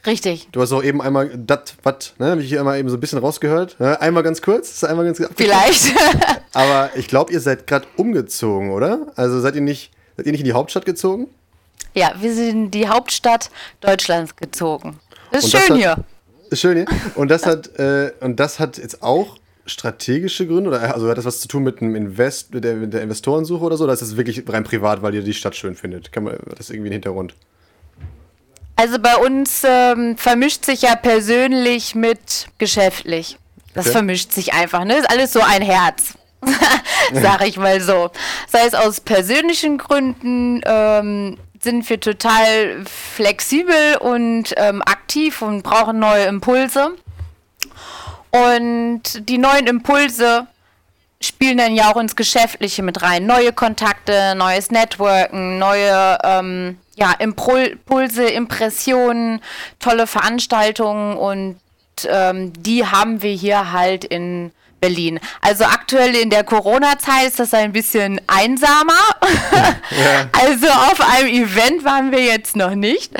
Richtig. 0.07 0.47
Du 0.53 0.61
hast 0.61 0.71
auch 0.71 0.83
eben 0.83 1.01
einmal 1.01 1.29
das, 1.37 1.75
was, 1.83 2.13
ne, 2.17 2.31
habe 2.31 2.41
ich 2.41 2.47
hier 2.47 2.59
einmal 2.59 2.79
eben 2.79 2.87
so 2.87 2.95
ein 2.95 2.99
bisschen 3.01 3.19
rausgehört. 3.19 3.77
Ne? 3.77 3.99
Einmal 3.99 4.23
ganz 4.23 4.41
kurz, 4.41 4.81
einmal 4.85 5.05
ganz 5.05 5.21
Vielleicht. 5.35 5.93
Aber 6.53 6.89
ich 6.95 7.09
glaube, 7.09 7.33
ihr 7.33 7.41
seid 7.41 7.67
gerade 7.67 7.85
umgezogen, 7.97 8.71
oder? 8.71 9.07
Also 9.17 9.41
seid 9.41 9.55
ihr 9.55 9.61
nicht, 9.61 9.91
seid 10.15 10.25
ihr 10.25 10.31
nicht 10.31 10.41
in 10.41 10.45
die 10.45 10.53
Hauptstadt 10.53 10.85
gezogen? 10.85 11.27
Ja, 11.93 12.13
wir 12.19 12.33
sind 12.33 12.49
in 12.49 12.71
die 12.71 12.87
Hauptstadt 12.87 13.51
Deutschlands 13.81 14.35
gezogen. 14.35 14.97
Das 15.31 15.43
ist 15.43 15.53
Und 15.53 15.61
schön 15.61 15.69
hat, 15.71 15.77
hier. 15.77 16.05
Ist 16.49 16.61
schön 16.61 16.77
hier. 16.77 16.85
Und 17.15 17.29
das 17.29 17.45
hat, 17.45 17.77
äh, 17.77 18.13
und 18.21 18.39
das 18.39 18.59
hat 18.59 18.77
jetzt 18.77 19.03
auch 19.03 19.37
strategische 19.65 20.47
Gründe 20.47 20.69
oder 20.69 20.93
also 20.93 21.09
hat 21.09 21.17
das 21.17 21.25
was 21.25 21.41
zu 21.41 21.49
tun 21.49 21.63
mit 21.63 21.81
dem 21.81 21.95
Invest, 21.95 22.53
mit 22.53 22.63
der, 22.63 22.75
mit 22.75 22.93
der 22.93 23.01
Investorensuche 23.01 23.61
oder 23.61 23.75
so? 23.75 23.83
Oder 23.83 23.91
ist 23.91 24.01
das 24.01 24.15
wirklich 24.15 24.47
rein 24.47 24.63
privat, 24.63 25.01
weil 25.01 25.13
ihr 25.15 25.21
die 25.21 25.33
Stadt 25.33 25.57
schön 25.57 25.75
findet? 25.75 26.13
Kann 26.13 26.23
man 26.23 26.37
das 26.57 26.69
irgendwie 26.69 26.89
ein 26.89 26.93
Hintergrund? 26.93 27.35
Also 28.77 28.99
bei 28.99 29.17
uns 29.17 29.63
ähm, 29.67 30.17
vermischt 30.17 30.63
sich 30.65 30.83
ja 30.83 30.95
persönlich 30.95 31.95
mit 31.95 32.47
geschäftlich. 32.59 33.37
Das 33.73 33.87
Okay. 33.87 33.93
vermischt 33.93 34.31
sich 34.31 34.53
einfach, 34.53 34.83
ne? 34.85 34.97
Ist 34.97 35.09
alles 35.09 35.33
so 35.33 35.41
ein 35.41 35.61
Herz. 35.61 36.13
Sag 37.13 37.45
ich 37.45 37.57
mal 37.57 37.81
so. 37.81 38.11
Sei 38.47 38.65
es 38.65 38.73
aus 38.75 39.01
persönlichen 39.01 39.77
Gründen, 39.79 40.61
ähm, 40.65 41.37
sind 41.59 41.89
wir 41.89 41.99
total 41.99 42.85
flexibel 42.85 43.97
und 43.99 44.53
ähm, 44.57 44.81
aktiv 44.83 45.41
und 45.41 45.63
brauchen 45.63 45.97
neue 45.99 46.25
Impulse. 46.25 46.91
Und 48.31 49.01
die 49.29 49.37
neuen 49.37 49.67
Impulse 49.67 50.47
spielen 51.21 51.57
dann 51.57 51.75
ja 51.75 51.91
auch 51.91 51.97
ins 51.97 52.15
Geschäftliche 52.15 52.83
mit 52.83 53.01
rein. 53.01 53.25
Neue 53.25 53.51
Kontakte, 53.53 54.35
neues 54.35 54.69
Networken, 54.69 55.57
neue 55.57 56.17
ähm, 56.23 56.77
ja, 56.97 57.13
Impul- 57.19 57.73
Impulse, 57.73 58.25
Impressionen, 58.25 59.39
tolle 59.79 60.07
Veranstaltungen 60.07 61.15
und 61.15 61.57
ähm, 62.07 62.51
die 62.53 62.85
haben 62.85 63.21
wir 63.21 63.31
hier 63.33 63.71
halt 63.71 64.03
in 64.03 64.51
Berlin. 64.81 65.19
Also 65.41 65.63
aktuell 65.65 66.15
in 66.15 66.29
der 66.29 66.43
Corona-Zeit 66.43 67.27
ist 67.27 67.39
das 67.39 67.53
ein 67.53 67.71
bisschen 67.71 68.19
einsamer. 68.27 68.93
Also 70.33 70.67
auf 70.67 71.01
einem 71.01 71.29
Event 71.29 71.83
waren 71.83 72.11
wir 72.11 72.23
jetzt 72.23 72.55
noch 72.55 72.75
nicht. 72.75 73.11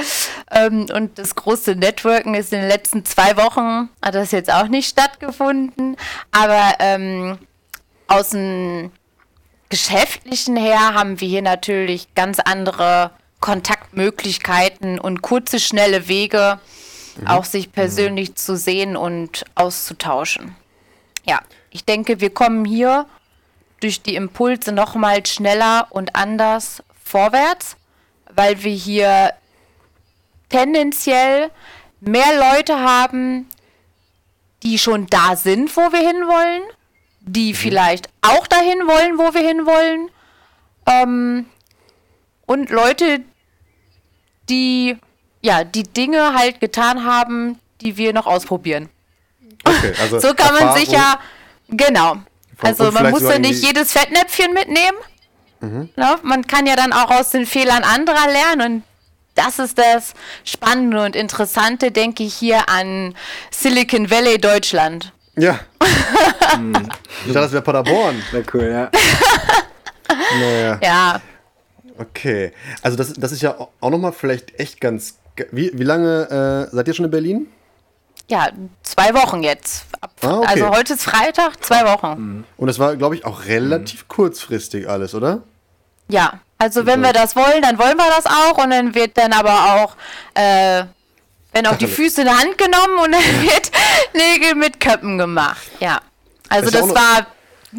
Ähm, 0.52 0.86
und 0.94 1.18
das 1.18 1.34
große 1.34 1.76
Networken 1.76 2.36
ist 2.36 2.54
in 2.54 2.60
den 2.60 2.68
letzten 2.70 3.06
zwei 3.06 3.38
Wochen, 3.38 3.90
hat 4.02 4.16
das 4.16 4.32
jetzt 4.32 4.52
auch 4.52 4.68
nicht 4.68 4.88
stattgefunden. 4.90 5.98
Aber 6.32 6.76
ähm, 6.80 7.40
aus 8.08 8.30
dem 8.30 8.92
Geschäftlichen 9.70 10.56
her 10.56 10.94
haben 10.94 11.20
wir 11.20 11.28
hier 11.28 11.42
natürlich 11.42 12.14
ganz 12.16 12.40
andere 12.40 13.12
Kontaktmöglichkeiten 13.40 15.00
und 15.00 15.22
kurze, 15.22 15.60
schnelle 15.60 16.08
Wege, 16.08 16.60
auch 17.26 17.46
sich 17.46 17.72
persönlich 17.72 18.36
zu 18.36 18.56
sehen 18.56 18.96
und 18.96 19.46
auszutauschen. 19.56 20.56
Ja, 21.26 21.42
ich 21.72 21.84
denke, 21.84 22.22
wir 22.22 22.30
kommen 22.30 22.66
hier 22.66 23.06
durch 23.80 24.02
die 24.02 24.16
Impulse 24.16 24.72
nochmal 24.72 25.26
schneller 25.26 25.88
und 25.90 26.16
anders 26.16 26.84
vorwärts, 27.04 27.78
weil 28.34 28.64
wir 28.64 28.74
hier 28.74 29.34
tendenziell 30.50 31.52
mehr 32.00 32.54
Leute 32.54 32.80
haben, 32.80 33.48
die 34.64 34.78
schon 34.78 35.08
da 35.08 35.36
sind, 35.36 35.76
wo 35.76 35.82
wir 35.92 36.00
hinwollen, 36.00 36.64
die 37.22 37.54
vielleicht 37.54 38.10
auch 38.22 38.48
dahin 38.48 38.88
wollen, 38.88 39.18
wo 39.18 39.34
wir 39.34 39.48
hinwollen, 39.48 40.10
ähm, 40.86 41.46
und 42.48 42.72
Leute, 42.72 43.20
die 44.50 44.98
ja 45.42 45.64
die 45.64 45.84
Dinge 45.84 46.34
halt 46.34 46.60
getan 46.60 47.06
haben, 47.06 47.60
die 47.82 47.98
wir 47.98 48.14
noch 48.14 48.26
ausprobieren. 48.26 48.90
Okay, 49.64 49.94
also 50.02 50.20
So 50.28 50.34
kann 50.34 50.54
man 50.56 50.64
Erfahrung- 50.64 50.80
sich 50.80 50.90
ja, 50.92 51.20
genau. 51.70 52.16
Also 52.60 52.92
man 52.92 53.12
muss 53.12 53.22
ja 53.22 53.38
nicht 53.38 53.64
jedes 53.64 53.92
Fettnäpfchen 53.92 54.52
mitnehmen. 54.54 54.98
Mhm. 55.60 55.90
Ne? 55.96 56.16
Man 56.24 56.48
kann 56.48 56.66
ja 56.66 56.76
dann 56.76 56.92
auch 56.94 57.12
aus 57.12 57.30
den 57.30 57.46
Fehlern 57.46 57.84
anderer 57.84 58.28
lernen 58.32 58.62
und 58.62 58.84
das 59.36 59.60
ist 59.60 59.78
das 59.78 60.14
Spannende 60.44 61.04
und 61.04 61.16
Interessante, 61.16 61.92
denke 61.92 62.24
ich, 62.24 62.34
hier 62.34 62.68
an 62.70 63.14
Silicon 63.52 64.10
Valley 64.10 64.40
Deutschland. 64.40 65.14
Ja. 65.36 65.60
ich 67.26 67.28
dachte, 67.28 67.34
das 67.34 67.52
wäre 67.52 67.62
Paderborn. 67.62 68.24
Sehr 68.32 68.44
cool, 68.54 68.70
ja. 68.72 68.90
Naja. 70.40 70.80
Ja, 70.82 71.22
Okay. 72.00 72.52
Also 72.82 72.98
das, 72.98 73.14
das 73.14 73.32
ist 73.32 73.42
ja 73.42 73.56
auch 73.58 73.90
nochmal 73.90 74.14
vielleicht 74.14 74.60
echt 74.60 74.80
ganz. 74.82 75.18
Wie, 75.52 75.72
wie 75.74 75.84
lange 75.84 76.68
äh, 76.72 76.76
seid 76.76 76.88
ihr 76.88 76.94
schon 76.94 77.06
in 77.06 77.12
Berlin? 77.12 77.48
ja, 78.30 78.50
zwei 78.84 79.14
Wochen 79.14 79.42
jetzt. 79.42 79.86
Ab, 80.02 80.12
Ah, 80.22 80.40
okay. 80.40 80.48
Also 80.50 80.70
heute 80.72 80.94
ist 80.96 81.04
Freitag, 81.04 81.64
zwei 81.64 81.86
Wochen. 81.86 82.44
Und 82.58 82.68
das 82.68 82.78
war, 82.78 82.98
glaube 82.98 83.16
ich, 83.16 83.24
auch 83.26 83.46
relativ 83.46 84.10
kurzfristig 84.10 84.90
alles, 84.90 85.16
oder? 85.16 85.44
Ja, 86.10 86.42
also 86.58 86.86
wenn 86.86 87.02
wir 87.02 87.14
das 87.14 87.36
wollen, 87.38 87.62
dann 87.62 87.78
wollen 87.80 87.96
wir 87.96 88.10
das 88.10 88.26
auch 88.26 88.58
und 88.62 88.72
dann 88.72 88.94
wird 88.96 89.18
dann 89.18 89.32
aber 89.32 89.76
auch, 89.76 89.96
äh, 90.34 90.84
wenn 91.54 91.68
auch 91.68 91.78
die. 91.78 91.88
Füße 91.98 92.22
in 92.22 92.28
die 92.28 92.34
Hand 92.34 92.58
genommen 92.58 92.98
und 93.06 93.12
dann 93.14 93.42
wird 93.44 93.72
Nägel 94.14 94.56
mit 94.56 94.80
Köppen 94.82 95.18
gemacht. 95.18 95.62
Ja, 95.80 96.00
also 96.50 96.68
Ist 96.68 96.74
ja 96.74 96.82
das 96.82 96.90
war 96.96 97.28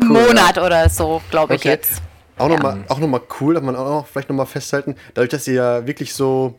ein 0.01 0.07
Monat 0.09 0.57
oder 0.57 0.89
so, 0.89 1.21
glaube 1.31 1.57
ich 1.57 1.61
Okay. 1.61 1.71
jetzt. 1.71 2.01
Auch 2.39 2.49
nochmal 2.49 2.85
auch 2.89 2.99
noch 2.99 3.09
mal 3.09 3.21
cool, 3.41 3.55
darf 3.55 3.63
man 3.63 3.77
auch 3.77 3.89
noch, 3.89 4.07
vielleicht 4.07 4.29
nochmal 4.29 4.47
festhalten, 4.47 4.97
dadurch, 5.15 5.31
dass 5.31 5.47
ihr 5.49 5.55
ja 5.55 5.87
wirklich 5.87 6.15
so, 6.15 6.55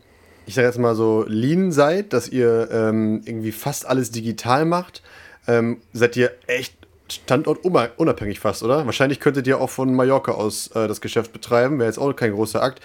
ich 0.46 0.54
sage 0.54 0.66
jetzt 0.66 0.78
mal 0.78 0.94
so 0.94 1.24
lean 1.26 1.72
seid, 1.72 2.12
dass 2.12 2.28
ihr 2.28 2.68
ähm, 2.70 3.22
irgendwie 3.24 3.52
fast 3.52 3.86
alles 3.86 4.10
digital 4.10 4.64
macht, 4.64 5.02
ähm, 5.48 5.80
seid 5.92 6.16
ihr 6.16 6.32
echt 6.46 6.74
standortunabhängig 7.10 8.40
fast, 8.40 8.62
oder? 8.62 8.86
Wahrscheinlich 8.86 9.20
könntet 9.20 9.46
ihr 9.46 9.60
auch 9.60 9.70
von 9.70 9.94
Mallorca 9.94 10.32
aus 10.32 10.68
äh, 10.68 10.86
das 10.86 11.00
Geschäft 11.00 11.32
betreiben, 11.32 11.78
wäre 11.78 11.88
jetzt 11.88 11.98
auch 11.98 12.12
kein 12.12 12.32
großer 12.32 12.62
Akt. 12.62 12.80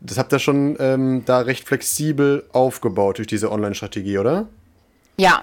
Das 0.00 0.18
habt 0.18 0.32
ihr 0.32 0.38
schon 0.38 0.76
ähm, 0.78 1.22
da 1.24 1.40
recht 1.40 1.66
flexibel 1.66 2.44
aufgebaut 2.52 3.18
durch 3.18 3.26
diese 3.26 3.50
Online-Strategie, 3.50 4.18
oder? 4.18 4.46
Ja, 5.16 5.42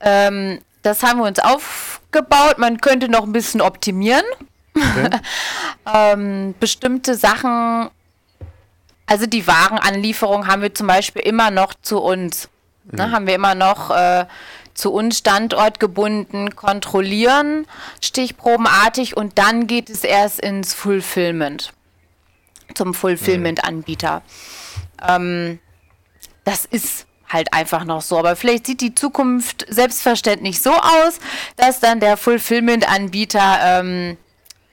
ähm, 0.00 0.60
das 0.82 1.02
haben 1.02 1.18
wir 1.18 1.26
uns 1.26 1.38
aufgebaut. 1.38 2.58
Man 2.58 2.80
könnte 2.80 3.08
noch 3.08 3.24
ein 3.24 3.32
bisschen 3.32 3.60
optimieren. 3.60 4.24
ähm, 5.94 6.54
bestimmte 6.60 7.14
Sachen, 7.14 7.90
also 9.06 9.26
die 9.26 9.46
Warenanlieferung 9.46 10.46
haben 10.46 10.62
wir 10.62 10.74
zum 10.74 10.86
Beispiel 10.86 11.22
immer 11.22 11.50
noch 11.50 11.74
zu 11.74 12.00
uns. 12.00 12.48
Ne, 12.92 13.10
haben 13.10 13.26
wir 13.26 13.34
immer 13.34 13.56
noch 13.56 13.90
äh, 13.90 14.26
zu 14.74 14.92
uns 14.92 15.18
Standort 15.18 15.80
gebunden, 15.80 16.54
kontrollieren, 16.54 17.66
stichprobenartig 18.00 19.16
und 19.16 19.38
dann 19.38 19.66
geht 19.66 19.90
es 19.90 20.04
erst 20.04 20.38
ins 20.38 20.72
Fulfillment, 20.72 21.72
zum 22.74 22.94
Fulfillment-Anbieter. 22.94 24.22
Ähm, 25.06 25.58
das 26.44 26.64
ist 26.64 27.06
halt 27.28 27.52
einfach 27.52 27.84
noch 27.84 28.02
so. 28.02 28.18
Aber 28.18 28.36
vielleicht 28.36 28.66
sieht 28.66 28.80
die 28.80 28.94
Zukunft 28.94 29.66
selbstverständlich 29.68 30.62
so 30.62 30.72
aus, 30.72 31.18
dass 31.56 31.80
dann 31.80 31.98
der 31.98 32.16
Fulfillment-Anbieter 32.16 33.58
ähm, 33.62 34.16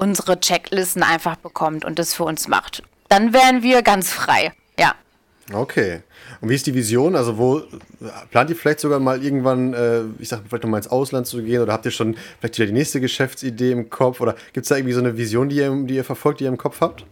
unsere 0.04 0.39
Checklisten 0.39 1.01
einfach 1.01 1.38
bekommt 1.38 1.86
und 1.86 1.97
das 1.97 2.14
für 2.14 2.26
uns 2.26 2.47
macht. 2.47 2.84
Dann 3.10 3.34
wären 3.34 3.64
wir 3.64 3.82
ganz 3.82 4.12
frei. 4.12 4.54
Ja. 4.78 4.93
Okay. 5.51 6.01
Und 6.41 6.49
wie 6.49 6.56
ist 6.56 6.68
die 6.68 6.74
Vision? 6.74 7.16
Also 7.16 7.38
wo 7.38 7.62
plant 8.32 8.49
ihr 8.49 8.56
vielleicht 8.56 8.80
sogar 8.80 8.99
mal 8.99 9.24
irgendwann, 9.24 9.74
äh, 9.74 10.01
ich 10.20 10.30
sag 10.30 10.41
vielleicht 10.47 10.64
nochmal 10.64 10.80
ins 10.80 10.89
Ausland 10.89 11.28
zu 11.28 11.41
gehen 11.41 11.62
oder 11.62 11.74
habt 11.74 11.86
ihr 11.86 11.91
schon 11.91 12.16
vielleicht 12.39 12.58
wieder 12.58 12.68
die 12.68 12.74
nächste 12.74 12.99
Geschäftsidee 12.99 13.72
im 13.72 13.89
Kopf 13.89 14.20
oder 14.20 14.36
gibt 14.54 14.66
es 14.66 14.70
da 14.70 14.76
irgendwie 14.76 14.93
so 14.93 14.99
eine 14.99 15.18
Vision, 15.18 15.49
die 15.49 15.58
ihr, 15.58 15.72
die 15.86 15.95
ihr 15.95 16.06
verfolgt, 16.06 16.39
die 16.39 16.45
ihr 16.45 16.49
im 16.49 16.58
Kopf 16.58 16.82
habt? 16.82 17.06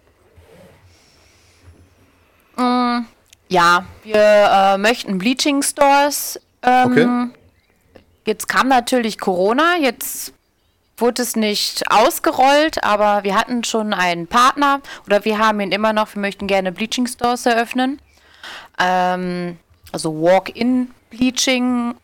Ja, 3.52 3.86
wir 4.04 4.16
äh, 4.16 4.78
möchten 4.78 5.18
Bleaching 5.18 5.62
Stores. 5.62 6.40
Ähm, 6.64 6.92
Okay. 6.92 7.38
Jetzt 8.26 8.48
kam 8.48 8.68
natürlich 8.68 9.20
Corona, 9.20 9.78
jetzt 9.82 10.34
wurde 11.02 11.22
es 11.22 11.36
nicht 11.36 11.90
ausgerollt, 11.92 12.84
aber 12.84 13.24
wir 13.24 13.36
hatten 13.36 13.64
schon 13.64 13.94
einen 13.94 14.28
Partner 14.28 14.82
oder 15.06 15.26
wir 15.26 15.40
haben 15.40 15.60
ihn 15.60 15.72
immer 15.72 15.94
noch, 15.94 16.14
wir 16.16 16.22
möchten 16.22 16.48
gerne 16.48 16.72
Bleaching 16.72 17.08
Stores 17.08 17.46
eröffnen. 17.46 18.00
Ähm, 18.80 19.58
also 19.92 20.14
Walk-in-Bleaching 20.22 21.96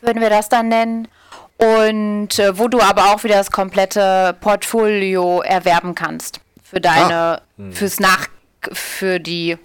würden 0.00 0.20
wir 0.20 0.30
das 0.30 0.48
dann 0.48 0.68
nennen. 0.68 1.08
Und 1.56 2.38
äh, 2.38 2.56
wo 2.56 2.68
du 2.68 2.80
aber 2.80 3.06
auch 3.06 3.24
wieder 3.24 3.34
das 3.36 3.50
komplette 3.50 4.36
Portfolio 4.40 5.40
erwerben 5.40 5.94
kannst. 5.94 6.40
Für 6.62 6.80
deine, 6.80 7.42
fürs 7.70 7.98
Nach, 7.98 8.28
für 8.72 9.18
die 9.18 9.56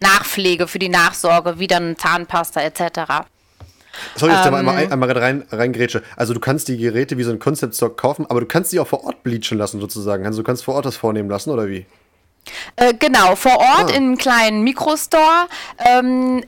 Nachpflege, 0.00 0.68
für 0.68 0.78
die 0.78 0.88
Nachsorge, 0.88 1.58
wie 1.58 1.66
dann 1.66 1.96
Zahnpasta 1.96 2.60
etc. 2.60 3.26
Sorry, 4.16 4.32
dass 4.32 4.40
ich 4.40 4.44
da 4.44 4.50
mal 4.50 4.58
einmal, 4.58 4.92
einmal 4.92 5.10
rein, 5.12 5.44
reingrätsche. 5.50 6.02
Also 6.16 6.34
du 6.34 6.40
kannst 6.40 6.68
die 6.68 6.76
Geräte 6.76 7.18
wie 7.18 7.22
so 7.22 7.30
ein 7.30 7.38
Concept 7.38 7.74
Stock 7.74 7.96
kaufen, 7.96 8.26
aber 8.28 8.40
du 8.40 8.46
kannst 8.46 8.70
sie 8.70 8.80
auch 8.80 8.86
vor 8.86 9.04
Ort 9.04 9.22
bleachen 9.22 9.58
lassen 9.58 9.80
sozusagen. 9.80 10.26
Also 10.26 10.42
du 10.42 10.46
kannst 10.46 10.64
vor 10.64 10.74
Ort 10.74 10.86
das 10.86 10.96
vornehmen 10.96 11.28
lassen 11.28 11.50
oder 11.50 11.68
wie? 11.68 11.86
Äh, 12.76 12.94
genau, 12.94 13.36
vor 13.36 13.58
Ort 13.58 13.90
ah. 13.92 13.96
in 13.96 14.04
einem 14.04 14.18
kleinen 14.18 14.62
Mikrostore. 14.62 15.48
Ähm, 15.78 16.42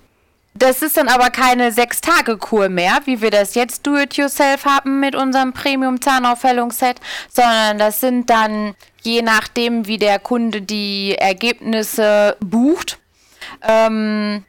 das 0.54 0.82
ist 0.82 0.96
dann 0.96 1.08
aber 1.08 1.30
keine 1.30 1.72
Sechs-Tage-Kur 1.72 2.68
mehr, 2.68 2.98
wie 3.04 3.22
wir 3.22 3.30
das 3.30 3.54
jetzt 3.54 3.86
Do-It-Yourself 3.86 4.64
haben 4.64 5.00
mit 5.00 5.14
unserem 5.14 5.52
Premium-Zahnaufhellungsset, 5.52 7.00
sondern 7.28 7.78
das 7.78 8.00
sind 8.00 8.28
dann, 8.28 8.74
je 9.02 9.22
nachdem, 9.22 9.86
wie 9.86 9.98
der 9.98 10.18
Kunde 10.18 10.60
die 10.60 11.14
Ergebnisse 11.16 12.36
bucht, 12.40 12.98
ähm, 13.62 14.44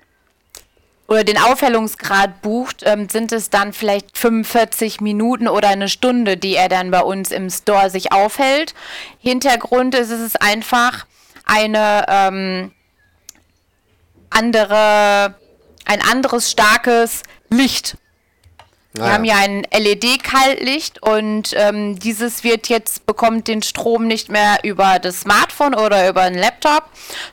oder 1.12 1.26
den 1.26 1.38
Aufhellungsgrad 1.38 2.42
bucht, 2.42 2.84
ähm, 2.86 3.10
sind 3.10 3.34
es 3.34 3.50
dann 3.50 3.74
vielleicht 3.74 4.18
45 4.18 5.02
Minuten 5.02 5.50
oder 5.50 5.68
eine 5.68 5.90
Stunde, 5.90 6.38
die 6.38 6.56
er 6.56 6.70
dann 6.70 6.90
bei 6.90 7.02
uns 7.02 7.32
im 7.32 7.50
Store 7.50 7.90
sich 7.90 8.14
aufhält. 8.14 8.74
Hintergrund 9.20 9.94
ist 9.94 10.10
es 10.10 10.38
einfach 10.38 11.06
eine 11.44 12.06
ähm, 12.08 12.72
andere 14.30 15.36
ein 15.84 16.02
anderes 16.02 16.50
starkes 16.50 17.24
Licht. 17.50 17.98
Wir 18.94 19.06
ah, 19.06 19.14
haben 19.14 19.24
ja 19.24 19.36
ein 19.38 19.64
LED-Kaltlicht 19.72 21.02
und 21.02 21.54
ähm, 21.56 21.98
dieses 21.98 22.44
wird 22.44 22.68
jetzt 22.68 23.06
bekommt 23.06 23.48
den 23.48 23.62
Strom 23.62 24.06
nicht 24.06 24.30
mehr 24.30 24.60
über 24.64 25.00
das 25.00 25.22
Smartphone 25.22 25.74
oder 25.76 26.10
über 26.10 26.22
einen 26.22 26.38
Laptop, 26.38 26.84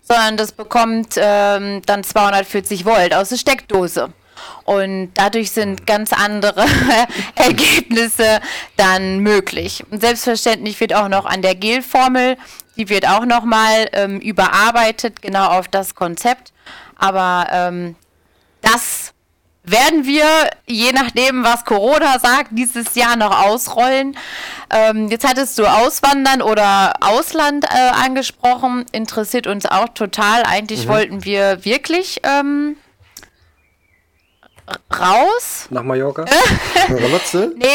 sondern 0.02 0.36
das 0.36 0.52
bekommt 0.52 1.14
ähm, 1.16 1.82
dann 1.84 2.04
240 2.04 2.84
Volt 2.84 3.12
aus 3.12 3.30
der 3.30 3.38
Steckdose. 3.38 4.12
Und 4.64 5.10
dadurch 5.14 5.50
sind 5.50 5.84
ganz 5.84 6.12
andere 6.12 6.64
Ergebnisse 7.34 8.40
dann 8.76 9.18
möglich. 9.18 9.82
Und 9.90 10.00
selbstverständlich 10.00 10.78
wird 10.78 10.94
auch 10.94 11.08
noch 11.08 11.24
an 11.24 11.42
der 11.42 11.56
Gelformel, 11.56 12.36
die 12.76 12.88
wird 12.88 13.08
auch 13.08 13.24
nochmal 13.24 13.88
ähm, 13.94 14.20
überarbeitet, 14.20 15.22
genau 15.22 15.48
auf 15.48 15.66
das 15.66 15.96
Konzept. 15.96 16.52
Aber 16.96 17.48
ähm, 17.50 17.96
das 18.62 19.12
werden 19.70 20.04
wir, 20.04 20.24
je 20.66 20.92
nachdem, 20.92 21.44
was 21.44 21.64
Corona 21.64 22.18
sagt, 22.18 22.50
dieses 22.52 22.94
Jahr 22.94 23.16
noch 23.16 23.46
ausrollen. 23.46 24.16
Ähm, 24.70 25.08
jetzt 25.08 25.26
hattest 25.26 25.58
du 25.58 25.66
Auswandern 25.66 26.42
oder 26.42 26.94
Ausland 27.00 27.64
äh, 27.64 27.90
angesprochen. 28.04 28.84
Interessiert 28.92 29.46
uns 29.46 29.66
auch 29.66 29.88
total. 29.90 30.42
Eigentlich 30.44 30.86
mhm. 30.86 30.90
wollten 30.90 31.24
wir 31.24 31.64
wirklich 31.64 32.20
ähm, 32.24 32.76
raus. 34.92 35.66
Nach 35.70 35.82
Mallorca? 35.82 36.24
nee, 37.56 37.66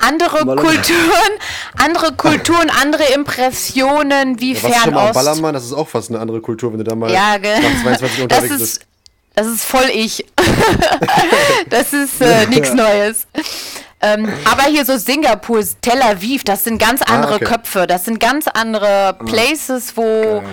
andere. 0.00 0.44
Kulturen, 0.56 1.32
andere 1.76 2.12
Kulturen, 2.16 2.70
andere 2.70 3.04
Impressionen 3.14 4.40
wie 4.40 4.54
ja, 4.54 4.70
Fernost. 4.70 5.14
Ballermann, 5.14 5.54
das 5.54 5.64
ist 5.64 5.72
auch 5.72 5.88
fast 5.88 6.10
eine 6.10 6.20
andere 6.20 6.40
Kultur, 6.40 6.72
wenn 6.72 6.78
du 6.78 6.84
da 6.84 6.94
mal 6.94 7.10
ja, 7.10 7.38
nach 7.38 7.82
22 7.82 8.22
unterwegs 8.22 8.58
bist. 8.58 8.86
Das 9.34 9.46
ist 9.46 9.64
voll 9.64 9.88
ich. 9.92 10.26
das 11.70 11.92
ist 11.92 12.20
äh, 12.20 12.46
nichts 12.46 12.74
Neues. 12.74 13.26
Ähm, 14.02 14.28
aber 14.44 14.64
hier 14.64 14.84
so 14.84 14.98
Singapur, 14.98 15.62
Tel 15.80 16.02
Aviv, 16.02 16.42
das 16.42 16.64
sind 16.64 16.78
ganz 16.78 17.02
ah, 17.02 17.14
andere 17.14 17.34
ah, 17.34 17.36
okay. 17.36 17.44
Köpfe, 17.44 17.86
das 17.86 18.04
sind 18.04 18.18
ganz 18.18 18.48
andere 18.48 19.16
Places, 19.26 19.96
wo 19.96 20.38
okay. 20.38 20.46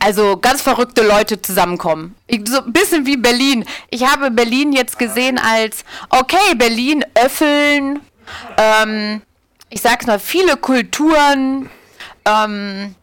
also 0.00 0.36
ganz 0.36 0.62
verrückte 0.62 1.06
Leute 1.06 1.40
zusammenkommen. 1.40 2.16
Ich, 2.26 2.42
so 2.48 2.58
ein 2.58 2.72
bisschen 2.72 3.06
wie 3.06 3.16
Berlin. 3.16 3.64
Ich 3.90 4.04
habe 4.04 4.32
Berlin 4.32 4.72
jetzt 4.72 4.98
gesehen 4.98 5.38
als, 5.38 5.84
okay, 6.10 6.56
Berlin, 6.56 7.04
Öffeln, 7.14 8.00
ähm, 8.58 9.22
ich 9.70 9.80
sag's 9.80 10.06
mal, 10.06 10.18
viele 10.18 10.56
Kulturen, 10.56 11.70
ähm, 12.24 12.96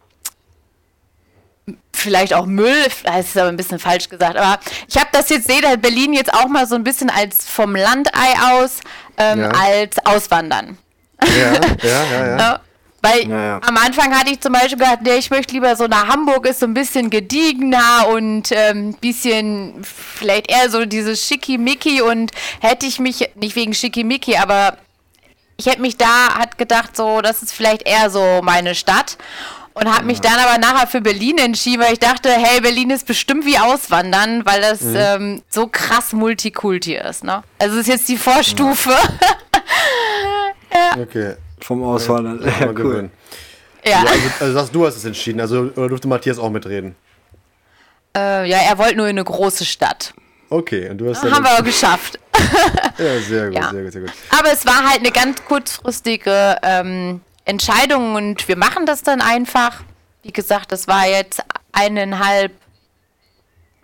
vielleicht 1.93 2.34
auch 2.34 2.45
Müll, 2.45 2.86
das 3.03 3.28
ist 3.28 3.38
aber 3.38 3.49
ein 3.49 3.57
bisschen 3.57 3.80
falsch 3.80 4.09
gesagt, 4.09 4.38
aber 4.38 4.59
ich 4.88 4.95
habe 4.95 5.09
das 5.11 5.30
jetzt, 5.30 5.47
sehe 5.47 5.61
Berlin 5.78 6.13
jetzt 6.13 6.34
auch 6.34 6.47
mal 6.47 6.65
so 6.67 6.76
ein 6.76 6.84
bisschen 6.84 7.09
als 7.09 7.45
vom 7.45 7.76
Landei 7.76 8.34
aus, 8.53 8.80
ähm, 9.17 9.41
ja. 9.41 9.49
als 9.49 9.97
Auswandern. 10.05 10.78
Ja, 11.24 11.53
ja, 11.53 11.61
ja, 11.84 12.26
ja. 12.26 12.38
ja 12.38 12.61
weil 13.01 13.32
am 13.32 13.78
Anfang 13.78 14.13
hatte 14.13 14.32
ich 14.32 14.41
zum 14.41 14.53
Beispiel 14.53 14.78
gedacht, 14.78 14.99
nee, 15.03 15.15
ich 15.15 15.30
möchte 15.30 15.53
lieber 15.53 15.76
so 15.76 15.88
nach 15.88 16.07
Hamburg, 16.07 16.45
ist 16.45 16.59
so 16.59 16.65
ein 16.65 16.74
bisschen 16.74 17.09
gediegener 17.09 18.07
und 18.09 18.51
ein 18.51 18.78
ähm, 18.78 18.93
bisschen 18.95 19.84
vielleicht 19.84 20.51
eher 20.51 20.70
so 20.70 20.86
dieses 20.86 21.26
Schickimicki 21.26 22.01
und 22.01 22.32
hätte 22.59 22.86
ich 22.86 22.99
mich, 22.99 23.30
nicht 23.36 23.55
wegen 23.55 23.74
Schickimicki, 23.74 24.36
aber 24.38 24.78
ich 25.57 25.65
hätte 25.65 25.82
mich 25.82 25.97
da, 25.97 26.36
hat 26.36 26.57
gedacht, 26.57 26.95
so, 26.95 27.22
das 27.22 27.41
ist 27.41 27.53
vielleicht 27.53 27.88
eher 27.88 28.09
so 28.09 28.41
meine 28.43 28.76
Stadt 28.76 29.17
und 29.80 29.93
habe 29.93 30.05
mich 30.05 30.19
dann 30.21 30.38
aber 30.39 30.57
nachher 30.57 30.88
für 30.88 31.01
Berlin 31.01 31.38
entschieden, 31.38 31.82
weil 31.82 31.93
ich 31.93 31.99
dachte, 31.99 32.30
hey, 32.30 32.61
Berlin 32.61 32.89
ist 32.89 33.05
bestimmt 33.05 33.45
wie 33.45 33.57
Auswandern, 33.57 34.45
weil 34.45 34.61
das 34.61 34.82
mhm. 34.82 34.95
ähm, 34.95 35.41
so 35.49 35.67
krass 35.67 36.13
Multikulti 36.13 36.95
ist. 36.95 37.23
Ne? 37.23 37.43
Also 37.59 37.77
ist 37.77 37.88
jetzt 37.88 38.09
die 38.09 38.17
Vorstufe. 38.17 38.91
ja. 40.73 41.01
Okay. 41.01 41.36
Vom 41.61 41.84
Auswandern. 41.84 42.41
Ja, 42.43 42.65
ja 42.65 42.71
cool. 42.77 43.09
Ja. 43.86 43.99
Also, 43.99 44.13
also 44.39 44.53
sagst 44.53 44.75
du 44.75 44.86
hast 44.86 44.97
es 44.97 45.05
entschieden, 45.05 45.39
also 45.39 45.71
oder 45.75 45.89
durfte 45.89 46.07
Matthias 46.07 46.38
auch 46.38 46.49
mitreden? 46.49 46.95
Äh, 48.15 48.49
ja, 48.49 48.57
er 48.57 48.77
wollte 48.77 48.97
nur 48.97 49.07
in 49.07 49.17
eine 49.17 49.23
große 49.23 49.65
Stadt. 49.65 50.13
Okay, 50.49 50.89
und 50.89 50.97
du 50.97 51.09
hast 51.09 51.23
dann 51.23 51.34
Haben 51.34 51.43
wir 51.43 51.51
auch 51.51 51.63
geschafft. 51.63 52.19
ja, 52.97 53.19
sehr 53.21 53.47
gut, 53.47 53.55
ja. 53.55 53.69
sehr 53.69 53.84
gut, 53.84 53.91
sehr 53.93 54.01
gut. 54.01 54.11
Aber 54.38 54.51
es 54.51 54.65
war 54.65 54.89
halt 54.89 54.99
eine 54.99 55.11
ganz 55.11 55.43
kurzfristige 55.45 56.57
ähm, 56.63 57.21
Entscheidungen 57.50 58.16
und 58.16 58.47
wir 58.47 58.58
machen 58.58 58.86
das 58.86 59.02
dann 59.02 59.22
einfach. 59.22 59.82
Wie 60.22 60.32
gesagt, 60.32 60.72
das 60.72 60.88
war 60.88 61.08
jetzt 61.08 61.41
eineinhalb, 61.72 62.52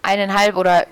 eineinhalb 0.04 0.56
oder 0.56 0.86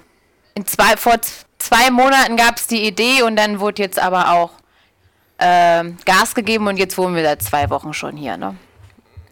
in 0.55 0.65
zwei, 0.65 0.97
vor 0.97 1.19
zwei 1.59 1.91
Monaten 1.91 2.35
gab 2.35 2.57
es 2.57 2.65
die 2.65 2.87
Idee 2.87 3.21
und 3.21 3.35
dann 3.35 3.59
wurde 3.59 3.83
jetzt 3.83 3.99
aber 3.99 4.31
auch 4.31 4.51
äh, 5.37 5.83
Gas 6.05 6.33
gegeben 6.33 6.67
und 6.67 6.77
jetzt 6.77 6.97
wohnen 6.97 7.15
wir 7.15 7.23
seit 7.23 7.43
zwei 7.43 7.69
Wochen 7.69 7.93
schon 7.93 8.17
hier. 8.17 8.37
Ne? 8.37 8.55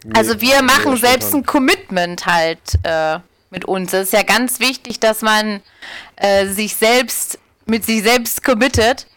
Nee, 0.04 0.12
also 0.14 0.40
wir 0.40 0.62
machen 0.62 0.96
selbst 0.96 1.34
ein 1.34 1.44
Commitment 1.44 2.26
halt 2.26 2.60
äh, 2.84 3.18
mit 3.50 3.64
uns. 3.64 3.92
Es 3.92 4.04
ist 4.04 4.12
ja 4.12 4.22
ganz 4.22 4.60
wichtig, 4.60 5.00
dass 5.00 5.20
man 5.20 5.62
äh, 6.14 6.46
sich 6.46 6.76
selbst 6.76 7.40
mit 7.66 7.84
sich 7.84 8.02
selbst 8.02 8.44
committet 8.44 9.08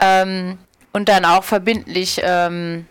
ähm, 0.00 0.56
und 0.92 1.10
dann 1.10 1.26
auch 1.26 1.44
verbindlich 1.44 2.20
ähm, 2.22 2.86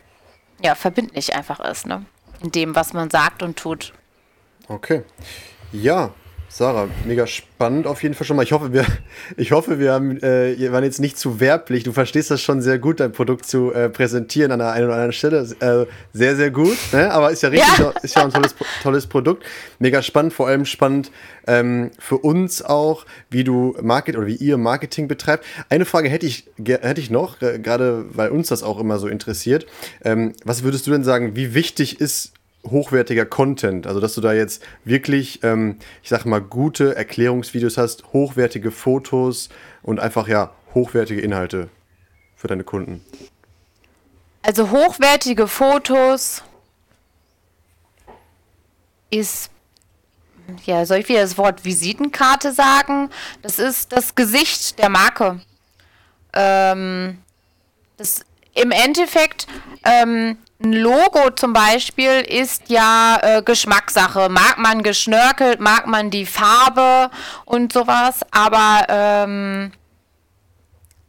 ja, 0.65 0.75
verbindlich 0.75 1.35
einfach 1.35 1.59
ist, 1.59 1.85
ne? 1.85 2.05
In 2.41 2.51
dem, 2.51 2.75
was 2.75 2.93
man 2.93 3.09
sagt 3.09 3.43
und 3.43 3.57
tut. 3.57 3.93
Okay. 4.67 5.03
Ja, 5.71 6.11
Sarah, 6.57 6.87
mega 7.05 7.27
spannend 7.27 7.85
auf 7.85 8.01
jeden 8.01 8.15
Fall 8.15 8.25
schon 8.25 8.37
mal. 8.37 8.43
Ich 8.43 8.53
hoffe, 8.53 8.71
wir, 8.71 8.85
ich 9.35 9.51
hoffe, 9.51 9.77
wir 9.77 9.91
haben, 9.91 10.23
äh, 10.23 10.71
waren 10.71 10.85
jetzt 10.85 11.01
nicht 11.01 11.19
zu 11.19 11.41
werblich. 11.41 11.83
Du 11.83 11.91
verstehst 11.91 12.31
das 12.31 12.41
schon 12.41 12.61
sehr 12.61 12.79
gut, 12.79 13.01
dein 13.01 13.11
Produkt 13.11 13.45
zu 13.45 13.73
äh, 13.73 13.89
präsentieren 13.89 14.53
an 14.53 14.59
der 14.59 14.71
einen 14.71 14.85
oder 14.85 14.93
anderen 14.93 15.11
Stelle. 15.11 15.39
Äh, 15.59 15.85
sehr, 16.13 16.37
sehr 16.37 16.51
gut. 16.51 16.77
Ne? 16.93 17.11
Aber 17.11 17.31
ist 17.31 17.43
ja 17.43 17.49
richtig, 17.49 17.77
ja. 17.77 17.89
ist 18.01 18.15
ja 18.15 18.23
ein 18.23 18.31
tolles, 18.31 18.55
tolles 18.81 19.05
Produkt. 19.05 19.43
Mega 19.79 20.01
spannend, 20.01 20.31
vor 20.31 20.47
allem 20.47 20.63
spannend 20.63 21.11
ähm, 21.45 21.91
für 21.99 22.19
uns 22.19 22.61
auch, 22.61 23.05
wie 23.29 23.43
du 23.43 23.75
Market 23.81 24.15
oder 24.15 24.27
wie 24.27 24.35
ihr 24.35 24.57
Marketing 24.57 25.09
betreibt. 25.09 25.43
Eine 25.67 25.83
Frage 25.83 26.07
hätte 26.07 26.25
ich, 26.25 26.45
hätte 26.65 27.01
ich 27.01 27.09
noch, 27.09 27.37
gerade 27.39 28.05
weil 28.13 28.29
uns 28.29 28.47
das 28.47 28.63
auch 28.63 28.79
immer 28.79 28.97
so 28.97 29.09
interessiert. 29.09 29.65
Ähm, 30.05 30.31
was 30.45 30.63
würdest 30.63 30.87
du 30.87 30.91
denn 30.91 31.03
sagen, 31.03 31.35
wie 31.35 31.53
wichtig 31.53 31.99
ist 31.99 32.31
hochwertiger 32.69 33.25
Content. 33.25 33.87
Also, 33.87 33.99
dass 33.99 34.13
du 34.13 34.21
da 34.21 34.33
jetzt 34.33 34.63
wirklich, 34.83 35.43
ähm, 35.43 35.77
ich 36.03 36.09
sag 36.09 36.25
mal, 36.25 36.41
gute 36.41 36.95
Erklärungsvideos 36.95 37.77
hast, 37.77 38.13
hochwertige 38.13 38.71
Fotos 38.71 39.49
und 39.83 39.99
einfach 39.99 40.27
ja 40.27 40.51
hochwertige 40.73 41.21
Inhalte 41.21 41.69
für 42.35 42.47
deine 42.47 42.63
Kunden. 42.63 43.03
Also, 44.41 44.71
hochwertige 44.71 45.47
Fotos 45.47 46.43
ist, 49.09 49.49
ja, 50.65 50.85
soll 50.85 50.97
ich 50.97 51.09
wieder 51.09 51.21
das 51.21 51.37
Wort 51.37 51.65
Visitenkarte 51.65 52.51
sagen? 52.51 53.09
Das 53.41 53.59
ist 53.59 53.91
das 53.91 54.15
Gesicht 54.15 54.77
der 54.79 54.89
Marke. 54.89 55.41
Ähm, 56.33 57.19
das 57.97 58.25
im 58.53 58.71
Endeffekt, 58.71 59.47
ähm, 59.83 60.37
ein 60.63 60.73
Logo 60.73 61.31
zum 61.35 61.53
Beispiel 61.53 62.21
ist 62.21 62.69
ja 62.69 63.19
äh, 63.21 63.41
Geschmackssache. 63.41 64.29
Mag 64.29 64.57
man 64.57 64.83
geschnörkelt, 64.83 65.59
mag 65.59 65.87
man 65.87 66.09
die 66.09 66.25
Farbe 66.25 67.11
und 67.45 67.73
sowas, 67.73 68.21
aber 68.31 68.85
ähm, 68.87 69.71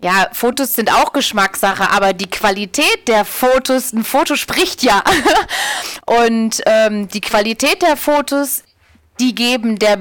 ja, 0.02 0.28
Fotos 0.32 0.74
sind 0.74 0.92
auch 0.92 1.12
Geschmackssache, 1.12 1.90
aber 1.90 2.12
die 2.12 2.28
Qualität 2.28 3.08
der 3.08 3.24
Fotos, 3.24 3.92
ein 3.92 4.04
Foto 4.04 4.36
spricht 4.36 4.82
ja. 4.82 5.02
und 6.06 6.60
ähm, 6.66 7.08
die 7.08 7.20
Qualität 7.20 7.82
der 7.82 7.96
Fotos, 7.96 8.62
die 9.20 9.34
geben 9.34 9.78
der, 9.78 9.98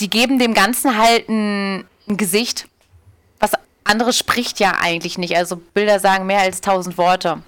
die 0.00 0.10
geben 0.10 0.38
dem 0.38 0.54
Ganzen 0.54 0.98
halt 0.98 1.28
ein, 1.28 1.86
ein 2.08 2.16
Gesicht 2.16 2.66
andere 3.90 4.12
spricht 4.12 4.60
ja 4.60 4.76
eigentlich 4.80 5.18
nicht. 5.18 5.36
Also 5.36 5.56
Bilder 5.56 5.98
sagen 5.98 6.26
mehr 6.26 6.40
als 6.40 6.60
tausend 6.60 6.96
Worte. 6.96 7.42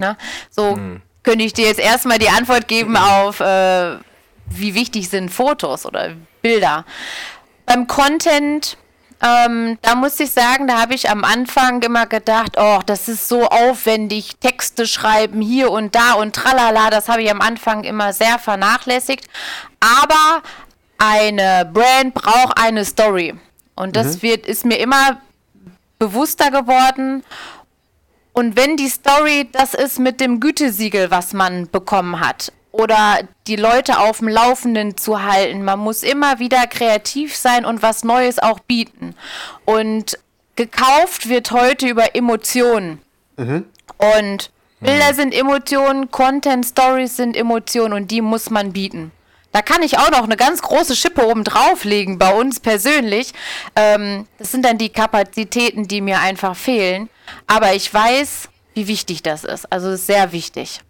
Ne? 0.00 0.16
So 0.50 0.74
hm. 0.74 1.02
könnte 1.22 1.44
ich 1.44 1.52
dir 1.52 1.66
jetzt 1.66 1.80
erstmal 1.80 2.18
die 2.18 2.28
Antwort 2.28 2.66
geben 2.66 2.96
auf, 2.96 3.40
äh, 3.40 3.96
wie 4.46 4.74
wichtig 4.74 5.08
sind 5.08 5.30
Fotos 5.30 5.86
oder 5.86 6.14
Bilder. 6.42 6.84
Beim 7.66 7.86
Content 7.86 8.76
ähm, 9.22 9.78
da 9.82 9.96
muss 9.96 10.18
ich 10.18 10.30
sagen, 10.30 10.66
da 10.66 10.80
habe 10.80 10.94
ich 10.94 11.10
am 11.10 11.24
Anfang 11.24 11.82
immer 11.82 12.06
gedacht, 12.06 12.56
oh, 12.56 12.80
das 12.86 13.06
ist 13.06 13.28
so 13.28 13.48
aufwendig, 13.48 14.36
Texte 14.40 14.86
schreiben 14.86 15.42
hier 15.42 15.70
und 15.70 15.94
da 15.94 16.14
und 16.14 16.34
tralala, 16.34 16.88
das 16.88 17.08
habe 17.08 17.22
ich 17.22 17.30
am 17.30 17.42
Anfang 17.42 17.84
immer 17.84 18.14
sehr 18.14 18.38
vernachlässigt. 18.38 19.26
Aber 19.80 20.42
eine 20.96 21.70
Brand 21.70 22.14
braucht 22.14 22.58
eine 22.58 22.84
Story. 22.86 23.34
Und 23.74 23.94
das 23.96 24.16
mhm. 24.16 24.22
wird, 24.22 24.46
ist 24.46 24.64
mir 24.64 24.78
immer 24.78 25.20
bewusster 25.98 26.50
geworden. 26.50 27.22
Und 28.32 28.56
wenn 28.56 28.76
die 28.76 28.88
Story 28.88 29.48
das 29.52 29.74
ist 29.74 29.98
mit 29.98 30.20
dem 30.20 30.40
Gütesiegel, 30.40 31.10
was 31.10 31.32
man 31.32 31.68
bekommen 31.70 32.20
hat, 32.20 32.52
oder 32.72 33.20
die 33.46 33.56
Leute 33.56 33.98
auf 33.98 34.18
dem 34.18 34.28
Laufenden 34.28 34.96
zu 34.96 35.22
halten. 35.22 35.64
Man 35.64 35.80
muss 35.80 36.02
immer 36.02 36.38
wieder 36.38 36.66
kreativ 36.66 37.36
sein 37.36 37.64
und 37.64 37.82
was 37.82 38.04
Neues 38.04 38.38
auch 38.38 38.60
bieten. 38.60 39.14
Und 39.64 40.18
gekauft 40.56 41.28
wird 41.28 41.50
heute 41.50 41.88
über 41.88 42.14
Emotionen. 42.14 43.00
Mhm. 43.36 43.64
Und 43.98 44.50
Bilder 44.80 45.12
mhm. 45.12 45.16
sind 45.16 45.34
Emotionen, 45.34 46.10
Content 46.10 46.64
Stories 46.64 47.16
sind 47.16 47.36
Emotionen 47.36 47.92
und 47.94 48.10
die 48.10 48.22
muss 48.22 48.50
man 48.50 48.72
bieten. 48.72 49.12
Da 49.52 49.62
kann 49.62 49.82
ich 49.82 49.98
auch 49.98 50.10
noch 50.10 50.24
eine 50.24 50.36
ganz 50.36 50.62
große 50.62 50.94
Schippe 50.94 51.26
oben 51.26 51.42
drauflegen 51.44 52.18
bei 52.18 52.32
uns 52.32 52.60
persönlich. 52.60 53.32
Ähm, 53.74 54.26
das 54.38 54.52
sind 54.52 54.64
dann 54.64 54.78
die 54.78 54.90
Kapazitäten, 54.90 55.88
die 55.88 56.00
mir 56.00 56.20
einfach 56.20 56.56
fehlen. 56.56 57.08
Aber 57.46 57.74
ich 57.74 57.92
weiß, 57.92 58.48
wie 58.74 58.86
wichtig 58.86 59.22
das 59.22 59.44
ist. 59.44 59.70
Also 59.72 59.90
ist 59.90 60.06
sehr 60.06 60.32
wichtig. 60.32 60.80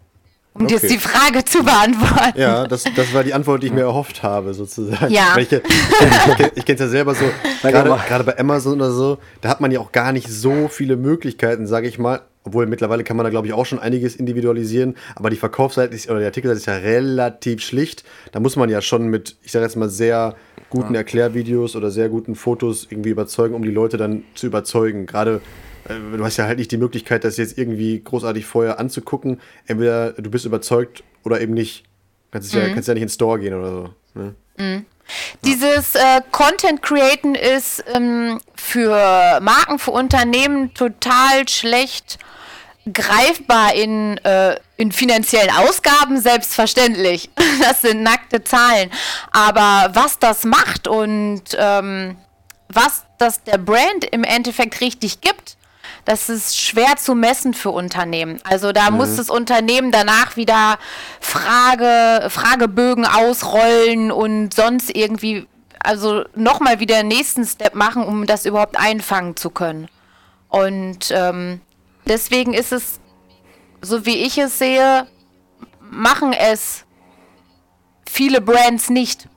Um 0.53 0.65
okay. 0.65 0.73
jetzt 0.73 0.89
die 0.89 0.97
Frage 0.97 1.45
zu 1.45 1.63
beantworten. 1.63 2.37
Ja, 2.39 2.67
das, 2.67 2.83
das 2.95 3.13
war 3.13 3.23
die 3.23 3.33
Antwort, 3.33 3.63
die 3.63 3.67
ich 3.67 3.73
mir 3.73 3.81
erhofft 3.81 4.21
habe, 4.21 4.53
sozusagen. 4.53 5.11
Ja. 5.11 5.37
Ich, 5.37 5.49
ich, 5.51 5.61
ich, 5.61 6.51
ich 6.55 6.65
kenne 6.65 6.75
es 6.75 6.79
ja 6.81 6.87
selber 6.89 7.15
so, 7.15 7.23
gerade 7.61 8.23
bei 8.25 8.37
Amazon 8.37 8.73
oder 8.73 8.91
so, 8.91 9.17
da 9.39 9.47
hat 9.47 9.61
man 9.61 9.71
ja 9.71 9.79
auch 9.79 9.93
gar 9.93 10.11
nicht 10.11 10.27
so 10.27 10.67
viele 10.67 10.97
Möglichkeiten, 10.97 11.67
sage 11.67 11.87
ich 11.87 11.97
mal. 11.99 12.21
Obwohl 12.43 12.65
mittlerweile 12.65 13.03
kann 13.03 13.17
man 13.17 13.23
da, 13.23 13.29
glaube 13.29 13.45
ich, 13.45 13.53
auch 13.53 13.67
schon 13.67 13.79
einiges 13.79 14.15
individualisieren. 14.15 14.95
Aber 15.15 15.29
die 15.29 15.35
Verkaufsseite 15.35 15.93
ist, 15.93 16.09
oder 16.09 16.19
die 16.19 16.25
Artikelseite 16.25 16.59
ist 16.59 16.65
ja 16.65 16.75
relativ 16.75 17.61
schlicht. 17.61 18.03
Da 18.31 18.39
muss 18.39 18.55
man 18.55 18.67
ja 18.67 18.81
schon 18.81 19.07
mit, 19.07 19.35
ich 19.43 19.51
sage 19.51 19.63
jetzt 19.63 19.75
mal, 19.75 19.89
sehr 19.89 20.35
guten 20.71 20.95
Erklärvideos 20.95 21.75
oder 21.75 21.91
sehr 21.91 22.09
guten 22.09 22.33
Fotos 22.33 22.87
irgendwie 22.89 23.11
überzeugen, 23.11 23.53
um 23.53 23.61
die 23.61 23.69
Leute 23.69 23.97
dann 23.97 24.23
zu 24.33 24.47
überzeugen. 24.47 25.05
Gerade 25.05 25.39
du 25.87 26.23
hast 26.23 26.37
ja 26.37 26.45
halt 26.45 26.59
nicht 26.59 26.71
die 26.71 26.77
Möglichkeit, 26.77 27.23
das 27.23 27.37
jetzt 27.37 27.57
irgendwie 27.57 28.01
großartig 28.03 28.45
vorher 28.45 28.79
anzugucken. 28.79 29.39
Entweder 29.67 30.13
du 30.13 30.29
bist 30.29 30.45
überzeugt 30.45 31.03
oder 31.23 31.41
eben 31.41 31.53
nicht. 31.53 31.83
Kannst, 32.31 32.53
mhm. 32.53 32.61
ja, 32.61 32.69
kannst 32.73 32.87
ja 32.87 32.93
nicht 32.93 33.03
ins 33.03 33.15
Store 33.15 33.39
gehen 33.39 33.53
oder 33.53 33.71
so. 33.71 33.89
Ne? 34.13 34.35
Mhm. 34.57 34.85
Dieses 35.43 35.95
äh, 35.95 36.21
Content 36.31 36.81
Createn 36.81 37.35
ist 37.35 37.83
ähm, 37.93 38.39
für 38.55 39.39
Marken, 39.41 39.79
für 39.79 39.91
Unternehmen 39.91 40.73
total 40.73 41.47
schlecht 41.49 42.17
greifbar 42.91 43.75
in, 43.75 44.17
äh, 44.19 44.57
in 44.77 44.91
finanziellen 44.91 45.51
Ausgaben, 45.51 46.19
selbstverständlich. 46.19 47.29
Das 47.61 47.81
sind 47.81 48.01
nackte 48.01 48.43
Zahlen. 48.43 48.89
Aber 49.31 49.91
was 49.93 50.17
das 50.17 50.45
macht 50.45 50.87
und 50.87 51.43
ähm, 51.55 52.17
was 52.69 53.03
das 53.19 53.43
der 53.43 53.59
Brand 53.59 54.05
im 54.11 54.23
Endeffekt 54.23 54.81
richtig 54.81 55.21
gibt, 55.21 55.57
das 56.05 56.29
ist 56.29 56.59
schwer 56.59 56.95
zu 56.97 57.15
messen 57.15 57.53
für 57.53 57.69
Unternehmen. 57.71 58.39
Also 58.43 58.71
da 58.71 58.89
mhm. 58.89 58.97
muss 58.97 59.15
das 59.15 59.29
Unternehmen 59.29 59.91
danach 59.91 60.35
wieder 60.35 60.77
Frage, 61.19 62.29
Fragebögen 62.29 63.05
ausrollen 63.05 64.11
und 64.11 64.53
sonst 64.53 64.95
irgendwie, 64.95 65.47
also 65.79 66.23
nochmal 66.35 66.79
wieder 66.79 66.97
den 66.97 67.07
nächsten 67.07 67.45
Step 67.45 67.75
machen, 67.75 68.03
um 68.03 68.25
das 68.25 68.45
überhaupt 68.45 68.77
einfangen 68.77 69.35
zu 69.35 69.49
können. 69.49 69.87
Und 70.49 71.11
ähm, 71.11 71.61
deswegen 72.07 72.53
ist 72.53 72.71
es, 72.71 72.99
so 73.81 74.05
wie 74.05 74.17
ich 74.17 74.37
es 74.37 74.57
sehe, 74.57 75.07
machen 75.79 76.33
es 76.33 76.85
viele 78.05 78.41
Brands 78.41 78.89
nicht 78.89 79.27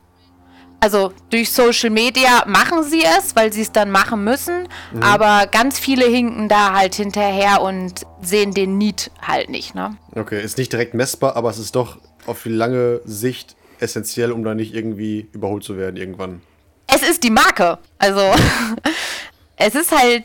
also 0.85 1.15
durch 1.31 1.51
Social 1.51 1.89
Media 1.89 2.45
machen 2.47 2.85
sie 2.85 3.03
es, 3.03 3.35
weil 3.35 3.51
sie 3.55 3.63
es 3.63 3.73
dann 3.73 3.91
machen 3.91 4.23
müssen, 4.23 4.69
mhm. 4.93 5.03
aber 5.03 5.47
ganz 5.47 5.79
viele 5.79 6.05
hinken 6.05 6.51
da 6.51 6.75
halt 6.75 6.95
hinterher 6.95 7.63
und 7.63 8.03
sehen 8.21 8.53
den 8.53 8.77
Need 8.77 9.11
halt 9.27 9.49
nicht. 9.49 9.75
Ne? 9.75 9.97
Okay, 10.15 10.43
ist 10.43 10.59
nicht 10.59 10.71
direkt 10.71 10.93
messbar, 10.93 11.37
aber 11.37 11.49
es 11.49 11.59
ist 11.59 11.75
doch 11.75 11.97
auf 12.27 12.43
die 12.43 12.51
lange 12.51 13.01
Sicht 13.07 13.57
essentiell, 13.81 14.31
um 14.31 14.45
da 14.45 14.55
nicht 14.55 14.75
irgendwie 14.75 15.27
überholt 15.33 15.65
zu 15.65 15.79
werden 15.79 15.97
irgendwann. 15.97 16.43
Es 16.87 17.01
ist 17.01 17.23
die 17.23 17.31
Marke. 17.31 17.79
Also 17.99 18.21
es 19.57 19.75
ist 19.75 19.91
halt 19.91 20.25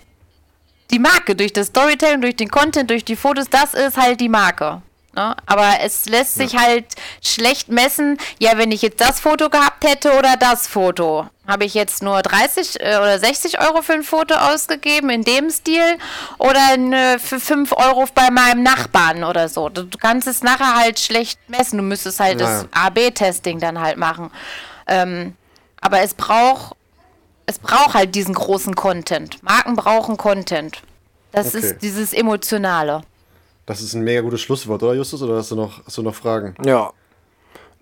die 0.92 1.00
Marke 1.00 1.38
durch 1.38 1.54
das 1.54 1.68
Storytelling, 1.68 2.20
durch 2.20 2.36
den 2.36 2.50
Content, 2.50 2.90
durch 2.90 3.06
die 3.06 3.16
Fotos, 3.16 3.50
das 3.50 3.74
ist 3.76 3.96
halt 3.96 4.20
die 4.20 4.28
Marke. 4.28 4.82
Ne? 5.20 5.36
Aber 5.48 5.82
es 5.82 6.06
lässt 6.06 6.36
sich 6.36 6.54
ja. 6.54 6.62
halt 6.62 6.86
schlecht 7.22 7.68
messen, 7.68 8.18
ja, 8.40 8.58
wenn 8.58 8.72
ich 8.72 8.82
jetzt 8.82 9.02
das 9.02 9.20
Foto 9.20 9.50
gehabt 9.50 9.84
hätte 9.84 10.18
oder 10.18 10.38
das 10.38 10.66
Foto. 10.66 11.28
Habe 11.46 11.66
ich 11.66 11.74
jetzt 11.74 12.02
nur 12.02 12.22
30 12.22 12.80
äh, 12.80 12.96
oder 12.96 13.20
60 13.20 13.60
Euro 13.60 13.82
für 13.82 13.94
ein 13.94 14.04
Foto 14.04 14.36
ausgegeben 14.36 15.10
in 15.10 15.24
dem 15.24 15.50
Stil 15.50 15.98
oder 16.38 16.78
ne, 16.78 17.18
für 17.20 17.42
5 17.42 17.74
Euro 17.74 18.06
bei 18.16 18.32
meinem 18.32 18.64
Nachbarn 18.64 19.26
oder 19.26 19.50
so. 19.50 19.68
Du, 19.68 19.84
du 19.84 19.98
kannst 19.98 20.26
es 20.26 20.42
nachher 20.42 20.78
halt 20.78 21.00
schlecht 21.00 21.38
messen. 21.50 21.78
Du 21.78 21.84
müsstest 21.84 22.22
halt 22.22 22.40
ja. 22.40 22.48
das 22.48 22.68
AB-Testing 22.72 23.60
dann 23.60 23.82
halt 23.82 23.98
machen. 23.98 24.32
Ähm, 24.88 25.36
aber 25.82 26.00
es 26.00 26.14
braucht, 26.14 26.78
es 27.46 27.60
braucht 27.60 27.94
halt 27.94 28.16
diesen 28.16 28.36
großen 28.36 28.74
Content. 28.74 29.44
Marken 29.44 29.76
brauchen 29.76 30.16
Content. 30.16 30.82
Das 31.34 31.48
okay. 31.48 31.58
ist 31.58 31.82
dieses 31.82 32.14
Emotionale. 32.14 33.02
Das 33.70 33.82
ist 33.82 33.94
ein 33.94 34.04
mega 34.04 34.22
gutes 34.22 34.42
Schlusswort, 34.42 34.82
oder 34.82 34.96
Justus? 34.96 35.22
Oder 35.22 35.36
hast 35.36 35.52
du 35.52 35.56
noch, 35.56 35.86
hast 35.86 35.96
du 35.96 36.02
noch 36.02 36.16
Fragen? 36.16 36.56
Ja. 36.66 36.92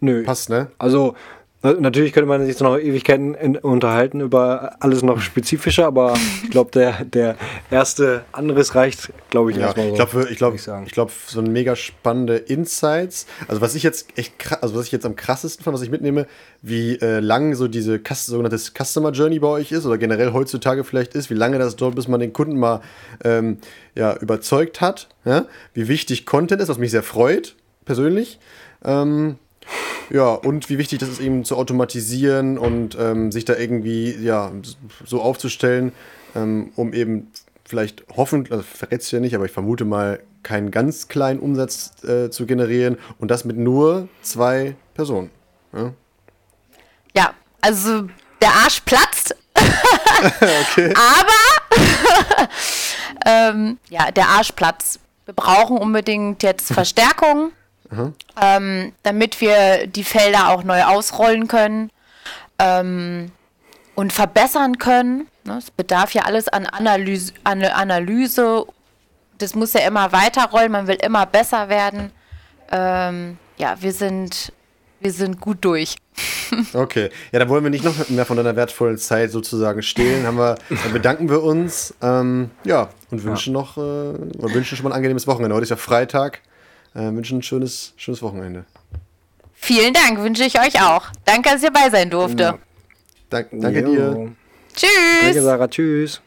Nö. 0.01 0.25
Passt, 0.25 0.49
ne? 0.49 0.69
Also, 0.77 1.15
natürlich 1.63 2.13
könnte 2.13 2.27
man 2.27 2.45
sich 2.45 2.59
noch 2.59 2.77
Ewigkeiten 2.77 3.33
in, 3.33 3.57
unterhalten 3.57 4.21
über 4.21 4.75
alles 4.79 5.01
noch 5.01 5.19
spezifischer, 5.21 5.87
aber 5.87 6.13
ich 6.43 6.51
glaube, 6.51 6.71
der, 6.71 7.03
der 7.03 7.35
erste 7.71 8.23
Anriss 8.31 8.75
reicht, 8.75 9.11
glaube 9.31 9.51
ich, 9.51 9.57
ja, 9.57 9.65
erstmal. 9.65 9.87
So, 9.87 9.91
ich 9.91 9.97
glaube, 9.97 10.27
ich 10.29 10.37
glaube, 10.37 10.55
ich, 10.55 10.67
ich 10.87 10.93
glaube, 10.93 11.11
so 11.25 11.39
ein 11.39 11.51
mega 11.51 11.75
spannende 11.75 12.37
Insights. 12.37 13.25
Also, 13.47 13.61
was 13.61 13.73
ich 13.73 13.83
jetzt 13.83 14.07
echt, 14.17 14.33
also 14.61 14.75
was 14.75 14.85
ich 14.85 14.91
jetzt 14.91 15.05
am 15.05 15.15
krassesten 15.15 15.63
fand, 15.63 15.73
was 15.73 15.81
ich 15.81 15.89
mitnehme, 15.89 16.27
wie 16.61 16.95
äh, 16.95 17.19
lang 17.19 17.55
so 17.55 17.67
diese 17.67 17.99
sogenannte 18.13 18.57
Customer 18.57 19.11
Journey 19.11 19.39
bei 19.39 19.47
euch 19.47 19.71
ist 19.71 19.85
oder 19.85 19.97
generell 19.97 20.33
heutzutage 20.33 20.83
vielleicht 20.83 21.15
ist, 21.15 21.29
wie 21.29 21.35
lange 21.35 21.57
das 21.57 21.75
dauert, 21.75 21.95
bis 21.95 22.07
man 22.07 22.19
den 22.19 22.33
Kunden 22.33 22.57
mal 22.57 22.81
ähm, 23.23 23.57
ja, 23.95 24.15
überzeugt 24.17 24.79
hat, 24.79 25.09
ja? 25.25 25.45
wie 25.73 25.87
wichtig 25.87 26.25
Content 26.25 26.61
ist, 26.61 26.67
was 26.67 26.77
mich 26.77 26.91
sehr 26.91 27.03
freut, 27.03 27.55
persönlich. 27.85 28.39
Ähm, 28.85 29.37
ja, 30.09 30.29
und 30.29 30.69
wie 30.69 30.77
wichtig 30.77 30.99
das 30.99 31.09
ist, 31.09 31.19
eben 31.19 31.43
zu 31.43 31.57
automatisieren 31.57 32.57
und 32.57 32.97
ähm, 32.99 33.31
sich 33.31 33.45
da 33.45 33.55
irgendwie 33.55 34.15
ja, 34.15 34.51
so 35.05 35.21
aufzustellen, 35.21 35.91
ähm, 36.35 36.71
um 36.75 36.93
eben 36.93 37.31
vielleicht 37.65 38.05
hoffentlich, 38.15 38.51
also 38.51 38.63
verrätst 38.63 39.11
du 39.11 39.17
ja 39.17 39.19
nicht, 39.19 39.35
aber 39.35 39.45
ich 39.45 39.51
vermute 39.51 39.85
mal, 39.85 40.19
keinen 40.43 40.71
ganz 40.71 41.09
kleinen 41.09 41.39
Umsatz 41.39 41.91
äh, 42.03 42.29
zu 42.29 42.45
generieren 42.45 42.97
und 43.19 43.29
das 43.29 43.43
mit 43.43 43.57
nur 43.57 44.07
zwei 44.21 44.75
Personen. 44.93 45.29
Ja, 45.73 45.93
ja 47.13 47.33
also 47.59 48.07
der 48.41 48.49
Arsch 48.49 48.79
platzt. 48.81 49.35
okay. 49.57 50.93
Aber 50.95 52.47
ähm, 53.25 53.77
ja, 53.89 54.11
der 54.11 54.29
Arsch 54.29 54.53
platzt. 54.53 55.01
Wir 55.25 55.33
brauchen 55.33 55.77
unbedingt 55.77 56.43
jetzt 56.43 56.71
Verstärkung 56.71 57.51
ähm, 58.41 58.93
damit 59.03 59.41
wir 59.41 59.87
die 59.87 60.03
Felder 60.03 60.49
auch 60.49 60.63
neu 60.63 60.83
ausrollen 60.83 61.47
können 61.47 61.91
ähm, 62.59 63.31
und 63.95 64.13
verbessern 64.13 64.77
können. 64.77 65.27
Ne? 65.43 65.57
Es 65.57 65.71
bedarf 65.71 66.13
ja 66.13 66.23
alles 66.23 66.47
an 66.47 66.65
Analyse, 66.65 67.33
an 67.43 67.63
Analyse. 67.63 68.65
Das 69.37 69.55
muss 69.55 69.73
ja 69.73 69.81
immer 69.81 70.11
weiterrollen, 70.11 70.71
man 70.71 70.87
will 70.87 70.97
immer 71.01 71.25
besser 71.25 71.69
werden. 71.69 72.11
Ähm, 72.71 73.37
ja, 73.57 73.75
wir 73.79 73.93
sind, 73.93 74.51
wir 74.99 75.11
sind 75.11 75.39
gut 75.39 75.57
durch. 75.61 75.95
Okay, 76.73 77.09
ja, 77.33 77.39
dann 77.39 77.49
wollen 77.49 77.63
wir 77.63 77.69
nicht 77.69 77.83
noch 77.83 78.07
mehr 78.07 78.25
von 78.25 78.37
deiner 78.37 78.55
wertvollen 78.55 78.97
Zeit 78.97 79.31
sozusagen 79.31 79.81
stehlen. 79.83 80.25
Haben 80.25 80.37
wir, 80.37 80.55
dann 80.69 80.93
bedanken 80.93 81.29
wir 81.29 81.43
uns. 81.43 81.93
Ähm, 82.01 82.51
ja, 82.63 82.89
und 83.11 83.23
wünschen 83.25 83.53
ja. 83.53 83.59
noch, 83.59 83.77
äh, 83.77 83.81
wünschen 83.81 84.77
schon 84.77 84.85
mal 84.85 84.91
ein 84.91 84.95
angenehmes 84.95 85.27
Wochenende. 85.27 85.53
Heute 85.55 85.63
ist 85.63 85.71
ja 85.71 85.75
Freitag 85.75 86.41
äh, 86.93 86.99
wünschen 86.99 87.39
ein 87.39 87.43
schönes, 87.43 87.93
schönes 87.97 88.21
Wochenende. 88.21 88.65
Vielen 89.53 89.93
Dank, 89.93 90.19
wünsche 90.19 90.43
ich 90.43 90.59
euch 90.59 90.81
auch. 90.81 91.07
Danke, 91.25 91.49
dass 91.49 91.63
ihr 91.63 91.71
bei 91.71 91.89
sein 91.89 92.09
durfte. 92.09 92.43
Ja. 92.43 92.59
Dank, 93.29 93.49
danke 93.51 93.81
jo. 93.81 93.87
dir. 93.87 94.31
Tschüss. 94.75 94.89
Danke, 95.23 95.41
Sarah. 95.41 95.67
Tschüss. 95.67 96.21